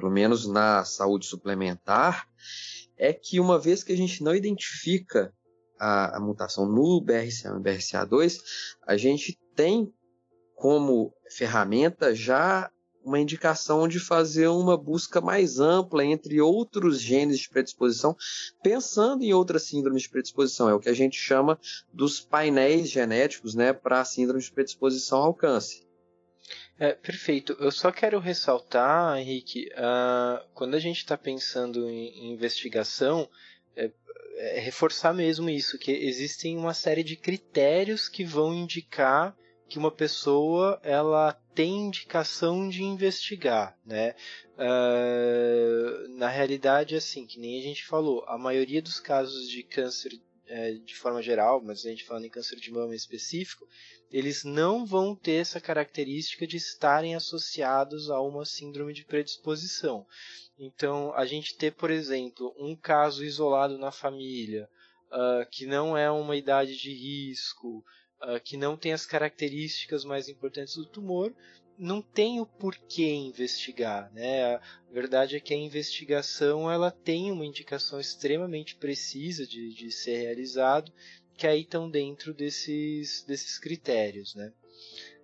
pelo 0.00 0.10
menos 0.10 0.46
na 0.46 0.82
saúde 0.82 1.26
suplementar, 1.26 2.26
é 2.96 3.12
que 3.12 3.38
uma 3.38 3.58
vez 3.58 3.84
que 3.84 3.92
a 3.92 3.96
gente 3.96 4.24
não 4.24 4.34
identifica 4.34 5.30
a, 5.78 6.16
a 6.16 6.20
mutação 6.20 6.66
no 6.66 7.04
BRCA1 7.04 7.58
e 7.58 7.62
BRCA2, 7.62 8.38
a 8.86 8.96
gente 8.96 9.38
tem 9.54 9.92
como 10.54 11.12
ferramenta 11.30 12.14
já 12.14 12.70
uma 13.04 13.18
indicação 13.18 13.86
de 13.86 13.98
fazer 13.98 14.48
uma 14.48 14.76
busca 14.76 15.20
mais 15.20 15.58
ampla 15.58 16.04
entre 16.04 16.40
outros 16.40 17.00
genes 17.00 17.38
de 17.38 17.48
predisposição, 17.48 18.16
pensando 18.62 19.22
em 19.22 19.32
outras 19.32 19.64
síndromes 19.64 20.02
de 20.02 20.10
predisposição. 20.10 20.68
É 20.68 20.74
o 20.74 20.80
que 20.80 20.88
a 20.88 20.94
gente 20.94 21.18
chama 21.18 21.58
dos 21.92 22.20
painéis 22.20 22.90
genéticos 22.90 23.54
né, 23.54 23.72
para 23.72 24.04
síndrome 24.04 24.42
de 24.42 24.52
predisposição 24.52 25.18
ao 25.18 25.34
câncer. 25.34 25.89
É, 26.80 26.94
perfeito. 26.94 27.54
Eu 27.60 27.70
só 27.70 27.92
quero 27.92 28.18
ressaltar, 28.18 29.18
Henrique, 29.18 29.68
uh, 29.74 30.42
quando 30.54 30.74
a 30.74 30.78
gente 30.78 30.96
está 30.96 31.14
pensando 31.14 31.90
em, 31.90 32.32
investigação, 32.32 33.28
é, 33.76 33.90
é 34.38 34.60
reforçar 34.60 35.12
mesmo 35.12 35.50
isso, 35.50 35.78
que 35.78 35.92
existem 35.92 36.56
uma 36.56 36.72
série 36.72 37.04
de 37.04 37.16
critérios 37.16 38.08
que 38.08 38.24
vão 38.24 38.54
indicar 38.54 39.36
que 39.68 39.78
uma 39.78 39.90
pessoa 39.90 40.80
ela 40.82 41.34
tem 41.54 41.88
indicação 41.88 42.66
de 42.66 42.82
investigar, 42.82 43.78
né? 43.84 44.14
Uh, 44.56 46.08
na 46.16 46.28
realidade, 46.28 46.96
assim, 46.96 47.26
que 47.26 47.38
nem 47.38 47.60
a 47.60 47.62
gente 47.62 47.84
falou, 47.84 48.24
a 48.26 48.38
maioria 48.38 48.80
dos 48.80 48.98
casos 48.98 49.50
de 49.50 49.62
câncer 49.62 50.18
é, 50.46 50.72
de 50.72 50.96
forma 50.96 51.22
geral, 51.22 51.62
mas 51.62 51.84
a 51.84 51.90
gente 51.90 52.04
falando 52.04 52.24
em 52.24 52.30
câncer 52.30 52.56
de 52.56 52.72
mama 52.72 52.92
em 52.94 52.96
específico, 52.96 53.68
eles 54.10 54.44
não 54.44 54.84
vão 54.84 55.14
ter 55.14 55.34
essa 55.34 55.60
característica 55.60 56.46
de 56.46 56.56
estarem 56.56 57.14
associados 57.14 58.10
a 58.10 58.20
uma 58.20 58.44
síndrome 58.44 58.92
de 58.92 59.04
predisposição. 59.04 60.06
Então, 60.58 61.14
a 61.14 61.24
gente 61.24 61.56
ter, 61.56 61.72
por 61.72 61.90
exemplo, 61.90 62.54
um 62.58 62.76
caso 62.76 63.24
isolado 63.24 63.78
na 63.78 63.92
família, 63.92 64.68
uh, 65.10 65.48
que 65.50 65.64
não 65.64 65.96
é 65.96 66.10
uma 66.10 66.36
idade 66.36 66.76
de 66.76 66.92
risco, 66.92 67.84
uh, 68.22 68.40
que 68.44 68.56
não 68.56 68.76
tem 68.76 68.92
as 68.92 69.06
características 69.06 70.04
mais 70.04 70.28
importantes 70.28 70.74
do 70.74 70.86
tumor, 70.86 71.34
não 71.78 72.02
tem 72.02 72.40
o 72.40 72.46
porquê 72.46 73.10
investigar, 73.10 74.12
né? 74.12 74.56
A 74.56 74.60
verdade 74.92 75.36
é 75.36 75.40
que 75.40 75.54
a 75.54 75.56
investigação 75.56 76.70
ela 76.70 76.90
tem 76.90 77.32
uma 77.32 77.46
indicação 77.46 77.98
extremamente 77.98 78.76
precisa 78.76 79.46
de, 79.46 79.72
de 79.72 79.90
ser 79.90 80.18
realizado, 80.18 80.92
que 81.40 81.46
aí 81.46 81.62
estão 81.62 81.88
dentro 81.88 82.34
desses, 82.34 83.22
desses 83.22 83.58
critérios, 83.58 84.34
né? 84.34 84.52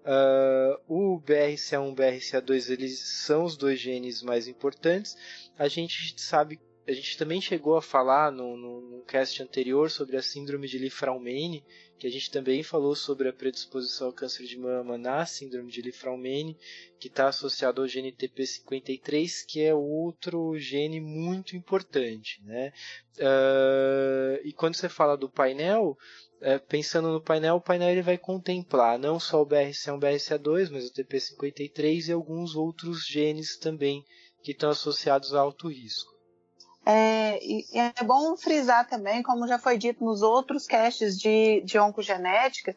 Uh, 0.03 1.15
o 1.15 1.21
BRCA1 1.21 1.93
e 1.93 1.95
BRCA2 1.95 2.71
eles 2.71 2.99
são 2.99 3.45
os 3.45 3.55
dois 3.55 3.79
genes 3.79 4.23
mais 4.23 4.49
importantes. 4.49 5.15
A 5.59 5.69
gente 5.69 6.19
sabe, 6.19 6.59
a 6.89 6.93
gente 6.93 7.19
também 7.19 7.41
chegou 7.41 7.77
a 7.77 7.83
falar 7.83 8.31
no, 8.31 8.57
no, 8.57 8.81
no 8.81 9.03
cast 9.03 9.43
anterior 9.43 9.91
sobre 9.91 10.17
a 10.17 10.23
síndrome 10.23 10.69
de 10.69 10.79
Li-Fraumeni, 10.79 11.65
que 11.99 12.07
a 12.07 12.11
gente 12.11 12.31
também 12.31 12.63
falou 12.63 12.95
sobre 12.95 13.29
a 13.29 13.33
predisposição 13.33 14.07
ao 14.07 14.13
câncer 14.13 14.47
de 14.47 14.57
mama 14.57 14.97
na 14.97 15.27
síndrome 15.27 15.69
de 15.71 15.83
Li-Fraumeni, 15.83 16.57
que 17.01 17.09
está 17.09 17.27
associado 17.27 17.83
ao 17.83 17.89
gene 17.89 18.13
TP53, 18.13 19.45
que 19.49 19.63
é 19.63 19.75
outro 19.75 20.57
gene 20.59 21.01
muito 21.01 21.57
importante. 21.57 22.41
Né? 22.45 22.73
Uh, 23.19 24.47
e 24.47 24.53
quando 24.53 24.77
você 24.77 24.89
fala 24.89 25.17
do 25.17 25.29
painel, 25.29 25.99
uh, 26.37 26.67
pensando 26.69 27.11
no 27.11 27.21
painel, 27.21 27.57
o 27.57 27.61
painel 27.61 27.91
ele 27.91 28.03
vai 28.03 28.17
contemplar 28.17 28.97
não 28.97 29.19
só 29.19 29.43
o 29.43 29.47
BRCA1 29.47 29.97
e 29.97 30.01
BRCA2, 30.01 30.71
mas 30.71 30.87
o 30.87 30.93
TP53 30.93 32.09
e 32.09 32.13
alguns 32.13 32.55
outros 32.55 33.05
genes 33.05 33.57
também 33.57 34.05
que 34.41 34.53
estão 34.53 34.71
associados 34.71 35.35
a 35.35 35.41
alto 35.41 35.67
risco. 35.67 36.16
É, 36.89 37.45
e 37.45 37.67
é 37.75 38.05
bom 38.05 38.37
frisar 38.37 38.89
também, 38.89 39.21
como 39.21 39.49
já 39.49 39.59
foi 39.59 39.77
dito 39.77 40.05
nos 40.05 40.23
outros 40.23 40.67
casts 40.67 41.19
de, 41.19 41.61
de 41.63 41.77
oncogenética, 41.81 42.77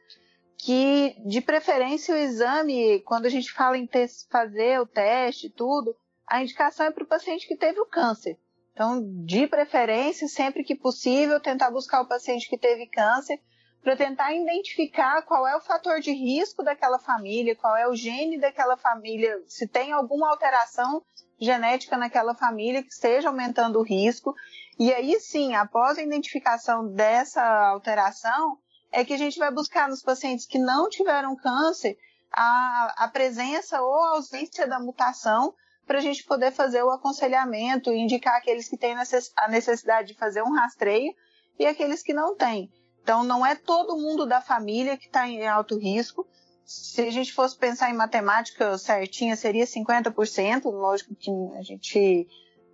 que 0.57 1.16
de 1.26 1.39
preferência 1.39 2.16
o 2.16 2.18
exame, 2.18 3.01
quando 3.01 3.28
a 3.28 3.30
gente 3.30 3.51
fala 3.51 3.78
em 3.78 3.86
ter, 3.86 4.10
fazer 4.32 4.82
o 4.82 4.88
teste 4.88 5.45
e 5.45 5.51
tudo, 5.51 5.95
a 6.26 6.41
indicação 6.41 6.88
é 6.88 6.91
para 6.91 7.03
o 7.03 7.07
paciente 7.07 7.47
que 7.47 7.55
teve 7.55 7.80
o 7.80 7.86
câncer. 7.86 8.36
Então, 8.74 8.99
de 9.24 9.45
preferência, 9.45 10.28
sempre 10.28 10.64
que 10.64 10.76
possível, 10.76 11.39
tentar 11.39 11.70
buscar 11.70 12.01
o 12.01 12.07
paciente 12.07 12.49
que 12.49 12.57
teve 12.57 12.88
câncer 12.88 13.39
para 13.84 13.95
tentar 13.95 14.34
identificar 14.34 15.21
qual 15.23 15.47
é 15.47 15.55
o 15.55 15.61
fator 15.61 15.99
de 15.99 16.11
risco 16.11 16.63
daquela 16.63 16.99
família, 16.99 17.55
qual 17.55 17.75
é 17.75 17.88
o 17.88 17.95
gene 17.95 18.39
daquela 18.39 18.75
família, 18.75 19.41
se 19.47 19.67
tem 19.67 19.91
alguma 19.91 20.30
alteração 20.30 21.03
genética 21.39 21.97
naquela 21.97 22.36
família 22.36 22.84
que 22.84 22.91
esteja 22.91 23.30
aumentando 23.30 23.80
o 23.80 23.84
risco. 23.84 24.36
E 24.77 24.93
aí 24.93 25.19
sim, 25.19 25.55
após 25.55 25.97
a 25.97 26.03
identificação 26.03 26.91
dessa 26.93 27.41
alteração, 27.69 28.57
é 28.91 29.05
que 29.05 29.13
a 29.13 29.17
gente 29.17 29.38
vai 29.38 29.51
buscar 29.51 29.88
nos 29.88 30.01
pacientes 30.01 30.45
que 30.45 30.57
não 30.57 30.89
tiveram 30.89 31.36
câncer 31.36 31.97
a, 32.32 33.05
a 33.05 33.07
presença 33.07 33.82
ou 33.82 34.03
a 34.03 34.09
ausência 34.15 34.67
da 34.67 34.80
mutação 34.80 35.53
para 35.86 35.97
a 35.97 36.01
gente 36.01 36.23
poder 36.23 36.51
fazer 36.51 36.84
o 36.84 36.91
aconselhamento 36.91 37.91
e 37.91 37.97
indicar 37.97 38.36
aqueles 38.36 38.67
que 38.67 38.77
têm 38.77 38.93
a 38.93 39.47
necessidade 39.47 40.09
de 40.09 40.19
fazer 40.19 40.43
um 40.43 40.53
rastreio 40.53 41.13
e 41.57 41.65
aqueles 41.65 42.03
que 42.03 42.13
não 42.13 42.36
têm. 42.36 42.71
Então, 43.10 43.24
não 43.24 43.43
é 43.43 43.55
todo 43.55 43.97
mundo 43.97 44.28
da 44.28 44.39
família 44.39 44.95
que 44.95 45.07
está 45.07 45.28
em 45.28 45.47
alto 45.47 45.80
risco, 45.80 46.28
se 46.64 47.01
a 47.01 47.10
gente 47.10 47.34
fosse 47.34 47.57
pensar 47.57 47.89
em 47.89 47.95
matemática 47.95 48.78
certinha, 48.78 49.36
seria 49.36 49.66
50%. 49.66 50.66
Lógico 50.66 51.16
que 51.16 51.32
a 51.57 51.64
gente 51.64 52.28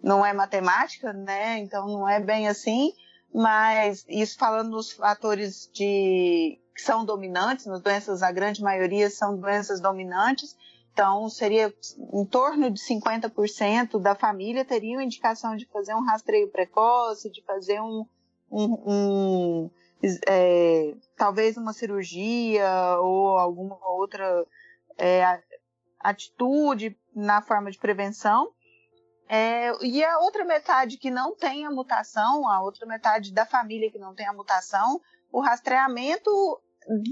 não 0.04 0.26
é 0.26 0.34
matemática, 0.34 1.14
né? 1.14 1.60
Então 1.60 1.88
não 1.88 2.06
é 2.06 2.20
bem 2.20 2.50
assim. 2.50 2.92
Mas 3.34 4.06
isso 4.10 4.38
falando 4.38 4.72
nos 4.72 4.92
fatores 4.92 5.70
de 5.74 6.60
que 6.76 6.82
são 6.82 7.06
dominantes, 7.06 7.66
nas 7.66 7.80
doenças, 7.80 8.22
a 8.22 8.30
grande 8.30 8.62
maioria 8.62 9.10
são 9.10 9.38
doenças 9.38 9.80
dominantes. 9.80 10.54
Então, 10.92 11.30
seria 11.30 11.74
em 12.14 12.26
torno 12.26 12.70
de 12.70 12.82
50% 12.82 14.02
da 14.02 14.14
família 14.14 14.66
teriam 14.66 15.00
indicação 15.00 15.56
de 15.56 15.66
fazer 15.68 15.96
um 15.96 16.04
rastreio 16.04 16.52
precoce, 16.52 17.32
de 17.32 17.42
fazer 17.46 17.80
um, 17.80 18.06
um, 18.52 18.74
um 18.86 19.72
é, 20.28 20.94
talvez 21.18 21.58
uma 21.58 21.74
cirurgia 21.74 22.70
ou 23.00 23.38
alguma 23.38 23.78
outra 23.88 24.46
é, 24.98 25.42
atitude 26.00 26.98
na 27.16 27.42
forma 27.42 27.72
de 27.72 27.78
prevenção. 27.78 28.52
É, 29.28 29.72
e 29.84 30.04
a 30.04 30.20
outra 30.20 30.46
metade 30.46 30.98
que 30.98 31.10
não 31.10 31.36
tem 31.36 31.66
a 31.66 31.72
mutação, 31.72 32.48
a 32.48 32.62
outra 32.62 32.86
metade 32.86 33.34
da 33.34 33.46
família 33.46 33.92
que 33.92 33.98
não 33.98 34.14
tem 34.14 34.28
a 34.28 34.34
mutação, 34.34 35.02
o 35.32 35.42
rastreamento 35.42 36.30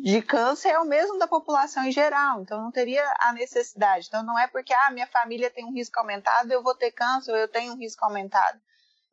de 0.03 0.21
câncer 0.21 0.69
é 0.69 0.79
o 0.79 0.85
mesmo 0.85 1.17
da 1.17 1.27
população 1.27 1.83
em 1.83 1.91
geral, 1.91 2.41
então 2.41 2.61
não 2.61 2.71
teria 2.71 3.03
a 3.19 3.33
necessidade. 3.33 4.05
Então 4.07 4.23
não 4.23 4.37
é 4.37 4.47
porque 4.47 4.73
ah, 4.73 4.91
minha 4.91 5.07
família 5.07 5.49
tem 5.49 5.65
um 5.65 5.73
risco 5.73 5.99
aumentado, 5.99 6.51
eu 6.51 6.61
vou 6.61 6.75
ter 6.75 6.91
câncer, 6.91 7.31
eu 7.31 7.47
tenho 7.47 7.73
um 7.73 7.77
risco 7.77 8.05
aumentado. 8.05 8.59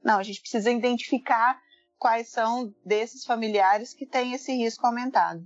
Não, 0.04 0.18
a 0.18 0.22
gente 0.22 0.40
precisa 0.40 0.70
identificar 0.70 1.58
quais 2.00 2.28
são 2.28 2.72
desses 2.84 3.26
familiares 3.26 3.92
que 3.94 4.06
têm 4.06 4.32
esse 4.32 4.52
risco 4.52 4.86
aumentado. 4.86 5.42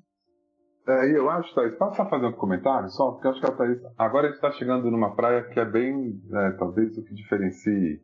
É, 0.87 1.11
eu 1.19 1.29
acho, 1.29 1.53
Thaís, 1.55 1.75
posso 1.77 1.97
só 1.97 2.09
fazer 2.09 2.27
um 2.27 2.33
comentário 2.33 2.89
só? 2.91 3.11
Porque 3.13 3.27
eu 3.27 3.33
acho 3.33 3.41
que 3.41 3.47
a 3.47 3.53
Thaís, 3.53 3.81
agora 3.99 4.27
a 4.27 4.31
gente 4.31 4.37
está 4.37 4.53
chegando 4.53 4.91
numa 4.91 5.17
praia 5.17 5.43
que 5.43 5.59
é 5.59 5.65
bem, 5.65 6.23
é, 6.33 6.51
talvez, 6.53 6.97
o 6.97 7.03
que 7.03 7.15
diferencie 7.15 8.01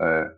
é, 0.00 0.34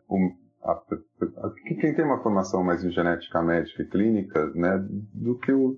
a, 0.64 0.72
a, 0.72 1.50
quem 1.66 1.94
tem 1.94 2.04
uma 2.04 2.22
formação 2.22 2.62
mais 2.62 2.84
em 2.84 2.90
genética 2.90 3.40
médica 3.42 3.82
e 3.82 3.88
clínica, 3.88 4.46
né, 4.54 4.84
do 5.14 5.38
que 5.38 5.52
o, 5.52 5.76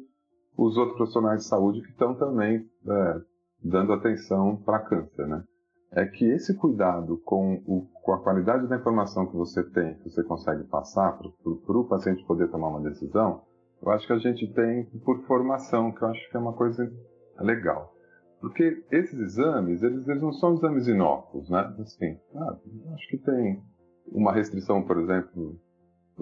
os 0.56 0.76
outros 0.76 0.96
profissionais 0.96 1.42
de 1.42 1.48
saúde 1.48 1.82
que 1.82 1.90
estão 1.90 2.14
também 2.14 2.66
é, 2.88 3.20
dando 3.62 3.92
atenção 3.92 4.56
para 4.64 4.80
câncer, 4.80 5.26
né? 5.26 5.44
É 5.92 6.04
que 6.04 6.24
esse 6.24 6.54
cuidado 6.54 7.18
com, 7.24 7.62
o, 7.66 7.86
com, 8.02 8.12
a 8.12 8.20
qualidade 8.20 8.66
da 8.66 8.76
informação 8.76 9.26
que 9.26 9.36
você 9.36 9.62
tem, 9.62 9.94
que 9.94 10.10
você 10.10 10.22
consegue 10.24 10.64
passar 10.64 11.16
para 11.16 11.78
o 11.78 11.84
paciente 11.84 12.24
poder 12.24 12.48
tomar 12.50 12.68
uma 12.68 12.80
decisão, 12.80 13.42
eu 13.82 13.90
acho 13.90 14.06
que 14.06 14.12
a 14.12 14.18
gente 14.18 14.52
tem 14.52 14.84
por 15.04 15.22
formação, 15.26 15.92
que 15.92 16.02
eu 16.02 16.08
acho 16.08 16.30
que 16.30 16.36
é 16.36 16.40
uma 16.40 16.52
coisa 16.52 16.90
legal. 17.38 17.94
Porque 18.40 18.84
esses 18.90 19.18
exames, 19.18 19.82
eles, 19.82 20.06
eles 20.06 20.22
não 20.22 20.32
são 20.32 20.54
exames 20.54 20.86
inócuos, 20.86 21.48
né? 21.48 21.74
Assim, 21.80 22.18
ah, 22.34 22.56
acho 22.94 23.08
que 23.08 23.18
tem 23.18 23.62
uma 24.08 24.32
restrição, 24.32 24.82
por 24.82 24.98
exemplo, 24.98 25.58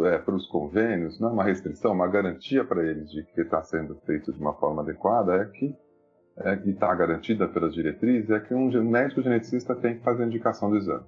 é, 0.00 0.18
para 0.18 0.34
os 0.34 0.46
convênios, 0.46 1.20
não 1.20 1.30
é 1.30 1.32
uma 1.32 1.44
restrição, 1.44 1.92
uma 1.92 2.08
garantia 2.08 2.64
para 2.64 2.84
eles 2.84 3.10
de 3.10 3.24
que 3.24 3.40
está 3.40 3.62
sendo 3.62 3.96
feito 4.06 4.32
de 4.32 4.40
uma 4.40 4.54
forma 4.54 4.82
adequada, 4.82 5.34
é 5.34 5.44
que 5.46 5.74
é, 6.38 6.60
e 6.64 6.70
está 6.70 6.94
garantida 6.94 7.48
pelas 7.48 7.74
diretrizes, 7.74 8.30
é 8.30 8.40
que 8.40 8.54
um 8.54 8.68
médico 8.84 9.22
geneticista 9.22 9.74
tem 9.76 9.98
que 9.98 10.04
fazer 10.04 10.24
a 10.24 10.26
indicação 10.26 10.70
do 10.70 10.76
exame. 10.76 11.04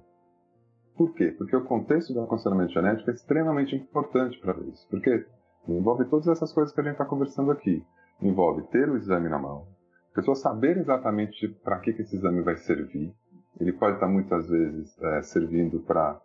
Por 0.95 1.13
quê? 1.13 1.35
Porque 1.37 1.55
o 1.55 1.63
contexto 1.63 2.13
do 2.13 2.21
aconselhamento 2.21 2.73
genético 2.73 3.11
é 3.11 3.13
extremamente 3.13 3.75
importante 3.75 4.39
para 4.39 4.57
isso. 4.61 4.87
Porque 4.89 5.25
envolve 5.67 6.05
todas 6.05 6.27
essas 6.27 6.51
coisas 6.51 6.73
que 6.73 6.81
a 6.81 6.83
gente 6.83 6.93
está 6.93 7.05
conversando 7.05 7.51
aqui. 7.51 7.85
Envolve 8.21 8.63
ter 8.69 8.89
o 8.89 8.97
exame 8.97 9.29
na 9.29 9.37
mão, 9.37 9.67
a 10.11 10.15
pessoa 10.15 10.33
saber 10.33 10.77
exatamente 10.77 11.47
para 11.63 11.77
que, 11.79 11.93
que 11.93 12.01
esse 12.01 12.15
exame 12.15 12.41
vai 12.41 12.57
servir. 12.57 13.13
Ele 13.59 13.73
pode 13.73 13.95
estar 13.95 14.07
muitas 14.07 14.47
vezes 14.49 14.97
é, 14.99 15.21
servindo 15.21 15.79
para 15.81 16.19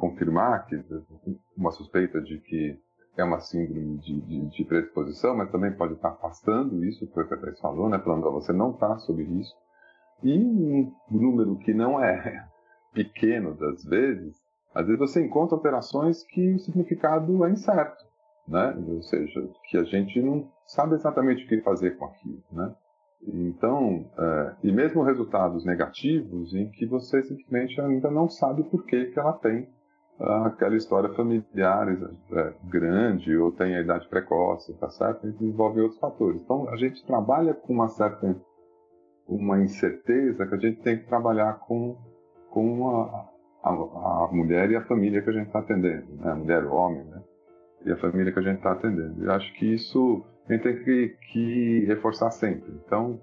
confirmar 0.00 0.66
que 0.66 0.82
uma 1.56 1.70
suspeita 1.70 2.20
de 2.20 2.38
que 2.40 2.76
é 3.16 3.24
uma 3.24 3.40
síndrome 3.40 3.98
de, 3.98 4.20
de, 4.20 4.46
de, 4.48 4.64
predisposição, 4.64 5.36
mas 5.36 5.50
também 5.50 5.72
pode 5.72 5.94
estar 5.94 6.10
afastando 6.10 6.84
isso, 6.84 7.06
foi 7.12 7.24
o 7.24 7.28
que 7.28 7.34
a 7.34 7.38
Thais 7.38 7.60
falou, 7.60 7.88
né? 7.88 7.98
Falando, 7.98 8.30
você 8.32 8.52
não 8.52 8.70
está 8.70 8.96
sob 8.98 9.22
risco. 9.22 9.58
E 10.22 10.38
um 10.38 10.92
número 11.10 11.56
que 11.56 11.74
não 11.74 12.02
é 12.02 12.48
pequeno 12.94 13.54
das 13.54 13.84
vezes, 13.84 14.40
às 14.74 14.86
vezes 14.86 14.98
você 14.98 15.24
encontra 15.24 15.56
alterações 15.56 16.22
que 16.22 16.54
o 16.54 16.58
significado 16.58 17.44
é 17.44 17.50
incerto, 17.50 18.04
né? 18.48 18.74
Ou 18.88 19.02
seja, 19.02 19.46
que 19.68 19.76
a 19.76 19.84
gente 19.84 20.20
não 20.22 20.50
sabe 20.64 20.94
exatamente 20.94 21.44
o 21.44 21.48
que 21.48 21.60
fazer 21.60 21.98
com 21.98 22.06
aquilo, 22.06 22.42
né? 22.50 22.74
Então, 23.24 24.10
é, 24.18 24.56
e 24.64 24.72
mesmo 24.72 25.02
resultados 25.02 25.64
negativos 25.64 26.54
em 26.54 26.68
que 26.70 26.86
você 26.86 27.22
simplesmente 27.22 27.80
ainda 27.80 28.10
não 28.10 28.28
sabe 28.28 28.64
por 28.64 28.84
que, 28.84 29.06
que 29.06 29.18
ela 29.18 29.34
tem 29.34 29.68
aquela 30.20 30.76
história 30.76 31.12
familiar 31.14 31.88
é, 32.32 32.52
grande 32.64 33.36
ou 33.36 33.50
tem 33.50 33.76
a 33.76 33.80
idade 33.80 34.08
precoce, 34.08 34.72
tá 34.74 34.88
certo? 34.90 35.28
Isso 35.28 35.44
envolve 35.44 35.80
outros 35.80 35.98
fatores. 35.98 36.40
Então, 36.40 36.68
a 36.68 36.76
gente 36.76 37.04
trabalha 37.06 37.54
com 37.54 37.72
uma 37.72 37.88
certa 37.88 38.36
uma 39.26 39.60
incerteza 39.60 40.46
que 40.46 40.54
a 40.54 40.58
gente 40.58 40.80
tem 40.82 40.98
que 40.98 41.06
trabalhar 41.06 41.60
com, 41.60 41.96
com 42.50 42.88
a, 42.90 43.28
a, 43.62 43.70
a 43.70 44.28
mulher 44.32 44.70
e 44.70 44.76
a 44.76 44.84
família 44.84 45.22
que 45.22 45.30
a 45.30 45.32
gente 45.32 45.46
está 45.46 45.60
atendendo, 45.60 46.06
né? 46.16 46.32
A 46.32 46.34
mulher, 46.34 46.64
o 46.64 46.74
homem, 46.74 47.04
né? 47.04 47.22
E 47.84 47.92
a 47.92 47.96
família 47.96 48.32
que 48.32 48.38
a 48.38 48.42
gente 48.42 48.58
está 48.58 48.72
atendendo. 48.72 49.24
Eu 49.24 49.32
acho 49.32 49.52
que 49.54 49.66
isso 49.72 50.24
a 50.48 50.52
gente 50.52 50.62
tem 50.62 50.84
que, 50.84 51.16
que 51.32 51.84
reforçar 51.86 52.30
sempre. 52.30 52.70
Então, 52.84 53.20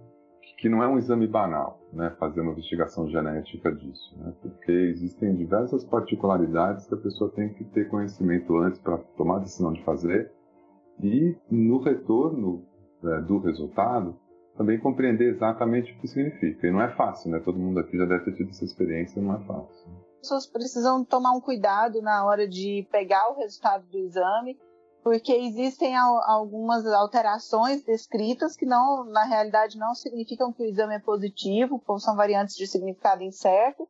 que 0.57 0.69
não 0.69 0.83
é 0.83 0.87
um 0.87 0.97
exame 0.97 1.27
banal, 1.27 1.78
né, 1.91 2.15
fazer 2.19 2.41
uma 2.41 2.51
investigação 2.51 3.09
genética 3.09 3.71
disso, 3.71 4.17
né, 4.17 4.33
porque 4.41 4.71
existem 4.71 5.35
diversas 5.35 5.83
particularidades 5.83 6.87
que 6.87 6.93
a 6.93 6.97
pessoa 6.97 7.31
tem 7.31 7.53
que 7.53 7.63
ter 7.65 7.89
conhecimento 7.89 8.55
antes 8.57 8.79
para 8.79 8.97
tomar 9.17 9.37
a 9.37 9.39
decisão 9.39 9.73
de 9.73 9.83
fazer 9.83 10.31
e 11.01 11.35
no 11.49 11.79
retorno 11.79 12.63
é, 13.03 13.21
do 13.21 13.39
resultado 13.39 14.15
também 14.59 14.77
compreender 14.77 15.29
exatamente 15.29 15.93
o 15.93 16.01
que 16.01 16.07
significa. 16.07 16.67
E 16.67 16.71
não 16.71 16.81
é 16.81 16.93
fácil, 16.93 17.31
né? 17.31 17.39
Todo 17.39 17.57
mundo 17.57 17.79
aqui 17.79 17.97
já 17.97 18.03
deve 18.03 18.25
ter 18.25 18.33
tido 18.33 18.49
essa 18.49 18.65
experiência, 18.65 19.21
não 19.21 19.35
é 19.35 19.39
fácil. 19.45 19.89
As 20.15 20.19
pessoas 20.19 20.47
precisam 20.47 21.05
tomar 21.05 21.31
um 21.31 21.39
cuidado 21.39 22.01
na 22.01 22.25
hora 22.25 22.45
de 22.45 22.85
pegar 22.91 23.31
o 23.31 23.37
resultado 23.37 23.85
do 23.87 23.97
exame 23.97 24.59
porque 25.03 25.33
existem 25.33 25.95
algumas 25.95 26.85
alterações 26.85 27.83
descritas 27.83 28.55
que 28.55 28.65
não, 28.65 29.05
na 29.05 29.23
realidade, 29.23 29.77
não 29.77 29.95
significam 29.95 30.51
que 30.51 30.63
o 30.63 30.65
exame 30.65 30.95
é 30.95 30.99
positivo, 30.99 31.81
são 31.99 32.15
variantes 32.15 32.55
de 32.55 32.67
significado 32.67 33.23
incerto, 33.23 33.87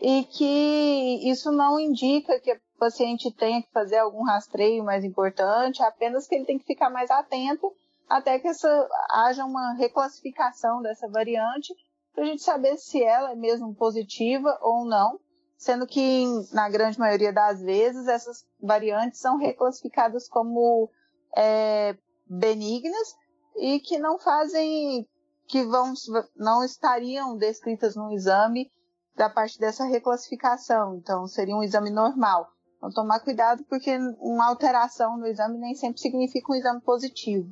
e 0.00 0.24
que 0.24 1.30
isso 1.30 1.50
não 1.52 1.78
indica 1.78 2.40
que 2.40 2.52
o 2.52 2.60
paciente 2.78 3.30
tenha 3.32 3.62
que 3.62 3.70
fazer 3.72 3.98
algum 3.98 4.24
rastreio 4.24 4.84
mais 4.84 5.04
importante, 5.04 5.82
apenas 5.82 6.26
que 6.26 6.34
ele 6.34 6.44
tem 6.44 6.58
que 6.58 6.66
ficar 6.66 6.90
mais 6.90 7.10
atento 7.10 7.72
até 8.08 8.38
que 8.38 8.48
essa, 8.48 8.88
haja 9.10 9.44
uma 9.44 9.72
reclassificação 9.74 10.82
dessa 10.82 11.08
variante, 11.08 11.74
para 12.14 12.24
a 12.24 12.26
gente 12.26 12.42
saber 12.42 12.76
se 12.76 13.02
ela 13.02 13.32
é 13.32 13.34
mesmo 13.34 13.74
positiva 13.74 14.56
ou 14.62 14.84
não, 14.84 15.18
sendo 15.64 15.86
que 15.86 16.26
na 16.52 16.68
grande 16.68 16.98
maioria 16.98 17.32
das 17.32 17.62
vezes 17.62 18.06
essas 18.06 18.46
variantes 18.60 19.18
são 19.18 19.38
reclassificadas 19.38 20.28
como 20.28 20.90
é, 21.34 21.96
benignas 22.28 23.16
e 23.56 23.80
que 23.80 23.98
não 23.98 24.18
fazem, 24.18 25.08
que 25.48 25.64
vão, 25.64 25.94
não 26.36 26.62
estariam 26.62 27.38
descritas 27.38 27.96
no 27.96 28.12
exame 28.12 28.70
da 29.16 29.30
parte 29.30 29.58
dessa 29.58 29.84
reclassificação. 29.86 30.96
Então 30.96 31.26
seria 31.26 31.56
um 31.56 31.62
exame 31.62 31.90
normal. 31.90 32.46
Então 32.76 32.90
tomar 32.90 33.20
cuidado 33.20 33.64
porque 33.64 33.96
uma 34.20 34.48
alteração 34.48 35.16
no 35.16 35.26
exame 35.26 35.56
nem 35.56 35.74
sempre 35.74 35.98
significa 35.98 36.52
um 36.52 36.56
exame 36.56 36.82
positivo. 36.82 37.48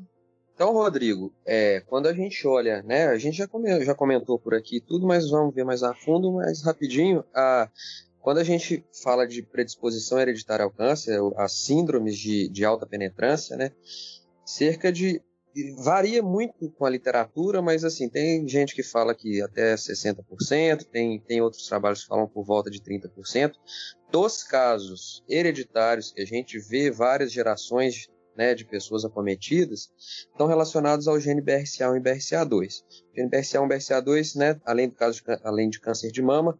Então, 0.62 0.74
Rodrigo, 0.74 1.34
é, 1.44 1.80
quando 1.88 2.06
a 2.06 2.12
gente 2.12 2.46
olha, 2.46 2.84
né, 2.84 3.08
a 3.08 3.18
gente 3.18 3.36
já, 3.36 3.48
come, 3.48 3.84
já 3.84 3.96
comentou 3.96 4.38
por 4.38 4.54
aqui 4.54 4.80
tudo, 4.80 5.04
mas 5.04 5.28
vamos 5.28 5.52
ver 5.52 5.64
mais 5.64 5.82
a 5.82 5.92
fundo, 5.92 6.34
mais 6.34 6.62
rapidinho. 6.62 7.24
A, 7.34 7.68
quando 8.20 8.38
a 8.38 8.44
gente 8.44 8.86
fala 9.02 9.26
de 9.26 9.42
predisposição 9.42 10.20
hereditária 10.20 10.64
ao 10.64 10.70
câncer, 10.70 11.18
as 11.36 11.64
síndromes 11.64 12.16
de, 12.16 12.48
de 12.48 12.64
alta 12.64 12.86
penetrância, 12.86 13.56
né, 13.56 13.72
cerca 14.46 14.92
de 14.92 15.20
varia 15.82 16.22
muito 16.22 16.70
com 16.70 16.86
a 16.86 16.90
literatura, 16.90 17.60
mas 17.60 17.82
assim, 17.82 18.08
tem 18.08 18.46
gente 18.46 18.72
que 18.72 18.84
fala 18.84 19.16
que 19.16 19.42
até 19.42 19.74
60%, 19.74 20.84
tem, 20.84 21.18
tem 21.18 21.40
outros 21.40 21.66
trabalhos 21.66 22.02
que 22.02 22.06
falam 22.06 22.28
por 22.28 22.44
volta 22.44 22.70
de 22.70 22.80
30%. 22.80 23.54
Dos 24.12 24.44
casos 24.44 25.24
hereditários 25.28 26.12
que 26.12 26.22
a 26.22 26.24
gente 26.24 26.56
vê 26.60 26.88
várias 26.88 27.32
gerações 27.32 28.11
né, 28.36 28.54
de 28.54 28.64
pessoas 28.64 29.04
acometidas 29.04 29.90
estão 29.98 30.46
relacionados 30.46 31.06
ao 31.08 31.20
gene 31.20 31.42
BRCA1 31.42 31.96
e 31.96 32.00
BRCA2. 32.00 32.82
O 33.12 33.16
gene 33.16 33.30
BRCA1 33.30 33.64
e 33.64 33.68
BRCA2, 33.68 34.36
né, 34.36 34.60
além, 34.64 34.88
do 34.88 34.94
caso 34.94 35.22
de, 35.22 35.40
além 35.44 35.68
de 35.68 35.80
câncer 35.80 36.10
de 36.10 36.22
mama, 36.22 36.58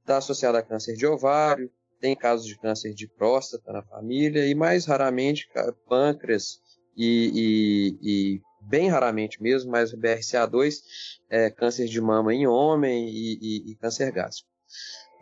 está 0.00 0.18
associado 0.18 0.56
a 0.56 0.62
câncer 0.62 0.94
de 0.94 1.06
ovário, 1.06 1.70
tem 2.00 2.14
casos 2.14 2.46
de 2.46 2.58
câncer 2.58 2.94
de 2.94 3.08
próstata 3.08 3.72
na 3.72 3.82
família 3.82 4.46
e 4.46 4.54
mais 4.54 4.84
raramente 4.84 5.48
pâncreas 5.88 6.60
e, 6.96 7.96
e, 8.02 8.34
e 8.36 8.42
bem 8.60 8.88
raramente 8.88 9.42
mesmo, 9.42 9.70
mas 9.70 9.94
BRCA2 9.94 10.82
é 11.30 11.50
câncer 11.50 11.86
de 11.86 12.00
mama 12.00 12.34
em 12.34 12.46
homem 12.46 13.08
e, 13.08 13.70
e 13.70 13.74
câncer 13.76 14.12
gástrico. 14.12 14.48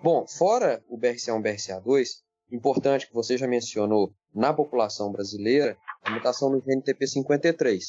Bom, 0.03 0.27
fora 0.27 0.85
o 0.89 0.99
BRCA1 0.99 1.41
e 1.41 1.43
BRCA2, 1.43 2.24
importante 2.55 3.07
que 3.07 3.15
você 3.15 3.37
já 3.37 3.47
mencionou 3.47 4.15
na 4.35 4.53
população 4.53 5.11
brasileira, 5.11 5.77
a 6.03 6.11
mutação 6.11 6.51
no 6.51 6.63
gene 6.63 6.83
TP53. 6.83 7.87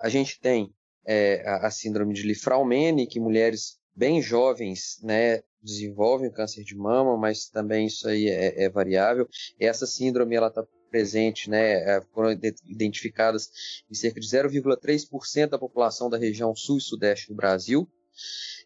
A 0.00 0.08
gente 0.08 0.40
tem 0.40 0.72
é, 1.06 1.42
a, 1.46 1.66
a, 1.66 1.70
síndrome 1.70 2.14
de 2.14 2.22
Lifraumene, 2.22 3.06
que 3.06 3.18
mulheres 3.18 3.78
bem 3.94 4.22
jovens 4.22 5.00
né, 5.02 5.42
desenvolvem 5.62 6.30
câncer 6.30 6.62
de 6.62 6.76
mama, 6.76 7.16
mas 7.16 7.48
também 7.48 7.86
isso 7.86 8.08
aí 8.08 8.28
é, 8.28 8.64
é 8.64 8.68
variável. 8.68 9.26
Essa 9.58 9.86
síndrome 9.86 10.36
ela 10.36 10.48
está 10.48 10.64
presente, 10.90 11.50
né, 11.50 11.96
é, 11.96 12.00
foram 12.14 12.32
identificadas 12.64 13.50
em 13.90 13.94
cerca 13.94 14.20
de 14.20 14.26
0,3% 14.26 15.48
da 15.48 15.58
população 15.58 16.08
da 16.08 16.16
região 16.16 16.54
sul 16.54 16.78
e 16.78 16.82
sudeste 16.82 17.28
do 17.28 17.34
Brasil. 17.34 17.88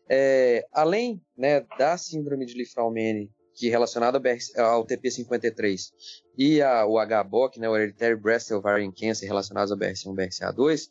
É, 0.08 0.66
além 0.72 1.22
né, 1.36 1.60
da 1.78 1.96
síndrome 1.96 2.44
de 2.44 2.54
Lifraumene 2.54 3.30
que 3.54 3.68
relacionado 3.68 4.20
ao 4.56 4.86
TP53 4.86 5.92
e 6.36 6.62
a, 6.62 6.86
o 6.86 6.98
HBOC, 6.98 7.58
né, 7.58 7.68
o 7.68 7.76
Hereditary 7.76 8.16
Breast 8.16 8.50
Ovarian 8.50 8.90
Cancer, 8.90 9.28
relacionados 9.28 9.70
ao 9.70 9.78
BRCA1 9.78 10.12
e 10.12 10.16
BRCA2, 10.16 10.88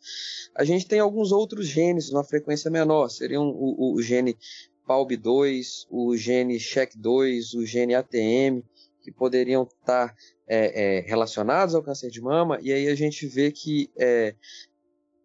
a 0.55 0.63
gente 0.63 0.87
tem 0.87 0.99
alguns 0.99 1.31
outros 1.31 1.67
genes 1.67 2.11
numa 2.11 2.23
frequência 2.23 2.69
menor, 2.69 3.09
seriam 3.09 3.47
o, 3.49 3.93
o, 3.93 3.95
o 3.95 4.01
gene 4.01 4.37
PALB2, 4.87 5.87
o 5.89 6.15
gene 6.15 6.57
SHEC2, 6.57 7.55
o 7.57 7.65
gene 7.65 7.95
ATM, 7.95 8.63
que 9.01 9.11
poderiam 9.11 9.63
estar 9.63 10.13
é, 10.47 10.97
é, 10.97 11.01
relacionados 11.01 11.73
ao 11.73 11.81
câncer 11.81 12.11
de 12.11 12.21
mama, 12.21 12.59
e 12.61 12.71
aí 12.71 12.87
a 12.87 12.95
gente 12.95 13.25
vê 13.25 13.51
que 13.51 13.89
é, 13.97 14.35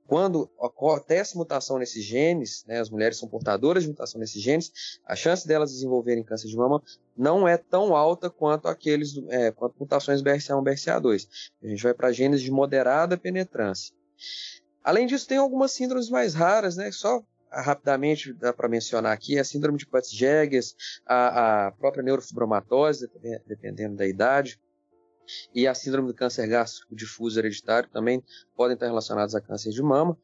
quando 0.07 0.51
acontece 0.61 1.37
mutação 1.37 1.79
nesses 1.79 2.05
genes, 2.05 2.65
né, 2.67 2.81
as 2.81 2.89
mulheres 2.89 3.19
são 3.19 3.29
portadoras 3.29 3.83
de 3.83 3.89
mutação 3.89 4.21
nesses 4.21 4.41
genes, 4.41 5.01
a 5.05 5.17
chance 5.17 5.47
delas 5.47 5.73
desenvolverem 5.73 6.23
câncer 6.23 6.49
de 6.49 6.57
mama 6.57 6.83
não 7.17 7.47
é 7.47 7.57
tão 7.57 7.95
alta 7.95 8.31
quanto 8.31 8.69
aqueles 8.69 9.17
é, 9.29 9.51
quanto 9.51 9.75
mutações 9.79 10.23
BRCA1 10.23 10.63
BRCA2. 10.63 11.29
A 11.63 11.69
gente 11.69 11.83
vai 11.83 11.95
para 11.95 12.13
genes 12.13 12.41
de 12.41 12.51
moderada 12.51 13.17
penetrância. 13.17 13.95
Além 14.83 15.07
disso, 15.07 15.27
tem 15.27 15.39
algumas 15.39 15.73
síndromes 15.73 16.09
mais 16.09 16.35
raras, 16.35 16.77
né? 16.77 16.93
Só 16.93 17.23
rapidamente 17.51 18.33
dá 18.33 18.53
para 18.53 18.69
mencionar 18.69 19.13
aqui 19.13 19.39
a 19.39 19.45
síndrome 19.45 19.79
de 19.79 19.87
Peutz-Jeghers, 19.87 20.75
a, 21.07 21.67
a 21.67 21.73
própria 21.73 22.03
neurofibromatose, 22.03 23.11
dependendo 23.47 23.97
da 23.97 24.07
idade, 24.07 24.61
e 25.55 25.67
a 25.67 25.75
síndrome 25.75 26.09
do 26.09 26.15
câncer 26.15 26.47
gástrico 26.47 26.95
difuso 26.95 27.39
hereditário 27.39 27.89
também 27.91 28.23
podem 28.57 28.75
estar 28.75 28.87
relacionados 28.87 29.35
a 29.35 29.41
câncer 29.41 29.71
de 29.71 29.83
mama. 29.83 30.17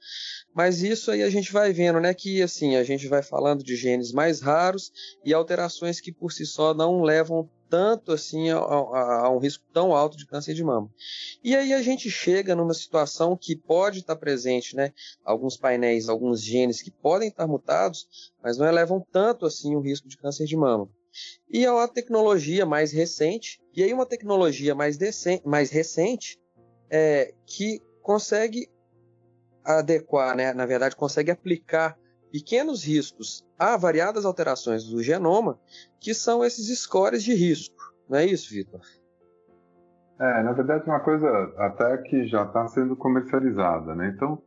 Mas 0.54 0.82
isso 0.82 1.10
aí 1.10 1.22
a 1.22 1.30
gente 1.30 1.52
vai 1.52 1.72
vendo, 1.72 2.00
né, 2.00 2.12
que 2.14 2.42
assim, 2.42 2.76
a 2.76 2.84
gente 2.84 3.08
vai 3.08 3.22
falando 3.22 3.62
de 3.62 3.76
genes 3.76 4.12
mais 4.12 4.40
raros 4.40 4.92
e 5.24 5.32
alterações 5.32 6.00
que 6.00 6.12
por 6.12 6.32
si 6.32 6.46
só 6.46 6.74
não 6.74 7.02
levam 7.02 7.48
tanto 7.72 8.12
assim 8.12 8.50
a, 8.50 8.58
a, 8.58 9.26
a, 9.26 9.30
um 9.30 9.38
risco 9.38 9.64
tão 9.72 9.94
alto 9.94 10.14
de 10.14 10.26
câncer 10.26 10.52
de 10.52 10.62
mama. 10.62 10.90
E 11.42 11.56
aí 11.56 11.72
a 11.72 11.80
gente 11.80 12.10
chega 12.10 12.54
numa 12.54 12.74
situação 12.74 13.34
que 13.34 13.56
pode 13.56 14.00
estar 14.00 14.14
presente, 14.14 14.76
né? 14.76 14.92
Alguns 15.24 15.56
painéis, 15.56 16.06
alguns 16.06 16.42
genes 16.42 16.82
que 16.82 16.90
podem 16.90 17.28
estar 17.28 17.46
mutados, 17.46 18.30
mas 18.42 18.58
não 18.58 18.66
elevam 18.66 19.02
tanto 19.10 19.46
assim 19.46 19.74
o 19.74 19.80
risco 19.80 20.06
de 20.06 20.18
câncer 20.18 20.44
de 20.44 20.54
mama. 20.54 20.86
E 21.50 21.64
é 21.64 21.70
uma 21.70 21.88
tecnologia 21.88 22.64
mais 22.64 22.92
recente, 22.92 23.60
e 23.74 23.82
aí 23.82 23.92
uma 23.92 24.06
tecnologia 24.06 24.74
mais, 24.74 24.98
mais 25.44 25.70
recente 25.70 26.38
é, 26.90 27.32
que 27.46 27.80
consegue 28.02 28.68
adequar, 29.64 30.36
né, 30.36 30.52
na 30.52 30.66
verdade, 30.66 30.96
consegue 30.96 31.30
aplicar 31.30 31.96
pequenos 32.32 32.84
riscos 32.84 33.46
a 33.58 33.76
variadas 33.76 34.24
alterações 34.24 34.84
do 34.84 35.02
genoma, 35.02 35.60
que 36.00 36.14
são 36.14 36.44
esses 36.44 36.66
scores 36.80 37.22
de 37.22 37.34
risco. 37.34 37.76
Não 38.08 38.18
é 38.18 38.26
isso, 38.26 38.50
Vitor? 38.50 38.80
É, 40.18 40.42
na 40.42 40.52
verdade, 40.52 40.84
é 40.88 40.90
uma 40.90 41.00
coisa 41.00 41.28
até 41.58 41.96
que 41.98 42.26
já 42.26 42.44
está 42.44 42.66
sendo 42.68 42.96
comercializada, 42.96 43.94
né? 43.94 44.12
Então, 44.14 44.42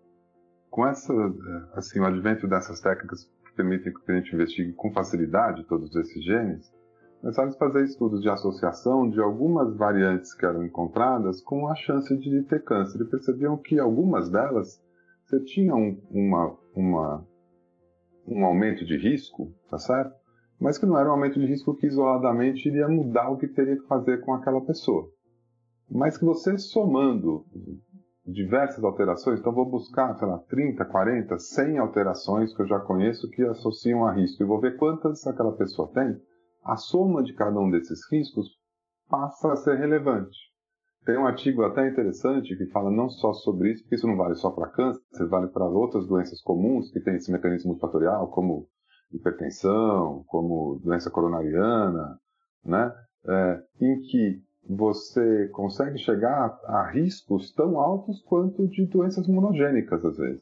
com 0.70 0.86
essa, 0.88 1.14
é, 1.14 1.78
assim, 1.78 2.00
o 2.00 2.06
advento 2.06 2.48
dessas 2.48 2.80
técnicas 2.82 3.30
permitem 3.56 3.94
que 3.94 4.12
a 4.12 4.16
gente 4.16 4.34
investigue 4.34 4.74
com 4.74 4.92
facilidade 4.92 5.66
todos 5.66 5.96
esses 5.96 6.24
genes, 6.24 6.74
começaram 7.22 7.50
a 7.50 7.54
fazer 7.54 7.84
estudos 7.86 8.22
de 8.22 8.30
associação 8.30 9.10
de 9.10 9.20
algumas 9.20 9.76
variantes 9.76 10.34
que 10.34 10.46
eram 10.46 10.64
encontradas 10.64 11.42
com 11.42 11.68
a 11.68 11.76
chance 11.76 12.16
de 12.18 12.44
ter 12.44 12.64
câncer. 12.64 13.02
E 13.02 13.10
percebiam 13.10 13.58
que 13.58 13.80
algumas 13.80 14.30
delas 14.30 14.80
você 15.26 15.40
tinha 15.40 15.76
um, 15.76 16.00
uma, 16.12 16.56
uma, 16.76 17.28
um 18.28 18.46
aumento 18.46 18.86
de 18.86 18.96
risco, 18.96 19.52
tá 19.70 19.80
certo? 19.80 20.14
Mas 20.60 20.78
que 20.78 20.86
não 20.86 20.98
era 20.98 21.10
um 21.10 21.14
aumento 21.14 21.40
de 21.40 21.48
risco 21.48 21.76
que 21.76 21.88
isoladamente 21.88 22.68
iria 22.68 22.88
mudar 22.88 23.30
o 23.30 23.38
que 23.38 23.48
teria 23.48 23.76
que 23.76 23.88
fazer 23.88 24.22
com 24.22 24.34
aquela 24.34 24.62
pessoa. 24.62 25.10
Mas 25.90 26.18
que 26.18 26.26
você 26.26 26.58
somando 26.58 27.46
diversas 28.26 28.84
alterações, 28.84 29.40
então 29.40 29.54
vou 29.54 29.70
buscar, 29.70 30.18
sei 30.18 30.28
lá, 30.28 30.40
30, 30.50 30.84
40, 30.86 31.38
100 31.38 31.78
alterações 31.78 32.56
que 32.56 32.62
eu 32.62 32.68
já 32.68 32.80
conheço 32.80 33.30
que 33.30 33.44
associam 33.44 34.06
a 34.06 34.12
risco 34.12 34.42
e 34.42 34.46
vou 34.46 34.60
ver 34.60 34.78
quantas 34.78 35.26
aquela 35.28 35.56
pessoa 35.56 35.92
tem. 35.94 36.20
A 36.64 36.76
soma 36.76 37.24
de 37.24 37.34
cada 37.34 37.60
um 37.60 37.70
desses 37.70 38.00
riscos 38.12 38.50
passa 39.08 39.54
a 39.54 39.56
ser 39.56 39.78
relevante. 39.78 40.38
Tem 41.06 41.18
um 41.20 41.28
artigo 41.28 41.62
até 41.62 41.88
interessante 41.88 42.58
que 42.58 42.66
fala 42.72 42.90
não 42.90 43.08
só 43.10 43.32
sobre 43.32 43.72
isso, 43.72 43.84
porque 43.84 43.96
isso 43.96 44.08
não 44.08 44.18
vale 44.18 44.34
só 44.34 44.50
para 44.50 44.72
câncer, 44.72 45.28
vale 45.30 45.48
para 45.48 45.66
outras 45.66 46.08
doenças 46.08 46.42
comuns 46.42 46.92
que 46.92 47.00
têm 47.00 47.16
esse 47.16 47.32
mecanismo 47.32 47.70
multifatorial, 47.70 48.28
como 48.30 48.68
hipertensão, 49.14 50.24
como 50.28 50.80
doença 50.84 51.12
coronariana, 51.12 52.20
né? 52.64 52.92
É, 53.28 53.64
em 53.82 54.02
que 54.02 54.42
você 54.68 55.48
consegue 55.50 55.98
chegar 56.00 56.60
a 56.66 56.90
riscos 56.92 57.54
tão 57.54 57.80
altos 57.80 58.22
quanto 58.24 58.68
de 58.68 58.86
doenças 58.88 59.28
monogênicas, 59.28 60.04
às 60.04 60.18
vezes. 60.18 60.42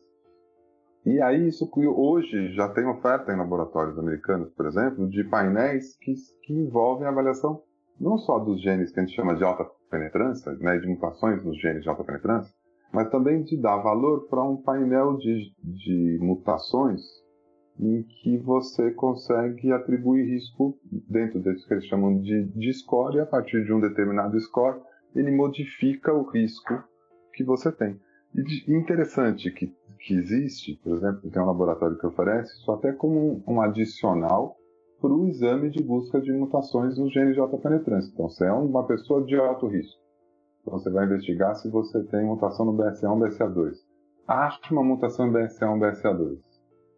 E 1.06 1.22
aí, 1.22 1.48
isso 1.50 1.70
hoje 1.76 2.54
já 2.54 2.70
tem 2.70 2.86
oferta 2.88 3.34
em 3.34 3.38
laboratórios 3.38 4.00
americanos, 4.00 4.50
por 4.54 4.66
exemplo, 4.66 5.10
de 5.10 5.24
painéis 5.26 5.98
que, 5.98 6.14
que 6.44 6.54
envolvem 6.54 7.06
a 7.06 7.10
avaliação 7.10 7.62
não 8.00 8.18
só 8.18 8.40
dos 8.40 8.62
genes 8.62 8.92
que 8.92 9.00
a 9.00 9.04
gente 9.04 9.16
chama 9.16 9.36
de 9.36 9.44
alta 9.44 9.66
penetrância, 9.90 10.52
né, 10.54 10.78
de 10.78 10.88
mutações 10.88 11.44
nos 11.44 11.60
genes 11.60 11.84
de 11.84 11.90
alta 11.90 12.04
penetrância, 12.04 12.54
mas 12.92 13.10
também 13.10 13.44
de 13.44 13.60
dar 13.60 13.78
valor 13.78 14.28
para 14.28 14.44
um 14.44 14.58
painel 14.58 15.18
de, 15.18 15.52
de 15.62 16.20
mutações 16.22 17.02
em 17.80 18.04
que 18.04 18.38
você 18.38 18.92
consegue 18.92 19.72
atribuir 19.72 20.26
risco 20.26 20.78
dentro 21.10 21.40
desse 21.40 21.68
que 21.68 21.74
eles 21.74 21.86
chamam 21.86 22.20
de, 22.20 22.46
de 22.46 22.74
score, 22.74 23.18
e 23.18 23.20
a 23.20 23.26
partir 23.26 23.64
de 23.66 23.74
um 23.74 23.80
determinado 23.80 24.40
score, 24.40 24.80
ele 25.16 25.32
modifica 25.32 26.14
o 26.14 26.24
risco 26.24 26.84
que 27.34 27.44
você 27.44 27.72
tem. 27.72 28.00
E 28.36 28.74
interessante 28.74 29.52
que, 29.52 29.74
que 30.00 30.14
existe, 30.14 30.80
por 30.84 30.98
exemplo, 30.98 31.30
tem 31.30 31.42
um 31.42 31.46
laboratório 31.46 31.98
que 31.98 32.06
oferece 32.06 32.52
isso 32.60 32.72
até 32.72 32.92
como 32.92 33.44
um, 33.48 33.54
um 33.54 33.62
adicional 33.62 34.56
para 35.00 35.12
o 35.12 35.28
exame 35.28 35.70
de 35.70 35.84
busca 35.84 36.22
de 36.22 36.32
mutações 36.32 36.98
nos 36.98 37.12
genes 37.12 37.34
de 37.34 37.40
alta 37.40 37.58
penetrância. 37.58 38.10
Então, 38.14 38.30
você 38.30 38.46
é 38.46 38.52
uma 38.52 38.86
pessoa 38.86 39.24
de 39.24 39.36
alto 39.36 39.68
risco. 39.68 40.02
Então, 40.62 40.80
você 40.80 40.90
vai 40.90 41.06
investigar 41.06 41.56
se 41.56 41.70
você 41.70 42.02
tem 42.06 42.26
mutação 42.26 42.66
no 42.66 42.74
BRCA1, 42.74 43.20
BRCA2. 43.20 43.74
Ache 44.28 44.72
uma 44.72 44.84
mutação 44.84 45.28
em 45.28 45.32
BRCA1, 45.32 45.80
BRCA2 45.80 46.53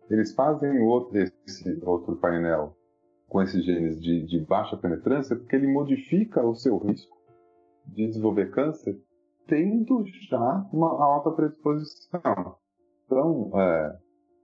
eles 0.10 0.34
fazem 0.34 0.82
outro, 0.82 1.18
esse 1.18 1.80
outro 1.84 2.16
painel 2.18 2.76
com 3.28 3.41
esses 3.41 3.64
genes 3.66 3.99
de, 3.99 4.26
de 4.26 4.39
baixa 4.39 4.78
penetrância 4.78 5.36
porque 5.36 5.56
ele 5.56 5.68
modifica 5.68 6.45
o 6.45 6.56
seu 6.56 6.78
risco 6.78 7.16
de 7.88 8.08
desenvolver 8.08 8.51
câncer 8.51 8.99
tendo 9.47 10.03
já 10.30 10.68
uma 10.72 10.88
alta 11.03 11.32
predisposição. 11.32 12.56
Então, 13.06 13.51
é 13.56 13.97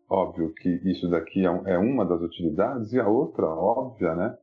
óbvio 0.09 0.53
que 0.53 0.69
isso 0.83 1.09
daqui 1.09 1.45
é, 1.45 1.73
é 1.73 1.77
uma 1.77 2.05
das 2.05 2.21
utilidades, 2.21 2.91
e 2.93 2.99
a 2.99 3.07
outra, 3.07 3.47
óbvia, 3.47 4.13
né, 4.13 4.37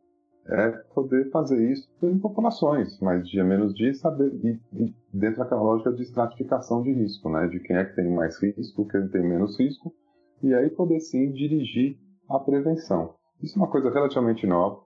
é 0.47 0.71
poder 0.95 1.31
fazer 1.31 1.71
isso 1.71 1.89
em 2.03 2.19
populações, 2.19 2.99
mais 3.01 3.29
dia 3.29 3.45
menos 3.45 3.75
dia, 3.75 3.93
saber, 3.95 4.33
e, 4.43 4.59
e 4.73 4.95
dentro 5.13 5.41
daquela 5.41 5.61
lógica 5.61 5.93
de 5.93 6.03
estratificação 6.03 6.83
de 6.83 6.93
risco, 6.93 7.29
né, 7.29 7.47
de 7.49 7.61
quem 7.61 7.77
é 7.77 7.85
que 7.85 7.95
tem 7.95 8.11
mais 8.11 8.43
risco, 8.43 8.89
quem 8.89 9.09
tem 9.09 9.23
menos 9.23 9.59
risco, 9.61 9.93
e 10.43 10.55
aí 10.55 10.71
poder 10.71 11.01
sim 11.01 11.31
dirigir 11.33 11.97
a 12.29 12.39
prevenção. 12.39 13.15
Isso 13.43 13.59
é 13.59 13.63
uma 13.63 13.71
coisa 13.71 13.91
relativamente 13.91 14.47
nova. 14.47 14.81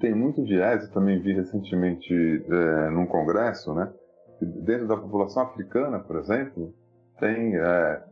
Tem 0.00 0.14
muito 0.14 0.42
viés, 0.42 0.84
eu 0.84 0.92
também 0.92 1.20
vi 1.20 1.32
recentemente 1.32 2.12
é, 2.14 2.90
num 2.90 3.06
congresso, 3.06 3.74
né? 3.74 3.92
Dentro 4.40 4.86
da 4.86 4.96
população 4.96 5.44
africana, 5.44 5.98
por 6.00 6.16
exemplo, 6.16 6.74
tem 7.18 7.56
é, 7.56 8.02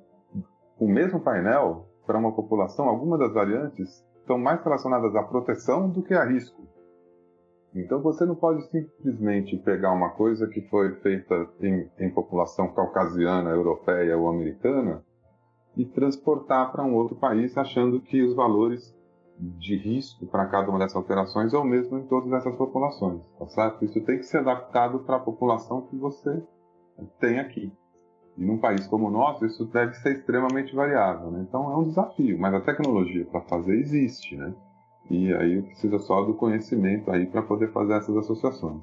o 0.79 0.87
mesmo 0.87 1.21
painel 1.21 1.89
para 2.07 2.19
uma 2.19 2.33
população, 2.33 2.89
algumas 2.89 3.19
das 3.19 3.33
variantes 3.33 4.05
estão 4.21 4.39
mais 4.39 4.63
relacionadas 4.63 5.15
à 5.17 5.23
proteção 5.23 5.91
do 5.91 6.03
que 6.03 6.15
a 6.15 6.25
risco. 6.25 6.67
Então 7.75 8.03
você 8.03 8.25
não 8.25 8.35
pode 8.35 8.63
simplesmente 8.71 9.57
pegar 9.59 9.93
uma 9.93 10.11
coisa 10.11 10.47
que 10.47 10.61
foi 10.69 10.95
feita 10.97 11.49
em, 11.61 11.91
em 11.99 12.11
população 12.11 12.73
caucasiana, 12.75 13.51
europeia 13.51 14.17
ou 14.17 14.29
americana 14.29 15.03
e 15.77 15.85
transportar 15.85 16.71
para 16.71 16.85
um 16.85 16.95
outro 16.95 17.17
país, 17.17 17.57
achando 17.57 18.01
que 18.01 18.23
os 18.23 18.35
valores 18.35 18.95
de 19.39 19.77
risco 19.77 20.27
para 20.27 20.47
cada 20.47 20.69
uma 20.71 20.79
dessas 20.79 20.97
alterações 20.97 21.53
é 21.53 21.59
o 21.59 21.65
mesmo 21.65 21.99
em 21.99 22.07
todas 22.07 22.33
essas 22.33 22.55
populações, 22.57 23.23
tá 23.39 23.47
certo? 23.49 23.85
Isso 23.85 24.01
tem 24.03 24.19
que 24.19 24.25
ser 24.25 24.39
adaptado 24.39 25.01
para 25.01 25.17
a 25.17 25.21
população 25.21 25.83
que 25.83 25.97
você 25.97 26.43
tem 27.19 27.41
aqui. 27.41 27.73
E 28.37 28.45
num 28.45 28.59
país 28.59 28.87
como 28.87 29.09
o 29.09 29.11
nosso, 29.11 29.45
isso 29.45 29.65
deve 29.67 29.95
ser 29.95 30.19
extremamente 30.19 30.75
variável, 30.75 31.31
né? 31.31 31.45
Então 31.47 31.71
é 31.71 31.77
um 31.77 31.85
desafio, 31.85 32.39
mas 32.39 32.55
a 32.55 32.61
tecnologia 32.61 33.25
para 33.27 33.41
fazer 33.43 33.75
existe, 33.75 34.37
né? 34.37 34.55
E 35.11 35.33
aí 35.35 35.63
precisa 35.63 35.99
só 35.99 36.23
do 36.23 36.35
conhecimento 36.35 37.11
aí 37.11 37.27
para 37.27 37.43
poder 37.43 37.73
fazer 37.73 37.95
essas 37.95 38.17
associações. 38.17 38.83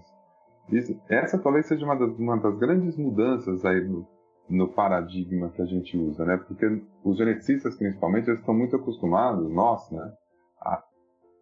Isso, 0.69 0.95
essa 1.09 1.39
talvez 1.39 1.65
seja 1.65 1.85
uma 1.85 1.95
das, 1.95 2.15
uma 2.19 2.37
das 2.37 2.57
grandes 2.57 2.95
mudanças 2.95 3.65
aí 3.65 3.81
no, 3.87 4.05
no 4.49 4.67
paradigma 4.67 5.49
que 5.49 5.61
a 5.61 5.65
gente 5.65 5.97
usa, 5.97 6.25
né? 6.25 6.37
Porque 6.37 6.65
os 7.03 7.17
geneticistas, 7.17 7.75
principalmente, 7.77 8.29
eles 8.29 8.39
estão 8.39 8.53
muito 8.53 8.75
acostumados, 8.75 9.49
nós, 9.51 9.89
né? 9.91 10.13
A 10.61 10.83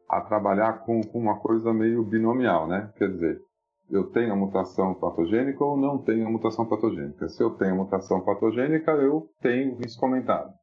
a 0.09 0.21
trabalhar 0.21 0.85
com, 0.85 1.01
com 1.01 1.19
uma 1.19 1.39
coisa 1.39 1.73
meio 1.73 2.03
binomial, 2.03 2.67
né? 2.67 2.91
Quer 2.97 3.09
dizer, 3.11 3.41
eu 3.89 4.09
tenho 4.11 4.31
a 4.31 4.35
mutação 4.35 4.93
patogênica 4.95 5.63
ou 5.63 5.77
não 5.77 5.97
tenho 5.97 6.25
a 6.25 6.31
mutação 6.31 6.65
patogênica. 6.65 7.27
Se 7.27 7.43
eu 7.43 7.51
tenho 7.51 7.73
a 7.73 7.77
mutação 7.77 8.21
patogênica, 8.23 8.91
eu 8.91 9.29
tenho 9.41 9.75
risco 9.75 10.05
aumentado. 10.05 10.53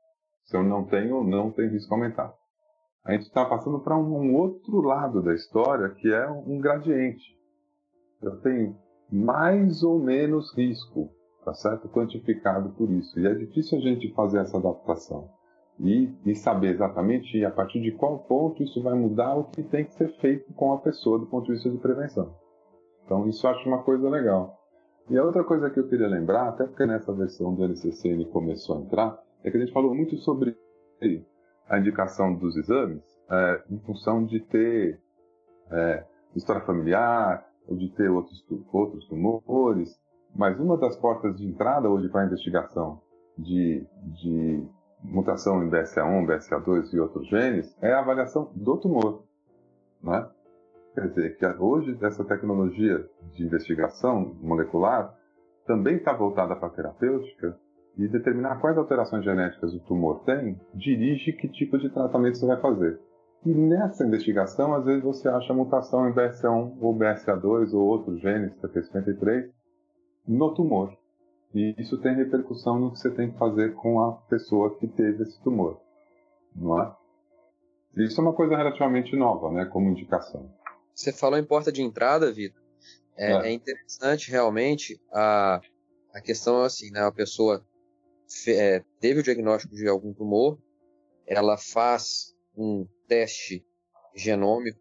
Se 0.44 0.56
eu 0.56 0.62
não 0.62 0.84
tenho, 0.84 1.22
não 1.24 1.50
tenho 1.50 1.70
risco 1.70 1.94
aumentado. 1.94 2.34
A 3.04 3.12
gente 3.12 3.22
está 3.22 3.44
passando 3.44 3.80
para 3.80 3.96
um, 3.96 4.16
um 4.16 4.34
outro 4.34 4.80
lado 4.80 5.22
da 5.22 5.34
história, 5.34 5.90
que 5.90 6.12
é 6.12 6.26
um 6.28 6.58
gradiente. 6.58 7.22
Eu 8.22 8.40
tenho 8.40 8.76
mais 9.12 9.82
ou 9.82 9.98
menos 9.98 10.56
risco, 10.56 11.10
tá 11.44 11.54
certo? 11.54 11.88
Quantificado 11.88 12.70
por 12.70 12.90
isso. 12.90 13.18
E 13.18 13.26
é 13.26 13.34
difícil 13.34 13.78
a 13.78 13.80
gente 13.80 14.12
fazer 14.14 14.38
essa 14.38 14.56
adaptação 14.58 15.28
e, 15.78 16.12
e, 16.24 16.34
saber 16.34 16.74
exatamente 16.74 17.44
a 17.44 17.50
partir 17.50 17.80
de 17.80 17.92
qual 17.92 18.20
ponto 18.20 18.62
isso 18.62 18.82
vai 18.82 18.94
mudar 18.94 19.34
o 19.34 19.44
que 19.44 19.62
tem 19.62 19.84
que 19.84 19.94
ser 19.94 20.08
feito 20.20 20.52
com 20.54 20.72
a 20.72 20.78
pessoa 20.78 21.18
do 21.18 21.26
ponto 21.26 21.46
de 21.46 21.52
vista 21.52 21.68
de 21.68 21.78
prevenção. 21.78 22.34
Então, 23.04 23.28
isso 23.28 23.46
eu 23.46 23.50
acho 23.50 23.68
uma 23.68 23.82
coisa 23.82 24.08
legal. 24.08 24.58
E 25.10 25.18
a 25.18 25.24
outra 25.24 25.44
coisa 25.44 25.68
que 25.68 25.78
eu 25.78 25.88
queria 25.88 26.08
lembrar, 26.08 26.48
até 26.48 26.64
porque 26.64 26.86
nessa 26.86 27.12
versão 27.12 27.54
do 27.54 27.66
NCCN 27.68 28.24
começou 28.26 28.78
a 28.78 28.80
entrar, 28.80 29.18
é 29.42 29.50
que 29.50 29.56
a 29.56 29.60
gente 29.60 29.72
falou 29.72 29.94
muito 29.94 30.16
sobre 30.18 30.56
a 31.68 31.78
indicação 31.78 32.34
dos 32.34 32.56
exames 32.56 33.02
é, 33.30 33.62
em 33.70 33.78
função 33.80 34.24
de 34.24 34.40
ter 34.40 34.98
é, 35.70 36.04
história 36.34 36.62
familiar 36.62 37.46
ou 37.68 37.76
de 37.76 37.90
ter 37.90 38.08
outros, 38.08 38.44
outros 38.72 39.06
tumores. 39.06 39.98
Mas 40.34 40.58
uma 40.58 40.76
das 40.76 40.96
portas 40.96 41.36
de 41.36 41.46
entrada 41.46 41.88
hoje 41.88 42.08
para 42.08 42.22
a 42.22 42.26
investigação 42.26 43.00
de, 43.38 43.86
de 44.20 44.66
mutação 45.02 45.62
em 45.62 45.70
BSA1, 45.70 46.26
BSA2 46.26 46.92
e 46.92 47.00
outros 47.00 47.28
genes 47.28 47.76
é 47.80 47.92
a 47.92 48.00
avaliação 48.00 48.50
do 48.54 48.76
tumor. 48.78 49.22
Né? 50.02 50.26
Quer 50.94 51.08
dizer, 51.08 51.36
que 51.36 51.46
hoje 51.46 51.96
essa 52.02 52.24
tecnologia 52.24 53.04
de 53.32 53.44
investigação 53.44 54.36
molecular 54.40 55.14
também 55.66 55.96
está 55.96 56.12
voltada 56.12 56.54
para 56.56 56.68
a 56.68 56.70
terapêutica 56.70 57.56
e 57.96 58.08
determinar 58.08 58.60
quais 58.60 58.76
alterações 58.76 59.24
genéticas 59.24 59.72
o 59.72 59.80
tumor 59.80 60.24
tem 60.24 60.60
dirige 60.74 61.32
que 61.32 61.48
tipo 61.48 61.78
de 61.78 61.90
tratamento 61.90 62.38
você 62.38 62.46
vai 62.46 62.60
fazer. 62.60 63.00
E 63.44 63.52
nessa 63.52 64.04
investigação, 64.06 64.74
às 64.74 64.84
vezes 64.84 65.02
você 65.02 65.28
acha 65.28 65.52
mutação 65.52 66.08
em 66.08 66.12
BSA1 66.12 66.76
ou 66.80 66.96
BSA2 66.96 67.72
ou 67.74 67.82
outros 67.86 68.20
genes, 68.20 68.52
TP53, 68.56 69.50
no 70.26 70.54
tumor. 70.54 70.96
E 71.54 71.74
isso 71.78 71.98
tem 71.98 72.14
repercussão 72.14 72.78
no 72.78 72.92
que 72.92 72.98
você 72.98 73.10
tem 73.10 73.30
que 73.30 73.38
fazer 73.38 73.74
com 73.74 74.00
a 74.00 74.12
pessoa 74.12 74.76
que 74.76 74.88
teve 74.88 75.22
esse 75.22 75.40
tumor, 75.42 75.80
não 76.54 76.82
é? 76.82 76.96
Isso 77.96 78.20
é 78.20 78.24
uma 78.24 78.32
coisa 78.32 78.56
relativamente 78.56 79.14
nova, 79.14 79.52
né, 79.52 79.64
como 79.66 79.88
indicação. 79.88 80.50
Você 80.92 81.12
falou 81.12 81.38
em 81.38 81.44
porta 81.44 81.70
de 81.70 81.82
entrada, 81.82 82.32
Vitor. 82.32 82.60
É, 83.16 83.32
é. 83.32 83.48
é, 83.48 83.52
interessante 83.52 84.30
realmente 84.30 85.00
a, 85.12 85.60
a 86.12 86.20
questão 86.20 86.62
assim, 86.62 86.90
né? 86.90 87.00
A 87.00 87.12
pessoa 87.12 87.64
fe, 88.28 88.52
é, 88.52 88.82
teve 89.00 89.20
o 89.20 89.22
diagnóstico 89.22 89.74
de 89.74 89.88
algum 89.88 90.12
tumor, 90.12 90.58
ela 91.26 91.56
faz 91.56 92.34
um 92.56 92.86
teste 93.06 93.64
genômico 94.14 94.78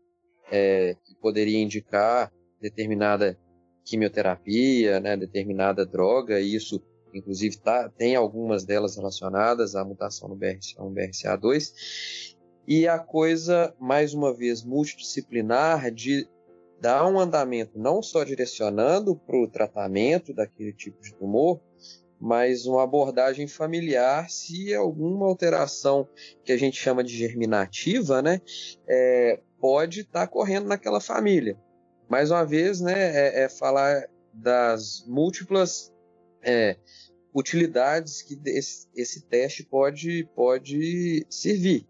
é, 0.52 0.96
que 1.04 1.16
poderia 1.16 1.62
indicar 1.62 2.32
determinada 2.60 3.38
quimioterapia, 3.84 5.00
né, 5.00 5.18
determinada 5.18 5.86
droga, 5.86 6.40
e 6.40 6.56
isso, 6.56 6.82
inclusive, 7.14 7.58
tá, 7.58 7.90
tem 7.90 8.16
algumas 8.16 8.64
delas 8.64 8.96
relacionadas 8.96 9.76
à 9.76 9.84
mutação 9.84 10.30
no 10.30 10.36
BRCA1 10.36 10.94
BRCA2, 10.94 12.34
e 12.68 12.88
a 12.88 12.98
coisa, 12.98 13.74
mais 13.80 14.14
uma 14.14 14.34
vez, 14.34 14.64
multidisciplinar 14.64 15.92
de 15.92 16.28
dar 16.80 17.06
um 17.08 17.20
andamento 17.20 17.78
não 17.78 18.02
só 18.02 18.24
direcionando 18.24 19.16
para 19.16 19.38
o 19.38 19.48
tratamento 19.48 20.34
daquele 20.34 20.74
tipo 20.74 21.02
de 21.02 21.14
tumor, 21.16 21.60
mas 22.20 22.66
uma 22.66 22.84
abordagem 22.84 23.48
familiar 23.48 24.30
se 24.30 24.74
alguma 24.74 25.26
alteração 25.26 26.08
que 26.44 26.54
a 26.54 26.58
gente 26.58 26.78
chama 26.78 27.04
de 27.04 27.16
germinativa, 27.16 28.22
né, 28.22 28.42
é, 28.88 29.42
pode 29.60 30.02
estar 30.02 30.22
tá 30.22 30.28
correndo 30.28 30.68
naquela 30.68 31.02
família 31.02 31.58
mais 32.10 32.32
uma 32.32 32.46
vez, 32.46 32.82
né, 32.82 32.94
é, 32.94 33.44
é 33.44 33.50
falar 33.50 34.08
das 34.34 35.06
múltiplas 35.08 35.92
é, 36.42 36.78
utilidades 37.34 38.22
que 38.22 38.40
esse, 38.46 38.88
esse, 38.96 39.22
teste 39.28 39.64
pode, 39.64 40.28
pode 40.36 41.26
servir. 41.30 41.88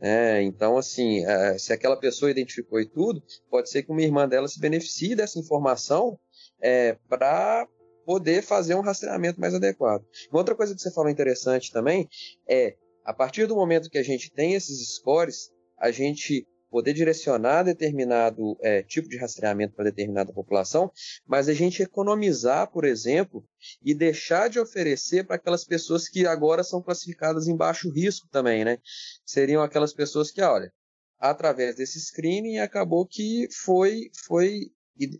É, 0.00 0.42
então, 0.42 0.76
assim, 0.76 1.24
é, 1.24 1.56
se 1.58 1.72
aquela 1.72 1.96
pessoa 1.96 2.30
identificou 2.30 2.80
e 2.80 2.86
tudo, 2.86 3.22
pode 3.48 3.70
ser 3.70 3.84
que 3.84 3.92
uma 3.92 4.02
irmã 4.02 4.28
dela 4.28 4.48
se 4.48 4.58
beneficie 4.58 5.14
dessa 5.14 5.38
informação 5.38 6.18
é, 6.60 6.96
para 7.08 7.66
poder 8.04 8.42
fazer 8.42 8.74
um 8.74 8.80
rastreamento 8.80 9.40
mais 9.40 9.54
adequado. 9.54 10.04
Uma 10.30 10.40
outra 10.40 10.56
coisa 10.56 10.74
que 10.74 10.80
você 10.80 10.90
falou 10.90 11.08
interessante 11.08 11.70
também 11.70 12.08
é, 12.48 12.76
a 13.04 13.14
partir 13.14 13.46
do 13.46 13.54
momento 13.54 13.90
que 13.90 13.98
a 13.98 14.02
gente 14.02 14.30
tem 14.32 14.54
esses 14.54 14.96
scores, 14.96 15.50
a 15.78 15.90
gente 15.90 16.46
poder 16.72 16.94
direcionar 16.94 17.64
determinado 17.64 18.56
é, 18.62 18.82
tipo 18.82 19.06
de 19.06 19.18
rastreamento 19.18 19.74
para 19.74 19.84
determinada 19.84 20.32
população, 20.32 20.90
mas 21.26 21.46
a 21.46 21.52
gente 21.52 21.82
economizar, 21.82 22.72
por 22.72 22.86
exemplo, 22.86 23.46
e 23.84 23.94
deixar 23.94 24.48
de 24.48 24.58
oferecer 24.58 25.26
para 25.26 25.36
aquelas 25.36 25.64
pessoas 25.66 26.08
que 26.08 26.26
agora 26.26 26.64
são 26.64 26.80
classificadas 26.80 27.46
em 27.46 27.54
baixo 27.54 27.90
risco 27.90 28.26
também, 28.32 28.64
né? 28.64 28.78
Seriam 29.26 29.62
aquelas 29.62 29.92
pessoas 29.92 30.30
que, 30.30 30.40
olha, 30.40 30.72
através 31.20 31.76
desse 31.76 32.00
screening 32.00 32.56
acabou 32.56 33.06
que 33.06 33.46
foi, 33.52 34.10
foi 34.26 34.72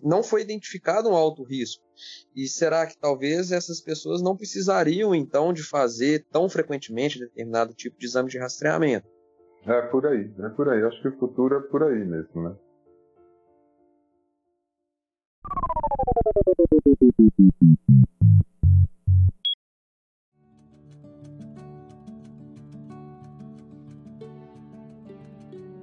não 0.02 0.22
foi 0.22 0.42
identificado 0.42 1.08
um 1.08 1.14
alto 1.14 1.42
risco. 1.42 1.82
E 2.34 2.46
será 2.48 2.86
que 2.86 2.96
talvez 2.96 3.52
essas 3.52 3.80
pessoas 3.80 4.22
não 4.22 4.36
precisariam 4.36 5.14
então 5.14 5.52
de 5.52 5.62
fazer 5.62 6.26
tão 6.30 6.48
frequentemente 6.48 7.18
determinado 7.18 7.74
tipo 7.74 7.98
de 7.98 8.06
exame 8.06 8.30
de 8.30 8.38
rastreamento? 8.38 9.06
É 9.64 9.80
por 9.82 10.04
aí, 10.06 10.28
é 10.40 10.48
por 10.48 10.68
aí. 10.68 10.82
Acho 10.82 11.00
que 11.00 11.08
o 11.08 11.18
futuro 11.18 11.56
é 11.56 11.60
por 11.60 11.84
aí 11.84 12.04
mesmo, 12.04 12.42
né? 12.42 12.56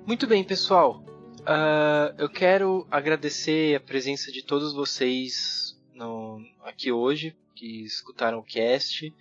Muito 0.06 0.28
bem, 0.28 0.44
pessoal. 0.44 1.02
Uh, 1.42 2.14
eu 2.18 2.28
quero 2.28 2.86
agradecer 2.92 3.76
a 3.76 3.80
presença 3.80 4.30
de 4.30 4.44
todos 4.44 4.74
vocês 4.74 5.80
no, 5.94 6.42
aqui 6.66 6.92
hoje 6.92 7.34
que 7.56 7.86
escutaram 7.86 8.40
o 8.40 8.44
cast. 8.44 9.16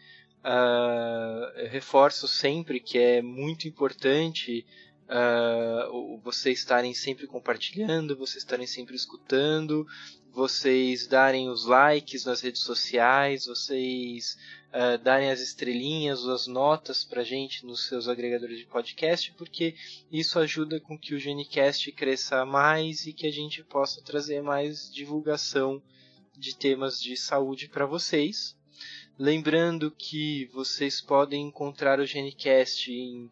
Uh, 0.45 1.69
reforço 1.69 2.29
sempre 2.29 2.79
que 2.79 2.97
é 2.97 3.21
muito 3.21 3.67
importante 3.67 4.65
uh, 5.09 6.19
vocês 6.19 6.61
estarem 6.61 6.95
sempre 6.95 7.27
compartilhando, 7.27 8.17
vocês 8.17 8.45
estarem 8.45 8.67
sempre 8.67 8.95
escutando, 8.95 9.87
vocês 10.33 11.07
darem 11.07 11.49
os 11.49 11.65
likes 11.65 12.25
nas 12.25 12.41
redes 12.41 12.63
sociais, 12.63 13.47
vocês 13.47 14.37
uh, 14.69 15.03
darem 15.03 15.31
as 15.31 15.41
estrelinhas, 15.41 16.25
as 16.27 16.47
notas 16.47 17.05
para 17.05 17.25
gente 17.25 17.67
nos 17.67 17.87
seus 17.87 18.07
agregadores 18.07 18.59
de 18.59 18.67
podcast, 18.67 19.33
porque 19.33 19.75
isso 20.13 20.39
ajuda 20.39 20.81
com 20.81 20.99
que 20.99 21.15
o 21.15 21.19
Genicast 21.19 21.91
cresça 21.93 22.45
mais 22.45 23.07
e 23.07 23.13
que 23.13 23.27
a 23.27 23.33
gente 23.33 23.65
possa 23.65 24.03
trazer 24.03 24.43
mais 24.43 24.93
divulgação 24.93 25.83
de 26.37 26.55
temas 26.57 27.01
de 27.01 27.17
saúde 27.17 27.69
para 27.69 27.85
vocês. 27.87 28.58
Lembrando 29.19 29.91
que 29.91 30.47
vocês 30.53 31.01
podem 31.01 31.49
encontrar 31.49 31.99
o 31.99 32.07
Genicast 32.07 32.93
em 32.93 33.29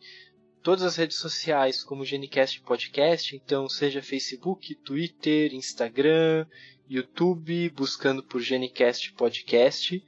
todas 0.60 0.82
as 0.82 0.96
redes 0.96 1.16
sociais 1.16 1.84
como 1.84 2.04
Genicast 2.04 2.60
Podcast, 2.62 3.36
então 3.36 3.68
seja 3.68 4.02
Facebook, 4.02 4.74
Twitter, 4.74 5.54
Instagram, 5.54 6.44
YouTube, 6.90 7.70
buscando 7.70 8.20
por 8.20 8.40
Genicast 8.40 9.12
Podcast. 9.12 9.98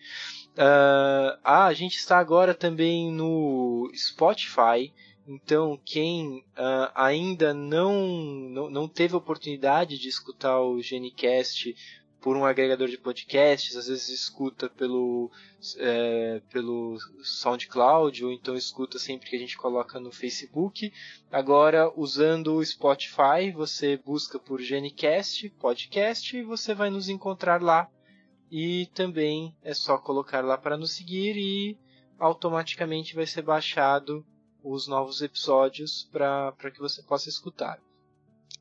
Uh, 0.56 1.38
ah, 1.44 1.66
a 1.66 1.74
gente 1.74 1.96
está 1.96 2.18
agora 2.18 2.54
também 2.54 3.12
no 3.12 3.88
Spotify. 3.94 4.92
Então, 5.28 5.78
quem 5.84 6.38
uh, 6.56 6.90
ainda 6.92 7.54
não, 7.54 8.02
não, 8.50 8.68
não 8.68 8.88
teve 8.88 9.14
oportunidade 9.14 9.96
de 9.96 10.08
escutar 10.08 10.60
o 10.60 10.82
Genicast 10.82 11.72
por 12.20 12.36
um 12.36 12.44
agregador 12.44 12.88
de 12.88 12.98
podcasts, 12.98 13.76
às 13.76 13.86
vezes 13.86 14.08
escuta 14.08 14.68
pelo, 14.68 15.30
é, 15.76 16.42
pelo 16.50 16.98
SoundCloud 17.22 18.24
ou 18.24 18.32
então 18.32 18.56
escuta 18.56 18.98
sempre 18.98 19.30
que 19.30 19.36
a 19.36 19.38
gente 19.38 19.56
coloca 19.56 20.00
no 20.00 20.10
Facebook. 20.10 20.92
Agora, 21.30 21.92
usando 21.96 22.54
o 22.54 22.64
Spotify, 22.64 23.52
você 23.54 23.96
busca 23.96 24.38
por 24.38 24.60
Genicast 24.60 25.48
Podcast 25.50 26.36
e 26.36 26.42
você 26.42 26.74
vai 26.74 26.90
nos 26.90 27.08
encontrar 27.08 27.62
lá. 27.62 27.88
E 28.50 28.86
também 28.94 29.54
é 29.62 29.74
só 29.74 29.98
colocar 29.98 30.42
lá 30.42 30.56
para 30.56 30.76
nos 30.76 30.92
seguir 30.92 31.36
e 31.36 31.78
automaticamente 32.18 33.14
vai 33.14 33.26
ser 33.26 33.42
baixado 33.42 34.24
os 34.62 34.88
novos 34.88 35.22
episódios 35.22 36.08
para 36.10 36.70
que 36.72 36.80
você 36.80 37.02
possa 37.02 37.28
escutar. 37.28 37.78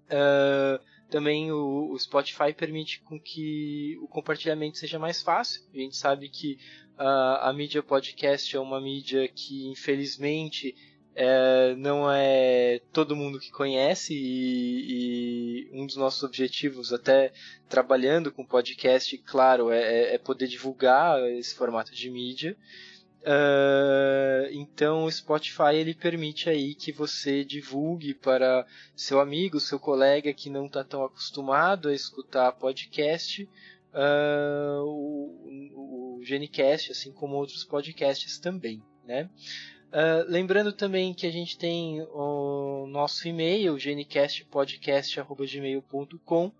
Uh, 0.07 0.79
também 1.09 1.51
o, 1.51 1.91
o, 1.91 1.99
Spotify 1.99 2.53
permite 2.53 3.01
com 3.01 3.19
que 3.19 3.97
o 4.01 4.07
compartilhamento 4.07 4.77
seja 4.77 4.99
mais 4.99 5.21
fácil. 5.21 5.61
A 5.73 5.77
gente 5.77 5.95
sabe 5.95 6.29
que 6.29 6.57
uh, 6.97 7.41
a 7.41 7.53
mídia 7.53 7.81
podcast 7.81 8.55
é 8.55 8.59
uma 8.59 8.81
mídia 8.81 9.27
que, 9.27 9.67
infelizmente, 9.67 10.75
é, 11.19 11.73
não 11.75 12.11
é 12.11 12.79
todo 12.93 13.15
mundo 13.15 13.39
que 13.39 13.49
conhece 13.49 14.13
e, 14.13 15.65
e, 15.65 15.69
um 15.73 15.87
dos 15.87 15.95
nossos 15.95 16.21
objetivos, 16.21 16.93
até 16.93 17.33
trabalhando 17.67 18.31
com 18.31 18.45
podcast, 18.45 19.17
claro, 19.19 19.71
é, 19.71 19.79
é, 19.79 20.15
é 20.15 20.17
poder 20.19 20.47
divulgar 20.47 21.19
esse 21.31 21.55
formato 21.55 21.91
de 21.91 22.11
mídia. 22.11 22.55
Uh, 23.27 24.47
então 24.53 25.03
o 25.03 25.11
Spotify 25.11 25.75
ele 25.75 25.93
permite 25.93 26.49
aí 26.49 26.73
que 26.73 26.93
você 26.93 27.43
divulgue 27.43 28.13
para 28.13 28.65
seu 28.95 29.19
amigo, 29.19 29.59
seu 29.59 29.77
colega 29.77 30.33
que 30.33 30.49
não 30.49 30.67
está 30.67 30.81
tão 30.81 31.03
acostumado 31.03 31.89
a 31.89 31.93
escutar 31.93 32.53
podcast 32.53 33.43
uh, 33.93 34.81
o, 34.85 36.19
o 36.19 36.23
Genicast, 36.23 36.93
assim 36.93 37.11
como 37.11 37.35
outros 37.35 37.65
podcasts 37.65 38.39
também, 38.39 38.81
né? 39.05 39.29
Uh, 39.87 40.23
lembrando 40.29 40.71
também 40.71 41.13
que 41.13 41.27
a 41.27 41.31
gente 41.31 41.57
tem 41.57 42.01
o 42.13 42.87
nosso 42.87 43.27
e-mail, 43.27 43.77
genicastpodcast.gmail.com. 43.77 46.51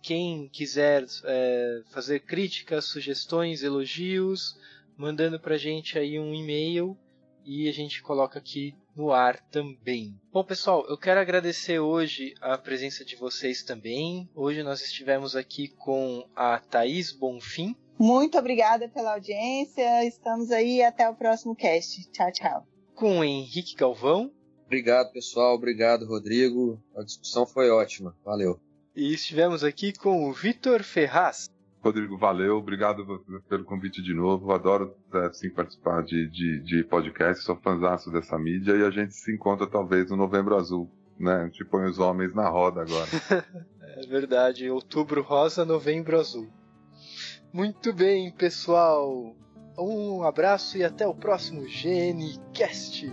Quem 0.00 0.48
quiser 0.48 1.04
é, 1.24 1.82
fazer 1.92 2.20
críticas, 2.20 2.84
sugestões, 2.86 3.62
elogios, 3.62 4.56
mandando 4.96 5.38
pra 5.38 5.56
gente 5.56 5.98
aí 5.98 6.18
um 6.18 6.34
e-mail 6.34 6.96
e 7.44 7.68
a 7.68 7.72
gente 7.72 8.02
coloca 8.02 8.38
aqui 8.38 8.74
no 8.94 9.10
ar 9.10 9.40
também. 9.48 10.18
Bom, 10.32 10.44
pessoal, 10.44 10.86
eu 10.88 10.96
quero 10.96 11.20
agradecer 11.20 11.78
hoje 11.78 12.34
a 12.40 12.56
presença 12.56 13.04
de 13.04 13.16
vocês 13.16 13.62
também. 13.62 14.28
Hoje 14.34 14.62
nós 14.62 14.82
estivemos 14.82 15.34
aqui 15.34 15.68
com 15.68 16.26
a 16.36 16.58
Thaís 16.58 17.12
Bonfim. 17.12 17.74
Muito 17.98 18.38
obrigada 18.38 18.88
pela 18.88 19.14
audiência. 19.14 20.04
Estamos 20.04 20.50
aí 20.50 20.82
até 20.82 21.08
o 21.08 21.14
próximo 21.14 21.54
cast. 21.54 22.10
Tchau, 22.10 22.32
tchau. 22.32 22.66
Com 22.94 23.18
o 23.20 23.24
Henrique 23.24 23.74
Galvão. 23.74 24.30
Obrigado, 24.66 25.12
pessoal. 25.12 25.54
Obrigado, 25.54 26.06
Rodrigo. 26.06 26.82
A 26.96 27.02
discussão 27.02 27.46
foi 27.46 27.70
ótima. 27.70 28.16
Valeu. 28.24 28.58
E 28.94 29.12
estivemos 29.12 29.62
aqui 29.64 29.92
com 29.92 30.28
o 30.28 30.32
Vitor 30.32 30.82
Ferraz. 30.82 31.48
Rodrigo, 31.82 32.16
valeu. 32.16 32.58
Obrigado 32.58 33.04
pelo 33.48 33.64
convite 33.64 34.00
de 34.00 34.14
novo. 34.14 34.52
Adoro 34.52 34.94
assim, 35.28 35.50
participar 35.50 36.02
de, 36.04 36.28
de, 36.30 36.60
de 36.60 36.84
podcast. 36.84 37.42
Sou 37.42 37.56
fãzaço 37.56 38.10
dessa 38.10 38.38
mídia 38.38 38.76
e 38.76 38.84
a 38.84 38.90
gente 38.90 39.14
se 39.14 39.34
encontra 39.34 39.66
talvez 39.66 40.08
no 40.10 40.16
Novembro 40.16 40.54
Azul. 40.56 40.88
Né? 41.18 41.34
A 41.34 41.44
gente 41.46 41.64
põe 41.64 41.84
os 41.84 41.98
homens 41.98 42.32
na 42.34 42.48
roda 42.48 42.82
agora. 42.82 43.08
é 43.98 44.06
verdade. 44.06 44.70
Outubro 44.70 45.22
rosa, 45.22 45.64
novembro 45.64 46.18
azul. 46.18 46.48
Muito 47.52 47.92
bem, 47.92 48.30
pessoal. 48.30 49.34
Um 49.76 50.22
abraço 50.22 50.78
e 50.78 50.84
até 50.84 51.06
o 51.06 51.14
próximo 51.14 51.62
GNCast. 51.62 53.12